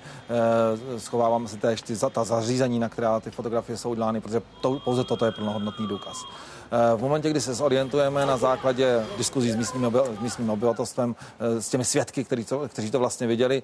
Eh, 0.95 1.01
schováváme 1.01 1.49
si 1.49 1.57
též 1.57 1.83
ty, 1.83 1.97
ta 2.13 2.25
zařízení, 2.25 2.79
na 2.79 2.89
která 2.89 3.21
ty 3.21 3.31
fotografie 3.31 3.77
jsou 3.77 3.91
udělány, 3.91 4.21
protože 4.21 4.43
to, 4.61 4.81
pouze 4.85 5.05
toto 5.05 5.25
je 5.25 5.33
plnohodnotný 5.33 5.87
důkaz. 5.87 6.25
Eh, 6.73 6.97
v 6.97 7.01
momentě, 7.01 7.31
kdy 7.31 7.41
se 7.41 7.55
zorientujeme 7.55 8.27
na 8.27 8.37
základě 8.37 9.03
diskuzí 9.19 9.53
s 9.53 9.57
místním, 9.57 9.85
obyl, 9.85 10.05
s 10.19 10.21
místním 10.21 10.51
obyvatelstvem, 10.51 11.17
s 11.41 11.69
těmi 11.69 11.85
svědky, 11.85 12.25
kteří 12.25 12.45
to, 12.45 12.69
kteří 12.69 12.91
to 12.91 12.99
vlastně 12.99 13.27
viděli, 13.27 13.63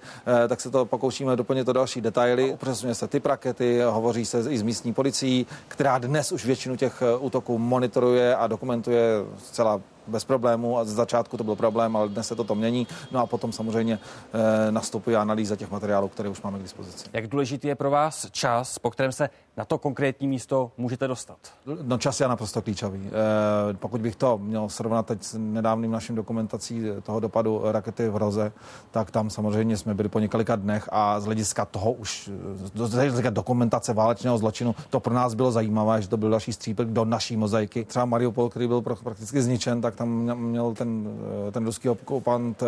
tak 0.49 0.61
se 0.61 0.71
to 0.71 0.85
pokoušíme 0.85 1.37
doplnit 1.37 1.65
to 1.65 1.73
další 1.73 2.01
detaily. 2.01 2.53
Upřesňuje 2.53 2.95
se 2.95 3.09
typ 3.09 3.27
rakety, 3.27 3.81
hovoří 3.81 4.25
se 4.25 4.45
i 4.49 4.59
s 4.59 4.63
místní 4.63 4.93
policií, 4.93 5.47
která 5.69 5.99
dnes 5.99 6.33
už 6.33 6.47
většinu 6.47 6.77
těch 6.77 7.03
útoků 7.19 7.59
monitoruje 7.59 8.37
a 8.37 8.47
dokumentuje 8.47 9.11
zcela 9.39 9.81
bez 10.07 10.25
problémů 10.25 10.79
a 10.79 10.85
z 10.85 10.89
začátku 10.89 11.37
to 11.37 11.45
byl 11.45 11.57
problém, 11.57 11.97
ale 11.97 12.09
dnes 12.09 12.29
se 12.29 12.35
to 12.35 12.55
mění. 12.55 12.87
No 13.11 13.21
a 13.21 13.27
potom 13.27 13.53
samozřejmě 13.53 13.99
nastupuje 14.71 15.17
analýza 15.17 15.57
těch 15.57 15.71
materiálů, 15.71 16.09
které 16.09 16.29
už 16.29 16.43
máme 16.43 16.59
k 16.59 16.63
dispozici. 16.63 17.09
Jak 17.13 17.27
důležitý 17.27 17.69
je 17.69 17.75
pro 17.75 17.91
vás 17.91 18.27
čas, 18.31 18.79
po 18.79 18.91
kterém 18.91 19.13
se 19.13 19.31
na 19.57 19.65
to 19.65 19.79
konkrétní 19.79 20.29
místo 20.29 20.73
můžete 20.79 21.09
dostat? 21.09 21.37
No 21.83 21.99
čas 21.99 22.21
je 22.21 22.29
naprosto 22.29 22.63
klíčový. 22.63 23.01
E, 23.07 23.75
pokud 23.75 24.01
bych 24.01 24.17
to 24.17 24.39
měl 24.39 24.69
srovnat 24.69 25.07
teď 25.07 25.23
s 25.23 25.39
nedávným 25.39 25.91
naším 25.91 26.17
dokumentací 26.17 26.83
toho 27.03 27.21
dopadu 27.21 27.61
rakety 27.65 28.09
v 28.09 28.17
Roze, 28.17 28.53
tak 28.91 29.11
tam 29.11 29.31
samozřejmě 29.31 29.77
jsme 29.77 29.95
byli 29.95 30.09
po 30.09 30.19
několika 30.19 30.57
dnech 30.57 30.89
a 30.93 31.21
z 31.21 31.25
hlediska 31.25 31.65
toho 31.65 31.93
už, 31.93 32.31
z 32.75 32.93
hlediska 32.93 33.31
dokumentace 33.31 33.95
válečného 33.95 34.39
zločinu, 34.39 34.75
to 34.91 35.01
pro 35.01 35.15
nás 35.15 35.35
bylo 35.35 35.53
zajímavé, 35.53 36.03
že 36.03 36.09
to 36.09 36.17
byl 36.17 36.31
další 36.31 36.53
střípek 36.53 36.89
do 36.89 37.05
naší 37.05 37.37
mozaiky. 37.37 37.85
Třeba 37.85 38.05
Mariupol, 38.05 38.49
který 38.49 38.69
byl 38.69 38.81
prakticky 38.81 39.43
zničen, 39.43 39.81
tak 39.81 39.95
tam 39.95 40.09
měl 40.39 40.75
ten, 40.75 41.09
ten 41.53 41.65
ruský 41.65 41.89
okupant 41.89 42.63
eh, 42.63 42.67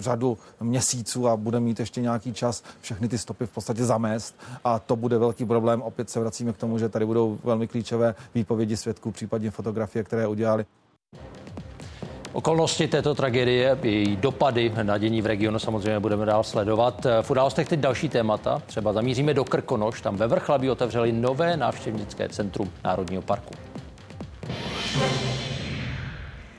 řadu 0.00 0.38
měsíců 0.60 1.28
a 1.28 1.36
bude 1.36 1.60
mít 1.60 1.80
ještě 1.80 2.00
nějaký 2.00 2.32
čas 2.32 2.62
všechny 2.80 3.08
ty 3.08 3.18
stopy 3.18 3.46
v 3.46 3.50
podstatě 3.50 3.84
zamést 3.84 4.34
a 4.64 4.78
to 4.78 4.96
bude 4.96 5.18
velký 5.18 5.44
problém. 5.44 5.81
Opět 5.82 6.10
se 6.10 6.20
vracíme 6.20 6.52
k 6.52 6.56
tomu, 6.56 6.78
že 6.78 6.88
tady 6.88 7.06
budou 7.06 7.38
velmi 7.44 7.68
klíčové 7.68 8.14
výpovědi 8.34 8.76
svědků, 8.76 9.10
případně 9.10 9.50
fotografie, 9.50 10.04
které 10.04 10.26
udělali. 10.26 10.64
Okolnosti 12.32 12.88
této 12.88 13.14
tragédie, 13.14 13.78
její 13.82 14.16
dopady 14.16 14.72
na 14.82 14.98
dění 14.98 15.22
v 15.22 15.26
regionu 15.26 15.58
samozřejmě 15.58 16.00
budeme 16.00 16.26
dál 16.26 16.44
sledovat. 16.44 17.06
V 17.22 17.30
událostech 17.30 17.68
teď 17.68 17.80
další 17.80 18.08
témata. 18.08 18.62
Třeba 18.66 18.92
zamíříme 18.92 19.34
do 19.34 19.44
Krkonoš, 19.44 20.00
tam 20.00 20.16
ve 20.16 20.26
Vrchlabí 20.26 20.70
otevřeli 20.70 21.12
nové 21.12 21.56
návštěvnické 21.56 22.28
centrum 22.28 22.70
Národního 22.84 23.22
parku. 23.22 23.54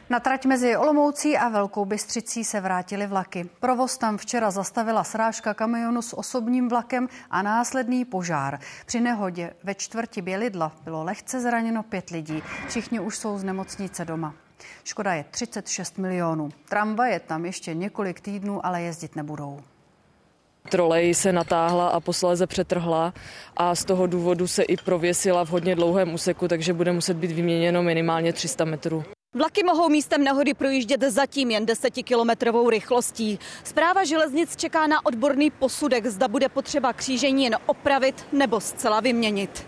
Na 0.10 0.20
trať 0.20 0.46
mezi 0.46 0.78
Olomoucí 0.78 1.38
a 1.38 1.50
Velkou 1.50 1.86
Bystřicí 1.86 2.44
se 2.44 2.62
vrátily 2.62 3.08
vlaky. 3.08 3.50
Provoz 3.60 3.98
tam 3.98 4.18
včera 4.18 4.52
zastavila 4.52 5.04
srážka 5.04 5.54
kamionu 5.54 6.02
s 6.02 6.18
osobním 6.18 6.70
vlakem 6.70 7.10
a 7.30 7.42
následný 7.42 8.06
požár. 8.06 8.60
Při 8.86 9.00
nehodě 9.00 9.54
ve 9.64 9.76
čtvrti 9.76 10.22
Bělidla 10.22 10.72
bylo 10.84 11.04
lehce 11.04 11.42
zraněno 11.42 11.84
pět 11.84 12.10
lidí. 12.10 12.44
Všichni 12.68 13.00
už 13.00 13.18
jsou 13.18 13.38
z 13.38 13.44
nemocnice 13.44 14.06
doma. 14.06 14.34
Škoda 14.84 15.14
je 15.14 15.26
36 15.32 15.98
milionů. 15.98 16.50
Tramvaje 16.70 17.20
tam 17.20 17.46
ještě 17.46 17.74
několik 17.74 18.22
týdnů, 18.22 18.66
ale 18.66 18.82
jezdit 18.82 19.16
nebudou. 19.16 19.60
Trolej 20.70 21.14
se 21.14 21.32
natáhla 21.32 21.88
a 21.88 22.00
posléze 22.00 22.48
přetrhla 22.48 23.14
a 23.58 23.76
z 23.76 23.86
toho 23.86 24.08
důvodu 24.08 24.48
se 24.48 24.64
i 24.64 24.78
prověsila 24.78 25.46
v 25.46 25.50
hodně 25.50 25.76
dlouhém 25.76 26.14
úseku, 26.14 26.48
takže 26.48 26.74
bude 26.74 26.92
muset 26.92 27.18
být 27.18 27.32
vyměněno 27.32 27.84
minimálně 27.84 28.34
300 28.34 28.66
metrů. 28.66 29.04
Vlaky 29.36 29.64
mohou 29.64 29.90
místem 29.90 30.24
nehody 30.24 30.54
projíždět 30.54 31.02
zatím 31.02 31.52
jen 31.52 31.66
desetikilometrovou 31.66 32.70
rychlostí. 32.70 33.40
Zpráva 33.64 34.04
železnic 34.04 34.56
čeká 34.56 34.88
na 34.88 35.06
odborný 35.06 35.52
posudek, 35.52 36.06
zda 36.06 36.28
bude 36.28 36.50
potřeba 36.50 36.94
křížení 36.94 37.44
jen 37.44 37.58
opravit 37.66 38.26
nebo 38.32 38.62
zcela 38.62 39.00
vyměnit. 39.00 39.68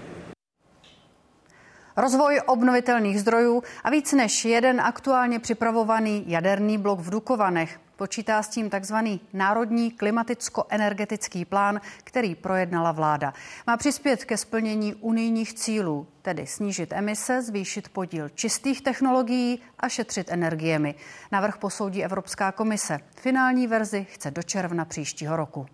Rozvoj 1.97 2.41
obnovitelných 2.47 3.19
zdrojů 3.19 3.63
a 3.83 3.89
víc 3.89 4.13
než 4.13 4.45
jeden 4.45 4.81
aktuálně 4.81 5.39
připravovaný 5.39 6.23
jaderný 6.27 6.77
blok 6.77 6.99
v 6.99 7.09
Dukovanech. 7.09 7.79
Počítá 7.95 8.43
s 8.43 8.49
tím 8.49 8.69
takzvaný 8.69 9.21
Národní 9.33 9.91
klimaticko-energetický 9.91 11.45
plán, 11.45 11.81
který 12.03 12.35
projednala 12.35 12.91
vláda. 12.91 13.33
Má 13.67 13.77
přispět 13.77 14.25
ke 14.25 14.37
splnění 14.37 14.93
unijních 14.93 15.53
cílů, 15.53 16.07
tedy 16.21 16.47
snížit 16.47 16.93
emise, 16.93 17.41
zvýšit 17.41 17.89
podíl 17.89 18.29
čistých 18.29 18.81
technologií 18.81 19.59
a 19.79 19.89
šetřit 19.89 20.31
energiemi. 20.31 20.95
Navrh 21.31 21.57
posoudí 21.57 22.03
Evropská 22.03 22.51
komise. 22.51 22.99
Finální 23.17 23.67
verzi 23.67 24.07
chce 24.09 24.31
do 24.31 24.43
června 24.43 24.85
příštího 24.85 25.35
roku. 25.35 25.65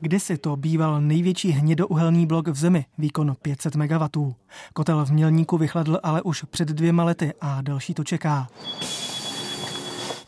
Kdysi 0.00 0.38
to 0.38 0.56
býval 0.56 1.00
největší 1.00 1.50
hnědouhelný 1.50 2.26
blok 2.26 2.48
v 2.48 2.54
zemi, 2.54 2.86
výkon 2.98 3.36
500 3.42 3.76
MW. 3.76 4.32
Kotel 4.74 5.04
v 5.04 5.12
Mělníku 5.12 5.58
vychladl 5.58 6.00
ale 6.02 6.22
už 6.22 6.42
před 6.42 6.68
dvěma 6.68 7.04
lety 7.04 7.32
a 7.40 7.62
další 7.62 7.94
to 7.94 8.04
čeká. 8.04 8.48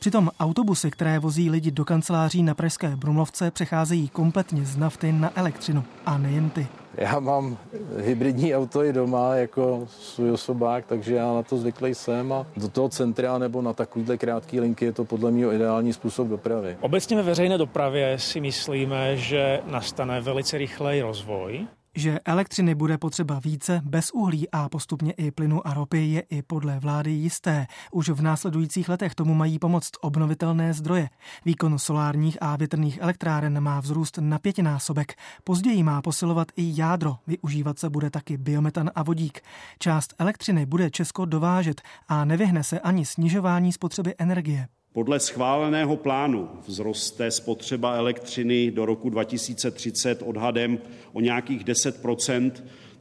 Přitom 0.05 0.31
autobusy, 0.41 0.91
které 0.91 1.19
vozí 1.19 1.51
lidi 1.51 1.71
do 1.71 1.85
kanceláří 1.85 2.43
na 2.43 2.55
Pražské 2.55 2.97
Brumlovce, 2.97 3.51
přecházejí 3.51 4.09
kompletně 4.09 4.65
z 4.65 4.77
nafty 4.77 5.13
na 5.13 5.33
elektřinu. 5.35 5.85
A 6.07 6.19
nejen 6.19 6.51
ty. 6.51 6.67
Já 6.95 7.21
mám 7.21 7.57
hybridní 7.99 8.55
auto 8.55 8.85
i 8.85 8.93
doma 8.93 9.35
jako 9.35 9.87
svůj 9.89 10.31
osobák, 10.31 10.87
takže 10.87 11.15
já 11.15 11.35
na 11.35 11.43
to 11.43 11.57
zvyklý 11.57 11.95
jsem 11.95 12.33
a 12.33 12.47
do 12.57 12.69
toho 12.69 12.89
centra 12.89 13.39
nebo 13.39 13.63
na 13.63 13.73
takovýhle 13.73 14.17
krátké 14.17 14.61
linky 14.61 14.85
je 14.85 14.93
to 14.93 15.05
podle 15.05 15.31
mě 15.31 15.47
ideální 15.55 15.93
způsob 15.93 16.29
dopravy. 16.29 16.77
Obecně 16.81 17.17
ve 17.17 17.23
veřejné 17.23 17.59
dopravě 17.59 18.19
si 18.19 18.41
myslíme, 18.41 19.17
že 19.17 19.61
nastane 19.67 20.21
velice 20.21 20.59
rychlej 20.59 21.03
rozvoj 21.03 21.67
že 21.95 22.19
elektřiny 22.25 22.75
bude 22.75 22.99
potřeba 22.99 23.41
více 23.45 23.81
bez 23.85 24.11
uhlí 24.11 24.51
a 24.51 24.69
postupně 24.69 25.13
i 25.13 25.31
plynu 25.31 25.67
a 25.67 25.75
ropy 25.75 26.07
je 26.07 26.21
i 26.21 26.43
podle 26.43 26.79
vlády 26.79 27.11
jisté. 27.11 27.67
Už 27.93 28.09
v 28.09 28.23
následujících 28.23 28.89
letech 28.89 29.15
tomu 29.15 29.35
mají 29.35 29.59
pomoct 29.59 29.91
obnovitelné 30.01 30.75
zdroje. 30.75 31.09
Výkon 31.45 31.79
solárních 31.79 32.39
a 32.41 32.57
větrných 32.57 32.99
elektráren 33.01 33.61
má 33.61 33.81
vzrůst 33.81 34.19
na 34.19 34.39
pětinásobek. 34.39 35.15
Později 35.45 35.83
má 35.83 36.03
posilovat 36.03 36.49
i 36.57 36.73
jádro. 36.77 37.17
Využívat 37.27 37.79
se 37.79 37.91
bude 37.91 38.11
taky 38.11 38.37
biometan 38.37 38.91
a 38.95 39.03
vodík. 39.03 39.41
Část 39.79 40.15
elektřiny 40.19 40.67
bude 40.67 40.91
Česko 40.91 41.25
dovážet 41.25 41.83
a 42.09 42.25
nevyhne 42.25 42.65
se 42.65 42.81
ani 42.81 43.07
snižování 43.07 43.73
spotřeby 43.73 44.15
energie. 44.19 44.69
Podle 44.95 45.21
schváleného 45.21 45.97
plánu 45.97 46.49
vzroste 46.67 47.31
spotřeba 47.31 47.95
elektřiny 47.95 48.71
do 48.71 48.87
roku 48.87 49.11
2030 49.11 50.23
odhadem 50.23 50.79
o 51.13 51.21
nějakých 51.21 51.65
10% 51.65 52.53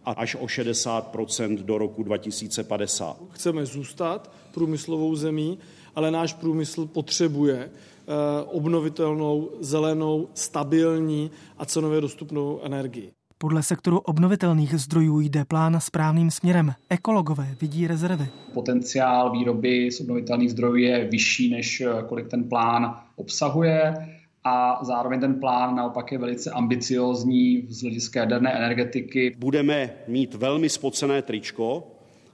a 0.05 0.11
až 0.11 0.35
o 0.35 0.45
60% 0.45 1.57
do 1.57 1.77
roku 1.77 2.03
2050. 2.03 3.17
Chceme 3.29 3.65
zůstat 3.65 4.31
průmyslovou 4.53 5.15
zemí, 5.15 5.59
ale 5.95 6.11
náš 6.11 6.33
průmysl 6.33 6.85
potřebuje 6.85 7.57
eh, 7.57 7.71
obnovitelnou, 8.45 9.49
zelenou, 9.59 10.29
stabilní 10.33 11.31
a 11.57 11.65
cenově 11.65 12.01
dostupnou 12.01 12.59
energii. 12.63 13.11
Podle 13.43 13.63
sektoru 13.63 13.99
obnovitelných 13.99 14.75
zdrojů 14.75 15.19
jde 15.19 15.45
plán 15.45 15.79
správným 15.79 16.31
směrem. 16.31 16.73
Ekologové 16.89 17.55
vidí 17.61 17.87
rezervy. 17.87 18.27
Potenciál 18.53 19.31
výroby 19.31 19.91
z 19.91 20.01
obnovitelných 20.01 20.51
zdrojů 20.51 20.75
je 20.75 21.07
vyšší, 21.07 21.49
než 21.49 21.81
eh, 21.81 21.89
kolik 22.07 22.27
ten 22.27 22.49
plán 22.49 22.99
obsahuje 23.15 23.93
a 24.43 24.79
zároveň 24.85 25.19
ten 25.19 25.39
plán 25.39 25.75
naopak 25.75 26.11
je 26.11 26.17
velice 26.17 26.51
ambiciózní 26.51 27.65
z 27.69 27.81
hlediska 27.81 28.19
jaderné 28.19 28.53
energetiky. 28.53 29.35
Budeme 29.37 29.93
mít 30.07 30.33
velmi 30.33 30.69
spocené 30.69 31.21
tričko, 31.21 31.87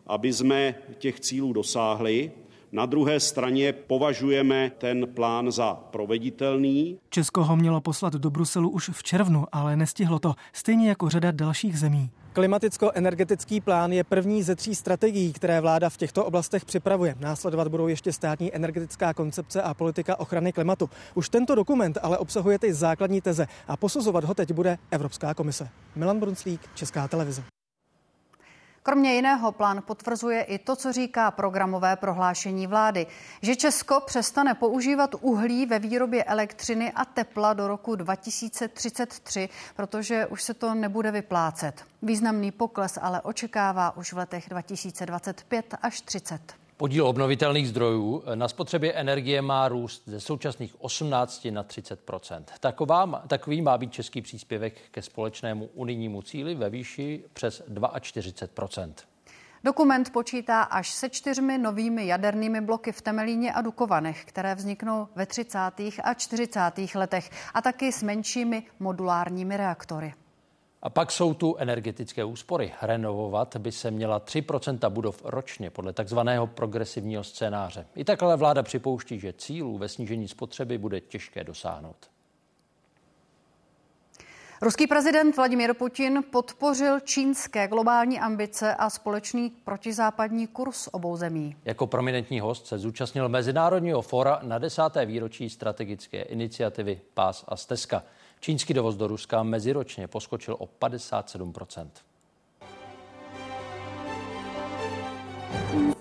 aby 0.07 0.34
jsme 0.34 0.76
těch 0.97 1.20
cílů 1.20 1.53
dosáhli. 1.53 2.32
Na 2.72 2.86
druhé 2.86 3.20
straně 3.20 3.74
považujeme 3.74 4.72
ten 4.78 5.08
plán 5.14 5.52
za 5.52 5.74
proveditelný. 5.74 7.00
Česko 7.10 7.44
ho 7.44 7.56
mělo 7.56 7.82
poslat 7.82 8.14
do 8.14 8.30
Bruselu 8.30 8.70
už 8.70 8.90
v 8.94 9.04
červnu, 9.04 9.46
ale 9.52 9.76
nestihlo 9.76 10.20
to, 10.20 10.34
stejně 10.54 10.90
jako 10.90 11.10
řada 11.10 11.32
dalších 11.32 11.80
zemí. 11.80 12.10
Klimaticko-energetický 12.34 13.62
plán 13.62 13.92
je 13.92 14.04
první 14.04 14.44
ze 14.44 14.56
tří 14.56 14.76
strategií, 14.76 15.34
které 15.34 15.62
vláda 15.62 15.90
v 15.90 15.98
těchto 15.98 16.26
oblastech 16.26 16.66
připravuje. 16.66 17.16
Následovat 17.20 17.68
budou 17.68 17.88
ještě 17.88 18.14
státní 18.14 18.56
energetická 18.56 19.14
koncepce 19.14 19.62
a 19.62 19.74
politika 19.74 20.20
ochrany 20.20 20.54
klimatu. 20.54 20.90
Už 21.16 21.30
tento 21.30 21.56
dokument 21.56 21.98
ale 22.02 22.18
obsahuje 22.18 22.60
ty 22.60 22.74
základní 22.74 23.22
teze 23.22 23.48
a 23.68 23.78
posuzovat 23.78 24.24
ho 24.24 24.34
teď 24.34 24.54
bude 24.54 24.78
Evropská 24.92 25.34
komise. 25.34 25.70
Milan 25.96 26.20
Brunclík, 26.20 26.62
Česká 26.76 27.08
televize. 27.08 27.44
Kromě 28.90 29.16
jiného 29.16 29.52
plán 29.52 29.84
potvrzuje 29.88 30.42
i 30.42 30.60
to, 30.60 30.76
co 30.76 30.94
říká 30.94 31.32
programové 31.32 31.96
prohlášení 31.96 32.68
vlády, 32.68 33.08
že 33.42 33.56
Česko 33.56 34.00
přestane 34.06 34.54
používat 34.54 35.16
uhlí 35.22 35.66
ve 35.66 35.80
výrobě 35.80 36.24
elektřiny 36.24 36.92
a 36.92 37.06
tepla 37.06 37.54
do 37.54 37.68
roku 37.68 37.96
2033, 37.96 39.50
protože 39.76 40.26
už 40.26 40.44
se 40.44 40.54
to 40.54 40.74
nebude 40.74 41.12
vyplácet. 41.12 41.86
Významný 42.02 42.52
pokles 42.52 43.00
ale 43.02 43.22
očekává 43.22 43.98
už 43.98 44.14
v 44.14 44.18
letech 44.18 44.50
2025 44.50 45.76
až 45.82 46.02
30. 46.02 46.59
Podíl 46.80 47.08
obnovitelných 47.08 47.70
zdrojů 47.70 48.24
na 48.36 48.48
spotřebě 48.48 48.94
energie 48.94 49.42
má 49.42 49.68
růst 49.68 50.04
ze 50.06 50.20
současných 50.20 50.82
18 50.82 51.48
na 51.52 51.64
30% 51.64 52.44
Taková, 52.60 53.24
Takový 53.28 53.62
má 53.62 53.78
být 53.78 53.94
český 53.94 54.22
příspěvek 54.22 54.82
ke 54.92 55.02
společnému 55.02 55.70
unijnímu 55.74 56.22
cíli 56.22 56.56
ve 56.56 56.70
výši 56.70 57.24
přes 57.34 57.64
42% 57.70 58.94
Dokument 59.64 60.10
počítá 60.10 60.62
až 60.62 60.92
se 60.92 61.10
čtyřmi 61.10 61.58
novými 61.58 62.08
jadernými 62.08 62.62
bloky 62.62 62.92
v 62.92 63.02
Temelíně 63.02 63.54
a 63.54 63.62
Dukovanech, 63.62 64.26
které 64.26 64.56
vzniknou 64.56 65.08
ve 65.16 65.26
30. 65.26 65.60
a 66.04 66.14
40. 66.14 66.62
letech 66.96 67.30
a 67.54 67.62
taky 67.62 67.92
s 67.92 68.04
menšími 68.04 68.64
modulárními 68.80 69.58
reaktory. 69.58 70.14
A 70.82 70.90
pak 70.90 71.12
jsou 71.12 71.34
tu 71.34 71.56
energetické 71.58 72.24
úspory. 72.24 72.74
Renovovat 72.82 73.58
by 73.58 73.72
se 73.72 73.92
měla 73.92 74.20
3% 74.20 74.90
budov 74.90 75.22
ročně 75.26 75.70
podle 75.70 75.94
takzvaného 75.94 76.48
progresivního 76.48 77.24
scénáře. 77.24 77.88
I 77.96 78.04
takhle 78.04 78.38
vláda 78.38 78.64
připouští, 78.64 79.20
že 79.20 79.34
cílů 79.34 79.78
ve 79.78 79.90
snížení 79.90 80.28
spotřeby 80.28 80.78
bude 80.78 81.02
těžké 81.02 81.44
dosáhnout. 81.44 82.10
Ruský 84.62 84.88
prezident 84.88 85.38
Vladimír 85.38 85.74
Putin 85.74 86.24
podpořil 86.32 87.00
čínské 87.00 87.68
globální 87.68 88.20
ambice 88.20 88.76
a 88.76 88.90
společný 88.90 89.50
protizápadní 89.50 90.48
kurz 90.48 90.88
obou 90.92 91.18
zemí. 91.18 91.56
Jako 91.66 91.88
prominentní 91.88 92.40
host 92.40 92.68
se 92.68 92.78
zúčastnil 92.78 93.30
Mezinárodního 93.30 94.02
fora 94.02 94.40
na 94.44 94.58
desáté 94.58 95.06
výročí 95.06 95.50
strategické 95.50 96.22
iniciativy 96.22 97.02
Pás 97.14 97.46
a 97.48 97.56
stezka. 97.56 98.04
Čínský 98.40 98.74
dovoz 98.74 98.96
do 98.96 99.08
Ruska 99.08 99.44
meziročně 99.44 100.08
poskočil 100.08 100.56
o 100.60 100.66
57% 100.66 101.88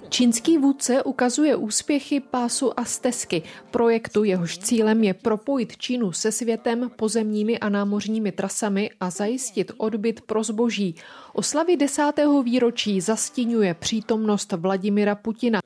Čínský 0.09 0.59
vůdce 0.59 1.03
ukazuje 1.03 1.57
úspěchy 1.57 2.21
pásu 2.21 2.81
a 2.81 2.85
stezky, 2.85 3.43
projektu 3.71 4.25
jehož 4.25 4.59
cílem 4.59 5.05
je 5.05 5.15
propojit 5.15 5.77
Čínu 5.77 6.13
se 6.13 6.33
světem 6.33 6.91
pozemními 6.97 7.59
a 7.59 7.69
námořními 7.69 8.33
trasami 8.33 8.91
a 9.01 9.11
zajistit 9.11 9.73
odbyt 9.77 10.21
pro 10.21 10.45
zboží. 10.45 10.95
Oslavy 11.33 11.77
desátého 11.77 12.43
výročí 12.43 13.01
zastínuje 13.01 13.75
přítomnost 13.75 14.53
Vladimira 14.53 15.15
Putina. 15.15 15.61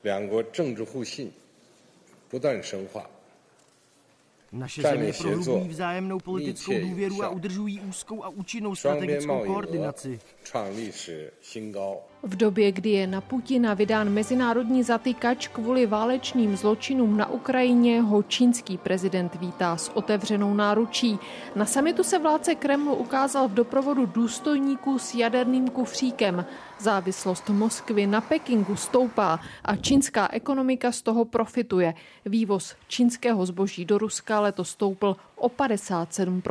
Naše 4.53 4.83
země 4.83 5.13
prohlubují 5.19 5.69
vzájemnou 5.69 6.19
politickou 6.19 6.81
důvěru 6.81 7.23
a 7.23 7.29
udržují 7.29 7.81
úzkou 7.81 8.25
a 8.25 8.29
účinnou 8.29 8.75
strategickou 8.75 9.45
koordinaci. 9.47 10.21
V 12.25 12.37
době, 12.37 12.73
kdy 12.73 12.91
je 12.91 13.07
na 13.07 13.20
Putina 13.20 13.75
vydán 13.75 14.11
mezinárodní 14.11 14.83
zatýkač 14.83 15.49
kvůli 15.49 15.87
válečným 15.87 16.57
zločinům 16.57 17.16
na 17.16 17.31
Ukrajině, 17.31 18.01
ho 18.01 18.23
čínský 18.23 18.79
prezident 18.79 19.35
vítá 19.35 19.77
s 19.77 19.89
otevřenou 19.89 20.55
náručí. 20.55 21.18
Na 21.57 21.64
samitu 21.64 22.03
se 22.03 22.18
vládce 22.18 22.55
Kremlu 22.55 22.95
ukázal 22.95 23.49
v 23.49 23.55
doprovodu 23.55 24.07
důstojníků 24.07 24.99
s 24.99 25.14
jaderným 25.14 25.68
kufříkem. 25.68 26.45
Závislost 26.79 27.49
Moskvy 27.49 28.07
na 28.07 28.20
Pekingu 28.20 28.77
stoupá 28.77 29.41
a 29.64 29.77
čínská 29.77 30.29
ekonomika 30.33 30.93
z 30.93 31.03
toho 31.03 31.25
profituje. 31.25 31.95
Vývoz 32.27 32.77
čínského 32.89 33.47
zboží 33.47 33.85
do 33.85 33.99
Ruska 33.99 34.41
letos 34.41 34.70
stoupl 34.70 35.16
o 35.37 35.49
57 35.49 36.43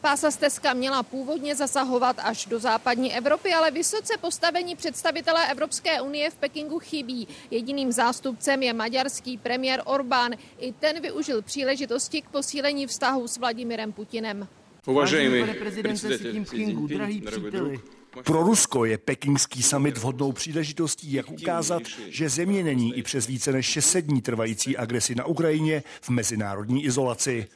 Pása 0.00 0.30
stezka 0.30 0.74
měla 0.74 1.02
původně 1.02 1.54
zasahovat 1.54 2.16
až 2.22 2.46
do 2.46 2.58
západní 2.58 3.14
Evropy, 3.14 3.54
ale 3.54 3.70
vysoce 3.70 4.14
postavení 4.20 4.76
představitelé 4.76 5.50
Evropské 5.50 6.00
unie 6.00 6.30
v 6.30 6.34
Pekingu 6.34 6.78
chybí. 6.78 7.28
Jediným 7.50 7.92
zástupcem 7.92 8.62
je 8.62 8.72
maďarský 8.72 9.38
premiér 9.38 9.82
Orbán. 9.84 10.32
I 10.58 10.72
ten 10.72 11.02
využil 11.02 11.42
příležitosti 11.42 12.22
k 12.22 12.28
posílení 12.28 12.86
vztahu 12.86 13.28
s 13.28 13.36
Vladimirem 13.36 13.92
Putinem. 13.92 14.48
Uvažujeme, 14.86 15.40
pane 15.40 15.54
prezidente 15.54 16.18
Kingu, 16.50 16.86
drahý 16.86 17.20
příteli, 17.20 17.80
pro 18.24 18.42
Rusko 18.42 18.84
je 18.84 18.98
pekingský 18.98 19.62
summit 19.62 19.98
vhodnou 19.98 20.32
příležitostí, 20.32 21.12
jak 21.12 21.30
ukázat, 21.30 21.82
že 22.08 22.28
země 22.28 22.64
není 22.64 22.98
i 22.98 23.02
přes 23.02 23.26
více 23.26 23.52
než 23.52 23.66
600 23.66 24.04
dní 24.04 24.22
trvající 24.22 24.76
agresi 24.76 25.14
na 25.14 25.24
Ukrajině 25.24 25.82
v 26.00 26.10
mezinárodní 26.10 26.84
izolaci. 26.84 27.46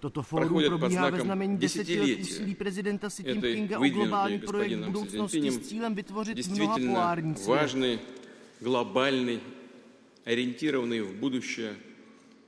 Toto 0.00 0.22
fórum 0.22 0.62
probíhá 0.66 1.10
ve 1.10 1.20
znamení 1.20 1.56
desetiletí 1.56 2.22
úsilí 2.22 2.54
prezidenta 2.54 3.08
Xi 3.08 3.22
Jinpinga 3.26 3.78
o 3.78 3.88
globální 3.88 4.38
projekt 4.38 4.78
budoucnosti 4.78 5.50
s 5.50 5.58
cílem 5.58 5.94
vytvořit 5.94 6.48
mnoha 6.48 6.76
polární 6.86 7.34
vážný, 7.48 7.98
globální, 8.60 9.40
orientovaný 10.26 11.00
v 11.00 11.14
budoucí, 11.14 11.62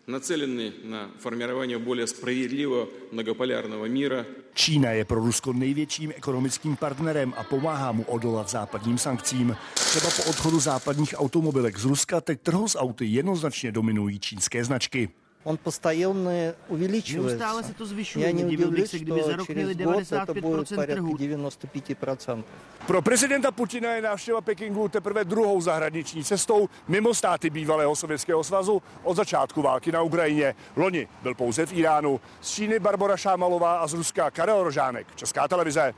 naceленный 0.06 0.72
na 0.84 1.10
formování 1.18 1.76
более 1.76 2.06
справедливого 2.06 2.88
многополярного 3.12 3.86
мира. 3.86 4.24
Čína 4.54 4.90
je 4.90 5.04
pro 5.04 5.20
Rusko 5.20 5.52
největším 5.52 6.12
ekonomickým 6.16 6.76
partnerem 6.76 7.34
a 7.36 7.44
pomáhá 7.44 7.92
mu 7.92 8.02
odolat 8.02 8.50
západním 8.50 8.98
sankcím. 8.98 9.56
Třeba 9.74 10.10
po 10.10 10.30
odchodu 10.30 10.60
západních 10.60 11.14
automobilek 11.16 11.78
z 11.78 11.84
Ruska 11.84 12.20
teď 12.20 12.40
trhu 12.40 12.68
s 12.68 12.78
auty 12.78 13.06
jednoznačně 13.06 13.72
dominují 13.72 14.18
čínské 14.18 14.64
značky. 14.64 15.08
Он 15.46 15.56
постоянно 15.56 16.56
увеличивается. 16.68 17.36
Неустало 17.36 17.62
se 17.62 17.74
to 17.74 17.86
zvyšuje. 17.86 18.26
Я 18.26 18.32
не 18.32 18.44
удивлюсь, 18.44 18.90
se, 18.90 18.98
kdyby 18.98 19.22
za 19.22 19.36
rok 19.36 19.48
měli 19.48 19.74
95% 19.74 20.86
trhu. 20.86 21.16
95%. 21.16 22.44
Pro 22.86 23.02
prezidenta 23.02 23.50
Putina 23.50 23.94
je 23.94 24.02
návštěva 24.02 24.40
Pekingu 24.40 24.88
teprve 24.88 25.24
druhou 25.24 25.60
zahraniční 25.60 26.24
cestou 26.24 26.68
mimo 26.88 27.14
státy 27.14 27.50
bývalého 27.50 27.96
Sovětského 27.96 28.44
svazu 28.44 28.82
od 29.02 29.16
začátku 29.16 29.62
války 29.62 29.92
na 29.92 30.02
Ukrajině. 30.02 30.54
Loni 30.76 31.08
byl 31.22 31.34
pouze 31.34 31.66
v 31.66 31.72
Iránu. 31.72 32.20
Z 32.40 32.50
Číny 32.50 32.78
Barbara 32.78 33.16
Šámalová 33.16 33.78
a 33.78 33.86
z 33.86 33.94
Ruska 33.94 34.30
Karel 34.30 34.64
Rožánek, 34.64 35.06
Česká 35.14 35.48
televize. 35.48 35.94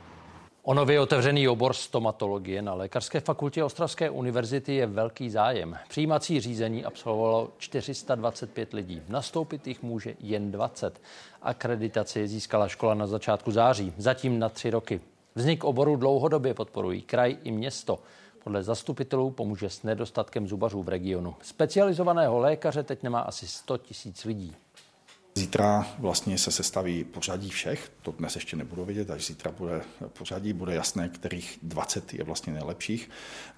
O 0.66 0.74
nově 0.74 1.00
otevřený 1.00 1.48
obor 1.48 1.72
stomatologie 1.72 2.62
na 2.62 2.74
Lékařské 2.74 3.20
fakultě 3.20 3.64
Ostravské 3.64 4.10
univerzity 4.10 4.74
je 4.74 4.86
velký 4.86 5.30
zájem. 5.30 5.78
Přijímací 5.88 6.40
řízení 6.40 6.84
absolvovalo 6.84 7.50
425 7.58 8.72
lidí. 8.72 9.02
Nastoupit 9.08 9.66
jich 9.66 9.82
může 9.82 10.14
jen 10.20 10.52
20. 10.52 11.00
Akreditaci 11.42 12.28
získala 12.28 12.68
škola 12.68 12.94
na 12.94 13.06
začátku 13.06 13.50
září, 13.50 13.92
zatím 13.98 14.38
na 14.38 14.48
tři 14.48 14.70
roky. 14.70 15.00
Vznik 15.34 15.64
oboru 15.64 15.96
dlouhodobě 15.96 16.54
podporují 16.54 17.02
kraj 17.02 17.36
i 17.42 17.50
město. 17.50 17.98
Podle 18.44 18.62
zastupitelů 18.62 19.30
pomůže 19.30 19.70
s 19.70 19.82
nedostatkem 19.82 20.48
zubařů 20.48 20.82
v 20.82 20.88
regionu. 20.88 21.34
Specializovaného 21.42 22.38
lékaře 22.38 22.82
teď 22.82 23.02
nemá 23.02 23.20
asi 23.20 23.46
100 23.46 23.78
tisíc 23.78 24.24
lidí. 24.24 24.56
Zítra 25.38 25.86
vlastně 25.98 26.38
se 26.38 26.50
sestaví 26.50 27.04
pořadí 27.04 27.50
všech, 27.50 27.92
to 28.02 28.12
dnes 28.12 28.34
ještě 28.34 28.56
nebudu 28.56 28.84
vidět, 28.84 29.10
až 29.10 29.26
zítra 29.26 29.50
bude 29.50 29.82
pořadí, 30.18 30.52
bude 30.52 30.74
jasné, 30.74 31.08
kterých 31.08 31.58
20 31.62 32.14
je 32.14 32.24
vlastně 32.24 32.52
nejlepších. 32.52 33.10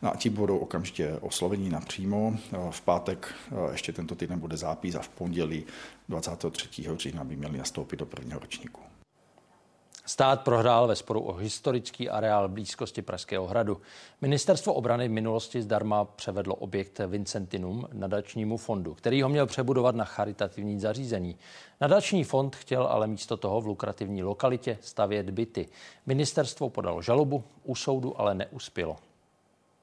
No 0.02 0.12
a 0.12 0.16
ti 0.16 0.30
budou 0.30 0.58
okamžitě 0.58 1.16
oslovení 1.20 1.70
napřímo. 1.70 2.38
V 2.70 2.80
pátek 2.80 3.34
ještě 3.72 3.92
tento 3.92 4.14
týden 4.14 4.38
bude 4.38 4.56
zápis 4.56 4.94
a 4.94 5.02
v 5.02 5.08
pondělí 5.08 5.64
23. 6.08 6.68
října 6.96 7.24
by 7.24 7.36
měli 7.36 7.58
nastoupit 7.58 7.96
do 7.96 8.06
prvního 8.06 8.40
ročníku. 8.40 8.85
Stát 10.08 10.44
prohrál 10.44 10.88
ve 10.88 10.96
sporu 10.96 11.20
o 11.20 11.34
historický 11.34 12.10
areál 12.10 12.48
blízkosti 12.48 13.02
Pražského 13.02 13.46
hradu. 13.46 13.80
Ministerstvo 14.20 14.74
obrany 14.74 15.08
v 15.08 15.10
minulosti 15.10 15.62
zdarma 15.62 16.04
převedlo 16.04 16.54
objekt 16.54 17.00
Vincentinum 17.06 17.88
nadačnímu 17.92 18.56
fondu, 18.56 18.94
který 18.94 19.22
ho 19.22 19.28
měl 19.28 19.46
přebudovat 19.46 19.94
na 19.94 20.04
charitativní 20.04 20.80
zařízení. 20.80 21.36
Nadační 21.80 22.24
fond 22.24 22.56
chtěl 22.56 22.86
ale 22.86 23.06
místo 23.06 23.36
toho 23.36 23.60
v 23.60 23.66
lukrativní 23.66 24.22
lokalitě 24.22 24.78
stavět 24.80 25.30
byty. 25.30 25.68
Ministerstvo 26.06 26.70
podalo 26.70 27.02
žalobu, 27.02 27.44
u 27.64 27.74
soudu 27.74 28.20
ale 28.20 28.34
neuspělo. 28.34 28.96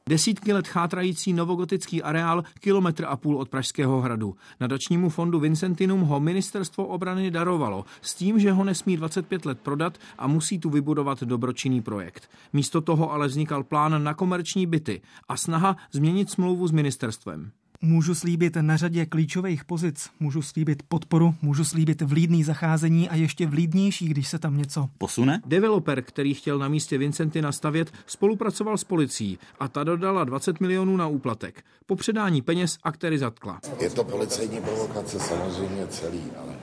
Desítky 0.10 0.54
let 0.54 0.68
chátrající 0.68 1.34
novogotický 1.34 2.04
areál 2.04 2.44
kilometr 2.60 3.06
a 3.06 3.18
půl 3.18 3.38
od 3.38 3.50
Pražského 3.50 4.02
hradu. 4.02 4.36
Nadačnímu 4.60 5.10
fondu 5.10 5.40
Vincentinum 5.40 6.02
ho 6.02 6.20
ministerstvo 6.20 6.86
obrany 6.86 7.32
darovalo 7.32 7.86
s 8.02 8.16
tím, 8.16 8.40
že 8.40 8.52
ho 8.52 8.64
nesmí 8.64 8.98
25 8.98 9.46
let 9.46 9.60
prodat 9.60 9.98
a 10.18 10.28
musí 10.28 10.60
tu 10.60 10.70
vybudovat 10.70 11.24
dobročinný 11.24 11.82
projekt. 11.82 12.30
Místo 12.54 12.82
toho 12.82 13.12
ale 13.12 13.28
vznikal 13.28 13.64
plán 13.64 14.04
na 14.04 14.14
komerční 14.14 14.66
byty 14.66 15.02
a 15.30 15.38
snaha 15.38 15.78
změnit 15.92 16.30
smlouvu 16.30 16.68
s 16.68 16.72
ministerstvem. 16.72 17.52
Můžu 17.86 18.16
slíbit 18.16 18.58
na 18.62 18.78
řadě 18.78 19.06
klíčových 19.06 19.66
pozic, 19.66 20.10
můžu 20.20 20.42
slíbit 20.42 20.84
podporu, 20.88 21.36
můžu 21.42 21.66
slíbit 21.66 22.02
vlídný 22.02 22.44
zacházení 22.44 23.10
a 23.10 23.16
ještě 23.16 23.48
vlídnější, 23.48 24.08
když 24.08 24.28
se 24.28 24.40
tam 24.40 24.58
něco 24.58 24.90
posune. 24.98 25.42
Developer, 25.46 26.02
který 26.02 26.34
chtěl 26.34 26.60
na 26.60 26.68
místě 26.68 26.98
Vincenty 26.98 27.42
nastavět, 27.42 27.92
spolupracoval 28.06 28.78
s 28.78 28.84
policií 28.84 29.40
a 29.60 29.68
ta 29.68 29.84
dodala 29.84 30.24
20 30.24 30.60
milionů 30.60 30.98
na 30.98 31.08
úplatek. 31.08 31.64
Po 31.86 31.96
předání 31.96 32.42
peněz 32.42 32.78
aktéry 32.84 33.20
zatkla. 33.20 33.60
Je 33.82 33.90
to 33.90 34.04
policejní 34.04 34.62
provokace 34.62 35.20
samozřejmě 35.20 35.88
celý, 35.88 36.22
ale, 36.38 36.56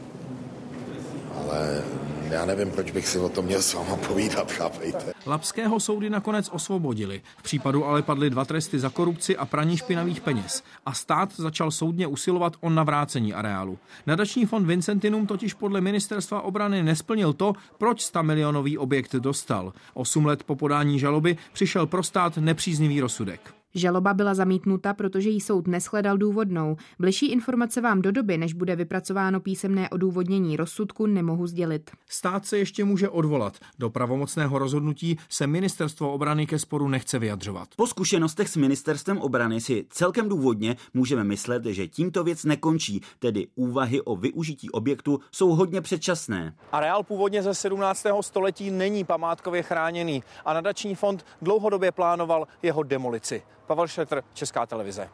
ale 1.34 1.84
já 2.30 2.46
nevím, 2.46 2.70
proč 2.70 2.90
bych 2.90 3.08
si 3.08 3.18
o 3.18 3.28
tom 3.28 3.44
měl 3.44 3.62
s 3.62 3.74
váma 3.74 3.96
povídat, 3.96 4.52
chápejte. 4.52 5.12
Lapského 5.26 5.80
soudy 5.80 6.10
nakonec 6.10 6.48
osvobodili. 6.52 7.22
V 7.38 7.42
případu 7.42 7.84
ale 7.84 8.02
padly 8.02 8.30
dva 8.30 8.44
tresty 8.44 8.78
za 8.78 8.90
korupci 8.90 9.36
a 9.36 9.46
praní 9.46 9.76
špinavých 9.76 10.20
peněz. 10.20 10.62
A 10.86 10.92
stát 10.92 11.36
začal 11.36 11.70
soudně 11.70 12.06
usilovat 12.06 12.56
o 12.60 12.70
navrácení 12.70 13.34
areálu. 13.34 13.78
Nadační 14.06 14.46
fond 14.46 14.66
Vincentinum 14.66 15.26
totiž 15.26 15.54
podle 15.54 15.80
ministerstva 15.80 16.40
obrany 16.40 16.82
nesplnil 16.82 17.32
to, 17.32 17.52
proč 17.78 18.02
100 18.02 18.22
milionový 18.22 18.78
objekt 18.78 19.14
dostal. 19.14 19.72
Osm 19.94 20.26
let 20.26 20.42
po 20.44 20.56
podání 20.56 20.98
žaloby 20.98 21.36
přišel 21.52 21.86
pro 21.86 22.02
stát 22.02 22.36
nepříznivý 22.36 23.00
rozsudek. 23.00 23.59
Žaloba 23.74 24.14
byla 24.14 24.34
zamítnuta, 24.34 24.94
protože 24.94 25.28
jí 25.30 25.40
soud 25.40 25.66
neschledal 25.66 26.18
důvodnou. 26.18 26.76
Bližší 26.98 27.32
informace 27.32 27.80
vám 27.80 28.02
do 28.02 28.12
doby, 28.12 28.38
než 28.38 28.52
bude 28.52 28.76
vypracováno 28.76 29.40
písemné 29.40 29.90
odůvodnění 29.90 30.56
rozsudku, 30.56 31.06
nemohu 31.06 31.46
sdělit. 31.46 31.90
Stát 32.08 32.46
se 32.46 32.58
ještě 32.58 32.84
může 32.84 33.08
odvolat. 33.08 33.58
Do 33.78 33.90
pravomocného 33.90 34.58
rozhodnutí 34.58 35.18
se 35.28 35.46
ministerstvo 35.46 36.12
obrany 36.12 36.46
ke 36.46 36.58
sporu 36.58 36.88
nechce 36.88 37.18
vyjadřovat. 37.18 37.68
Po 37.76 37.86
zkušenostech 37.86 38.48
s 38.48 38.56
ministerstvem 38.56 39.18
obrany 39.18 39.60
si 39.60 39.86
celkem 39.90 40.28
důvodně 40.28 40.76
můžeme 40.94 41.24
myslet, 41.24 41.64
že 41.64 41.88
tímto 41.88 42.24
věc 42.24 42.44
nekončí, 42.44 43.00
tedy 43.18 43.46
úvahy 43.54 44.00
o 44.00 44.16
využití 44.16 44.70
objektu 44.70 45.20
jsou 45.32 45.54
hodně 45.54 45.80
předčasné. 45.80 46.54
Areál 46.72 47.02
původně 47.02 47.42
ze 47.42 47.54
17. 47.54 48.06
století 48.20 48.70
není 48.70 49.04
památkově 49.04 49.62
chráněný 49.62 50.22
a 50.44 50.52
nadační 50.52 50.94
fond 50.94 51.24
dlouhodobě 51.42 51.92
plánoval 51.92 52.46
jeho 52.62 52.82
demolici. 52.82 53.42
Pavel 53.70 53.88
Šetr, 53.88 54.22
Česká 54.32 54.66
televize. 54.66 55.08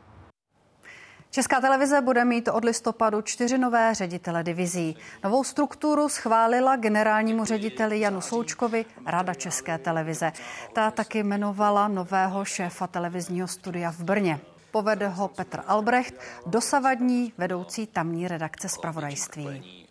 Česká 1.31 1.61
televize 1.61 2.01
bude 2.01 2.25
mít 2.25 2.49
od 2.49 2.65
listopadu 2.65 3.23
čtyři 3.23 3.59
nové 3.59 3.95
ředitele 3.95 4.43
divizí. 4.43 4.97
Novou 5.25 5.45
strukturu 5.45 6.09
schválila 6.09 6.77
generálnímu 6.77 7.45
řediteli 7.45 8.01
Janu 8.01 8.21
Součkovi 8.21 8.85
Rada 9.07 9.35
České 9.35 9.79
televize. 9.79 10.33
Ta 10.73 10.91
taky 10.91 11.19
jmenovala 11.19 11.89
nového 11.89 12.45
šéfa 12.45 12.87
televizního 12.87 13.49
studia 13.49 13.91
v 13.91 14.01
Brně. 14.01 14.41
Povede 14.71 15.09
ho 15.09 15.29
Petr 15.29 15.61
Albrecht, 15.67 16.15
dosavadní 16.47 17.33
vedoucí 17.39 17.87
tamní 17.87 18.29
redakce 18.29 18.69
zpravodajství. 18.69 19.86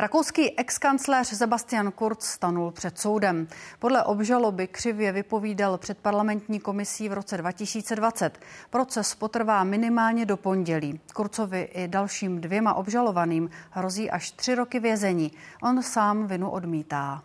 Rakouský 0.00 0.58
exkancléř 0.58 1.28
Sebastian 1.28 1.92
Kurz 1.92 2.18
stanul 2.20 2.70
před 2.70 2.98
soudem. 2.98 3.48
Podle 3.78 4.04
obžaloby 4.04 4.66
křivě 4.66 5.12
vypovídal 5.12 5.78
před 5.78 5.98
parlamentní 5.98 6.60
komisí 6.60 7.08
v 7.08 7.12
roce 7.12 7.36
2020. 7.36 8.40
Proces 8.70 9.14
potrvá 9.14 9.64
minimálně 9.64 10.26
do 10.26 10.36
pondělí. 10.36 11.00
Kurcovi 11.14 11.60
i 11.60 11.88
dalším 11.88 12.40
dvěma 12.40 12.74
obžalovaným 12.74 13.50
hrozí 13.70 14.10
až 14.10 14.30
tři 14.30 14.54
roky 14.54 14.80
vězení. 14.80 15.32
On 15.62 15.82
sám 15.82 16.26
vinu 16.26 16.50
odmítá. 16.50 17.22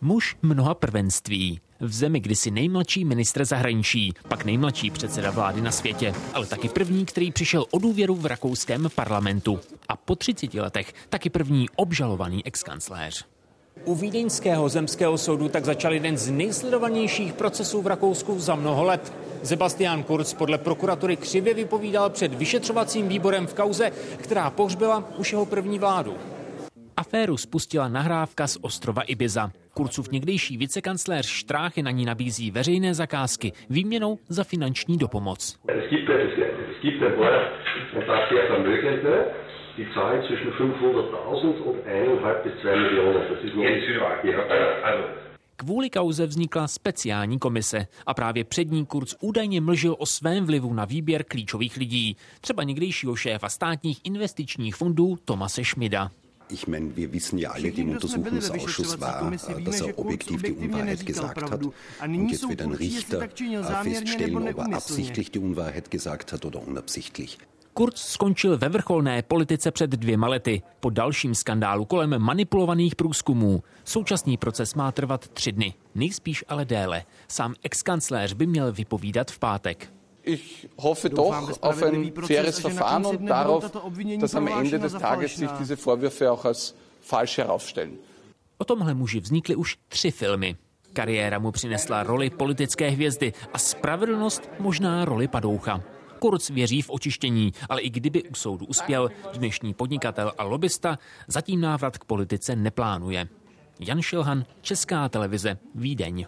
Muž 0.00 0.36
mnoha 0.42 0.74
prvenství. 0.74 1.60
V 1.80 1.92
zemi 1.92 2.20
kdysi 2.20 2.50
nejmladší 2.50 3.04
ministr 3.04 3.44
zahraničí, 3.44 4.12
pak 4.28 4.44
nejmladší 4.44 4.90
předseda 4.90 5.30
vlády 5.30 5.60
na 5.60 5.70
světě, 5.70 6.14
ale 6.34 6.46
taky 6.46 6.68
první, 6.68 7.04
který 7.06 7.32
přišel 7.32 7.64
o 7.70 7.78
důvěru 7.78 8.14
v 8.14 8.26
rakouském 8.26 8.88
parlamentu. 8.94 9.60
A 9.88 9.96
po 9.96 10.16
30 10.16 10.54
letech 10.54 10.94
taky 11.08 11.30
první 11.30 11.66
obžalovaný 11.76 12.46
exkancléř. 12.46 13.24
U 13.84 13.94
Vídeňského 13.94 14.68
zemského 14.68 15.18
soudu 15.18 15.48
tak 15.48 15.64
začal 15.64 15.92
jeden 15.92 16.16
z 16.16 16.30
nejsledovanějších 16.30 17.32
procesů 17.32 17.82
v 17.82 17.86
Rakousku 17.86 18.40
za 18.40 18.54
mnoho 18.54 18.84
let. 18.84 19.12
Sebastian 19.42 20.02
Kurz 20.02 20.34
podle 20.34 20.58
prokuratury 20.58 21.16
křivě 21.16 21.54
vypovídal 21.54 22.10
před 22.10 22.34
vyšetřovacím 22.34 23.08
výborem 23.08 23.46
v 23.46 23.54
kauze, 23.54 23.92
která 24.16 24.50
pohřbila 24.50 25.04
už 25.16 25.32
jeho 25.32 25.46
první 25.46 25.78
vládu. 25.78 26.16
Aféru 26.96 27.36
spustila 27.36 27.88
nahrávka 27.88 28.46
z 28.46 28.58
ostrova 28.60 29.02
Ibiza. 29.02 29.50
Kurcův 29.74 30.10
někdejší 30.10 30.56
vicekancléř 30.56 31.26
Štráchy 31.26 31.82
na 31.82 31.90
ní 31.90 32.04
nabízí 32.04 32.50
veřejné 32.50 32.94
zakázky 32.94 33.52
výměnou 33.70 34.18
za 34.28 34.44
finanční 34.44 34.98
dopomoc. 34.98 35.58
Die 39.76 39.86
Zahl 39.94 40.22
zwischen 40.22 40.52
500.000 40.52 41.60
und 41.66 41.76
1,5 41.84 42.42
bis 42.44 42.52
2 42.62 42.76
Millionen. 42.76 43.22
Das 43.28 43.44
ist 43.44 43.54
noch 43.56 43.64
Kvůli 45.56 45.90
kauze 45.90 46.26
vznikla 46.26 46.68
speciální 46.68 47.38
komise 47.38 47.86
a 48.06 48.14
právě 48.14 48.44
přední 48.44 48.86
Kurz 48.86 49.14
údajně 49.20 49.60
mlžil 49.60 49.96
o 49.98 50.06
svém 50.06 50.46
vlivu 50.46 50.74
na 50.74 50.84
výběr 50.84 51.24
klíčových 51.24 51.76
lidí, 51.76 52.16
třeba 52.40 52.62
někdejšího 52.62 53.16
šéfa 53.16 53.48
státních 53.48 54.00
investičních 54.04 54.76
fondů 54.76 55.16
Tomase 55.24 55.64
Schmida. 55.64 56.10
Ich 56.48 56.68
meine, 56.68 56.96
wir 56.96 57.12
wissen 57.12 57.38
ja 57.38 57.50
alle, 57.50 57.70
die 57.70 57.80
im 57.80 57.90
Untersuchungsausschuss 57.90 59.00
war, 59.00 59.30
dass 59.64 59.80
er 59.80 59.98
objektiv 59.98 60.42
die 60.42 60.52
Unwahrheit 60.52 61.06
gesagt 61.06 61.50
hat. 61.50 61.60
Und 61.62 62.28
jetzt 62.30 62.48
wird 62.48 62.62
ein 62.62 62.72
Richter 62.72 63.28
feststellen, 63.82 64.48
ob 64.48 64.58
er 64.58 64.74
absichtlich 64.74 65.30
die 65.30 65.38
Unwahrheit 65.38 65.90
gesagt 65.90 66.32
hat 66.32 66.44
oder 66.44 66.60
unabsichtlich. 66.66 67.38
Kurz 67.74 68.12
skončil 68.12 68.58
ve 68.58 68.68
vrcholné 68.68 69.22
politice 69.22 69.70
před 69.70 69.90
dvěma 69.90 70.28
lety 70.28 70.62
po 70.80 70.90
dalším 70.90 71.34
skandálu 71.34 71.84
kolem 71.84 72.18
manipulovaných 72.18 72.96
průzkumů. 72.96 73.62
Současný 73.84 74.36
proces 74.36 74.74
má 74.74 74.92
trvat 74.92 75.28
tři 75.28 75.52
dny, 75.52 75.74
nejspíš 75.94 76.44
ale 76.48 76.64
déle. 76.64 77.04
Sám 77.28 77.54
exkancléř 77.62 78.32
by 78.32 78.46
měl 78.46 78.72
vypovídat 78.72 79.30
v 79.30 79.38
pátek. 79.38 79.92
Ich 80.24 80.68
hoffe 80.78 81.10
doch 81.10 81.62
auf 81.62 81.82
ein 81.82 82.12
faires 82.26 82.60
Verfahren 82.60 83.04
und 83.04 83.26
darauf, 83.26 83.70
dass 84.20 84.34
am 84.34 84.48
Ende 84.48 84.78
des 84.78 84.92
Tages 84.92 85.36
sich 85.36 85.50
diese 85.60 85.76
Vorwürfe 85.76 86.32
auch 86.32 86.44
als 86.44 86.74
falsch 87.00 87.38
herausstellen. 87.38 87.98
O 88.58 88.64
tomhle 88.64 88.94
muži 88.94 89.20
vznikly 89.20 89.56
už 89.56 89.76
tři 89.88 90.10
filmy. 90.10 90.56
Kariéra 90.92 91.38
mu 91.38 91.52
přinesla 91.52 92.02
roli 92.02 92.30
politické 92.30 92.88
hvězdy 92.90 93.32
a 93.52 93.58
spravedlnost 93.58 94.50
možná 94.58 95.04
roli 95.04 95.28
padoucha. 95.28 95.80
Kurz 96.18 96.50
věří 96.50 96.82
v 96.82 96.90
očištění, 96.90 97.52
ale 97.68 97.80
i 97.80 97.90
kdyby 97.90 98.22
u 98.22 98.34
soudu 98.34 98.66
uspěl, 98.66 99.10
dnešní 99.34 99.74
podnikatel 99.74 100.32
a 100.38 100.44
lobista 100.44 100.98
zatím 101.28 101.60
návrat 101.60 101.98
k 101.98 102.04
politice 102.04 102.56
neplánuje. 102.56 103.28
Jan 103.80 104.02
Šilhan, 104.02 104.44
Česká 104.60 105.08
televize, 105.08 105.58
Vídeň. 105.74 106.26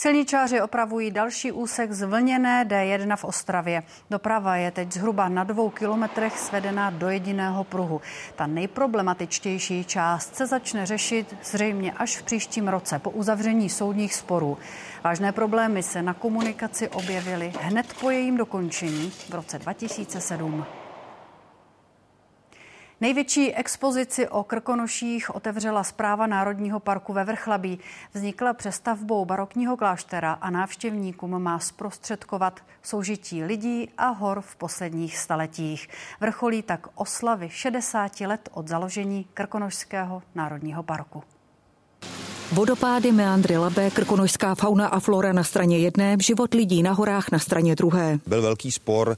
Silničáři 0.00 0.60
opravují 0.60 1.10
další 1.10 1.52
úsek 1.52 1.92
zvlněné 1.92 2.64
D1 2.64 3.16
v 3.16 3.24
Ostravě. 3.24 3.82
Doprava 4.10 4.56
je 4.56 4.70
teď 4.70 4.92
zhruba 4.92 5.28
na 5.28 5.44
dvou 5.44 5.70
kilometrech 5.70 6.38
svedená 6.38 6.90
do 6.90 7.08
jediného 7.08 7.64
pruhu. 7.64 8.00
Ta 8.36 8.46
nejproblematičtější 8.46 9.84
část 9.84 10.36
se 10.36 10.46
začne 10.46 10.86
řešit 10.86 11.36
zřejmě 11.42 11.92
až 11.92 12.16
v 12.16 12.22
příštím 12.22 12.68
roce 12.68 12.98
po 12.98 13.10
uzavření 13.10 13.68
soudních 13.68 14.14
sporů. 14.14 14.58
Vážné 15.04 15.32
problémy 15.32 15.82
se 15.82 16.02
na 16.02 16.14
komunikaci 16.14 16.88
objevily 16.88 17.52
hned 17.60 17.86
po 18.00 18.10
jejím 18.10 18.36
dokončení 18.36 19.10
v 19.10 19.34
roce 19.34 19.58
2007. 19.58 20.64
Největší 23.00 23.54
expozici 23.54 24.28
o 24.28 24.44
krkonoších 24.44 25.34
otevřela 25.34 25.84
zpráva 25.84 26.26
Národního 26.26 26.80
parku 26.80 27.12
ve 27.12 27.24
Vrchlabí. 27.24 27.78
Vznikla 28.14 28.52
přestavbou 28.52 29.24
barokního 29.24 29.76
kláštera 29.76 30.32
a 30.32 30.50
návštěvníkům 30.50 31.42
má 31.42 31.58
zprostředkovat 31.58 32.60
soužití 32.82 33.44
lidí 33.44 33.90
a 33.98 34.08
hor 34.08 34.40
v 34.40 34.56
posledních 34.56 35.18
staletích. 35.18 35.88
Vrcholí 36.20 36.62
tak 36.62 36.86
oslavy 36.94 37.48
60 37.50 38.20
let 38.20 38.48
od 38.52 38.68
založení 38.68 39.26
Krkonošského 39.34 40.22
národního 40.34 40.82
parku. 40.82 41.22
Vodopády, 42.52 43.12
meandry 43.12 43.56
Labe, 43.56 43.90
krkonožská 43.90 44.54
fauna 44.54 44.86
a 44.86 45.00
flora 45.00 45.32
na 45.32 45.44
straně 45.44 45.78
jedné, 45.78 46.16
život 46.20 46.54
lidí 46.54 46.82
na 46.82 46.92
horách 46.92 47.30
na 47.32 47.38
straně 47.38 47.74
druhé. 47.76 48.18
Byl 48.26 48.42
velký 48.42 48.70
spor 48.70 49.16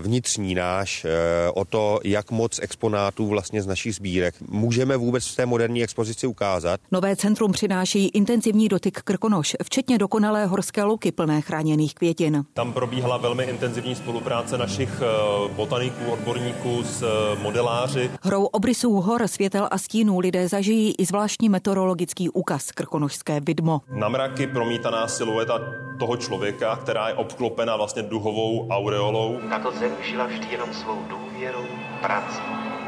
vnitřní 0.00 0.54
náš 0.54 1.04
eh, 1.04 1.10
o 1.54 1.64
to, 1.64 2.00
jak 2.04 2.30
moc 2.30 2.60
exponátů 2.62 3.26
vlastně 3.26 3.62
z 3.62 3.66
našich 3.66 3.94
sbírek 3.94 4.34
můžeme 4.48 4.96
vůbec 4.96 5.26
v 5.26 5.36
té 5.36 5.46
moderní 5.46 5.82
expozici 5.82 6.26
ukázat. 6.26 6.80
Nové 6.92 7.16
centrum 7.16 7.52
přináší 7.52 8.08
intenzivní 8.08 8.68
dotyk 8.68 9.02
Krkonoš, 9.02 9.56
včetně 9.64 9.98
dokonalé 9.98 10.46
horské 10.46 10.82
louky 10.82 11.12
plné 11.12 11.40
chráněných 11.40 11.94
květin. 11.94 12.44
Tam 12.54 12.72
probíhala 12.72 13.16
velmi 13.16 13.44
intenzivní 13.44 13.94
spolupráce 13.94 14.58
našich 14.58 14.90
eh, 15.02 15.54
botaniků, 15.54 16.04
odborníků 16.10 16.82
s 16.84 17.04
modeláři. 17.42 18.10
Hrou 18.22 18.44
obrysů 18.44 18.92
hor, 19.00 19.28
světel 19.28 19.68
a 19.70 19.78
stínů 19.78 20.18
lidé 20.18 20.48
zažijí 20.48 20.94
i 20.98 21.04
zvláštní 21.04 21.48
meteorologický 21.48 22.30
úkaz 22.30 22.64
obraz 22.64 22.72
krkonožské 22.72 23.40
vidmo. 23.40 23.80
Na 23.88 24.08
mraky 24.08 24.46
promítaná 24.46 25.08
silueta 25.08 25.60
toho 25.98 26.16
člověka, 26.16 26.76
která 26.76 27.08
je 27.08 27.14
obklopena 27.14 27.76
vlastně 27.76 28.02
duhovou 28.02 28.68
aureolou. 28.68 29.38
Tato 29.64 29.78
zem 29.78 29.92
žila 30.02 30.26
vždy 30.26 30.46
jenom 30.50 30.74
svou 30.74 31.02
důvěrou, 31.08 31.64
prací, 32.02 32.42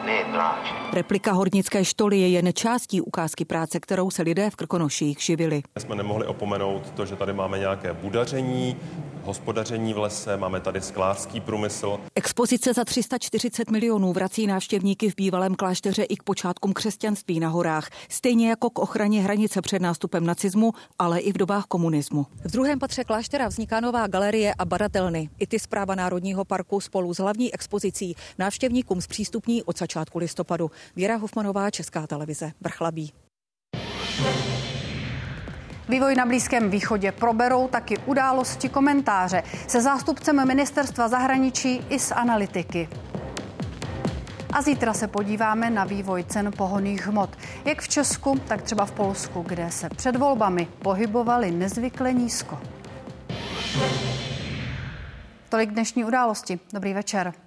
ne 0.07 0.25
pláče. 0.33 0.75
Replika 0.93 1.33
hornické 1.33 1.85
štoly 1.85 2.21
je 2.21 2.29
jen 2.29 2.53
částí 2.53 3.01
ukázky 3.01 3.45
práce, 3.45 3.81
kterou 3.81 4.11
se 4.11 4.23
lidé 4.23 4.51
v 4.51 4.57
Krkonoších 4.57 5.19
živili. 5.21 5.63
Jsme 5.79 5.95
nemohli 5.95 6.27
opomenout 6.27 6.91
to, 6.91 7.07
že 7.07 7.17
tady 7.17 7.33
máme 7.33 7.59
nějaké 7.59 7.93
budaření, 7.93 8.77
hospodaření 9.27 9.95
v 9.95 9.99
lese, 9.99 10.37
máme 10.37 10.61
tady 10.61 10.81
sklářský 10.81 11.41
průmysl. 11.41 12.01
Expozice 12.15 12.73
za 12.73 12.85
340 12.85 13.71
milionů 13.71 14.13
vrací 14.13 14.47
návštěvníky 14.47 15.11
v 15.11 15.15
bývalém 15.17 15.55
klášteře 15.55 16.03
i 16.03 16.17
k 16.17 16.23
počátkům 16.23 16.73
křesťanství 16.73 17.41
na 17.41 17.49
horách, 17.49 17.89
stejně 18.09 18.49
jako 18.49 18.71
k 18.71 18.79
ochraně 18.79 19.23
hranice 19.23 19.63
před 19.63 19.83
nástupem 19.83 20.27
nacismu, 20.27 20.73
ale 20.99 21.21
i 21.21 21.33
v 21.33 21.39
dobách 21.39 21.65
komunismu. 21.65 22.27
V 22.45 22.51
druhém 22.51 22.79
patře 22.79 23.05
kláštera 23.05 23.49
vzniká 23.49 23.81
nová 23.81 24.07
galerie 24.07 24.55
a 24.59 24.65
badatelny. 24.65 25.29
I 25.39 25.47
ty 25.47 25.59
zpráva 25.59 25.95
Národního 25.95 26.45
parku 26.45 26.81
spolu 26.81 27.15
s 27.15 27.19
hlavní 27.19 27.55
expozicí 27.55 28.17
návštěvníkům 28.39 29.01
zpřístupní 29.01 29.63
od 29.63 29.79
začátku 29.79 30.19
listopadu. 30.19 30.71
Věra 30.97 31.17
Hofmanová, 31.17 31.71
Česká 31.71 32.07
televize, 32.07 32.53
Vrchlabí. 32.61 33.13
Vývoj 35.89 36.15
na 36.15 36.27
Blízkém 36.27 36.71
východě 36.71 37.13
proberou 37.13 37.69
taky 37.69 37.99
události 37.99 38.69
komentáře 38.69 39.43
se 39.67 39.83
zástupcem 39.83 40.47
ministerstva 40.47 41.09
zahraničí 41.09 41.85
i 41.89 41.99
z 41.99 42.13
analytiky. 42.13 42.89
A 44.53 44.63
zítra 44.63 44.95
se 44.95 45.09
podíváme 45.09 45.71
na 45.71 45.85
vývoj 45.85 46.25
cen 46.25 46.51
pohoných 46.57 47.07
hmot, 47.07 47.37
jak 47.65 47.83
v 47.83 47.89
Česku, 47.89 48.41
tak 48.49 48.63
třeba 48.63 48.87
v 48.87 48.93
Polsku, 48.93 49.45
kde 49.49 49.71
se 49.71 49.89
před 49.89 50.17
volbami 50.17 50.69
pohybovaly 50.83 51.51
nezvykle 51.51 52.13
nízko. 52.13 52.59
Tolik 55.49 55.71
dnešní 55.71 56.05
události. 56.05 56.61
Dobrý 56.73 56.95
večer. 56.95 57.46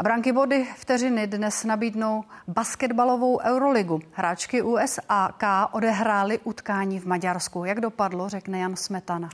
A 0.00 0.02
branky 0.02 0.32
body 0.32 0.66
vteřiny 0.76 1.26
dnes 1.26 1.64
nabídnou 1.64 2.24
basketbalovou 2.48 3.40
Euroligu. 3.40 4.00
Hráčky 4.12 4.62
USAK 4.62 5.42
odehrály 5.72 6.38
utkání 6.38 7.00
v 7.00 7.06
Maďarsku. 7.06 7.64
Jak 7.64 7.80
dopadlo, 7.80 8.28
řekne 8.28 8.58
Jan 8.58 8.76
Smetana. 8.76 9.28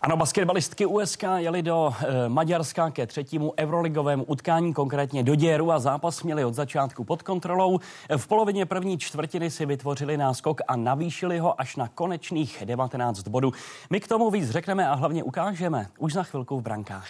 Ano, 0.00 0.16
basketbalistky 0.16 0.86
USK 0.86 1.24
jeli 1.36 1.62
do 1.62 1.94
e, 2.00 2.28
Maďarska 2.28 2.90
ke 2.90 3.06
třetímu 3.06 3.52
euroligovému 3.58 4.24
utkání, 4.24 4.74
konkrétně 4.74 5.22
do 5.22 5.34
Děru 5.34 5.72
a 5.72 5.78
zápas 5.78 6.22
měli 6.22 6.44
od 6.44 6.54
začátku 6.54 7.04
pod 7.04 7.22
kontrolou. 7.22 7.78
V 8.16 8.26
polovině 8.26 8.66
první 8.66 8.98
čtvrtiny 8.98 9.50
si 9.50 9.66
vytvořili 9.66 10.16
náskok 10.16 10.60
a 10.68 10.76
navýšili 10.76 11.38
ho 11.38 11.60
až 11.60 11.76
na 11.76 11.88
konečných 11.88 12.62
19 12.64 13.28
bodů. 13.28 13.52
My 13.90 14.00
k 14.00 14.08
tomu 14.08 14.30
víc 14.30 14.50
řekneme 14.50 14.88
a 14.88 14.94
hlavně 14.94 15.24
ukážeme 15.24 15.86
už 15.98 16.12
za 16.12 16.22
chvilku 16.22 16.60
v 16.60 16.62
brankách. 16.62 17.08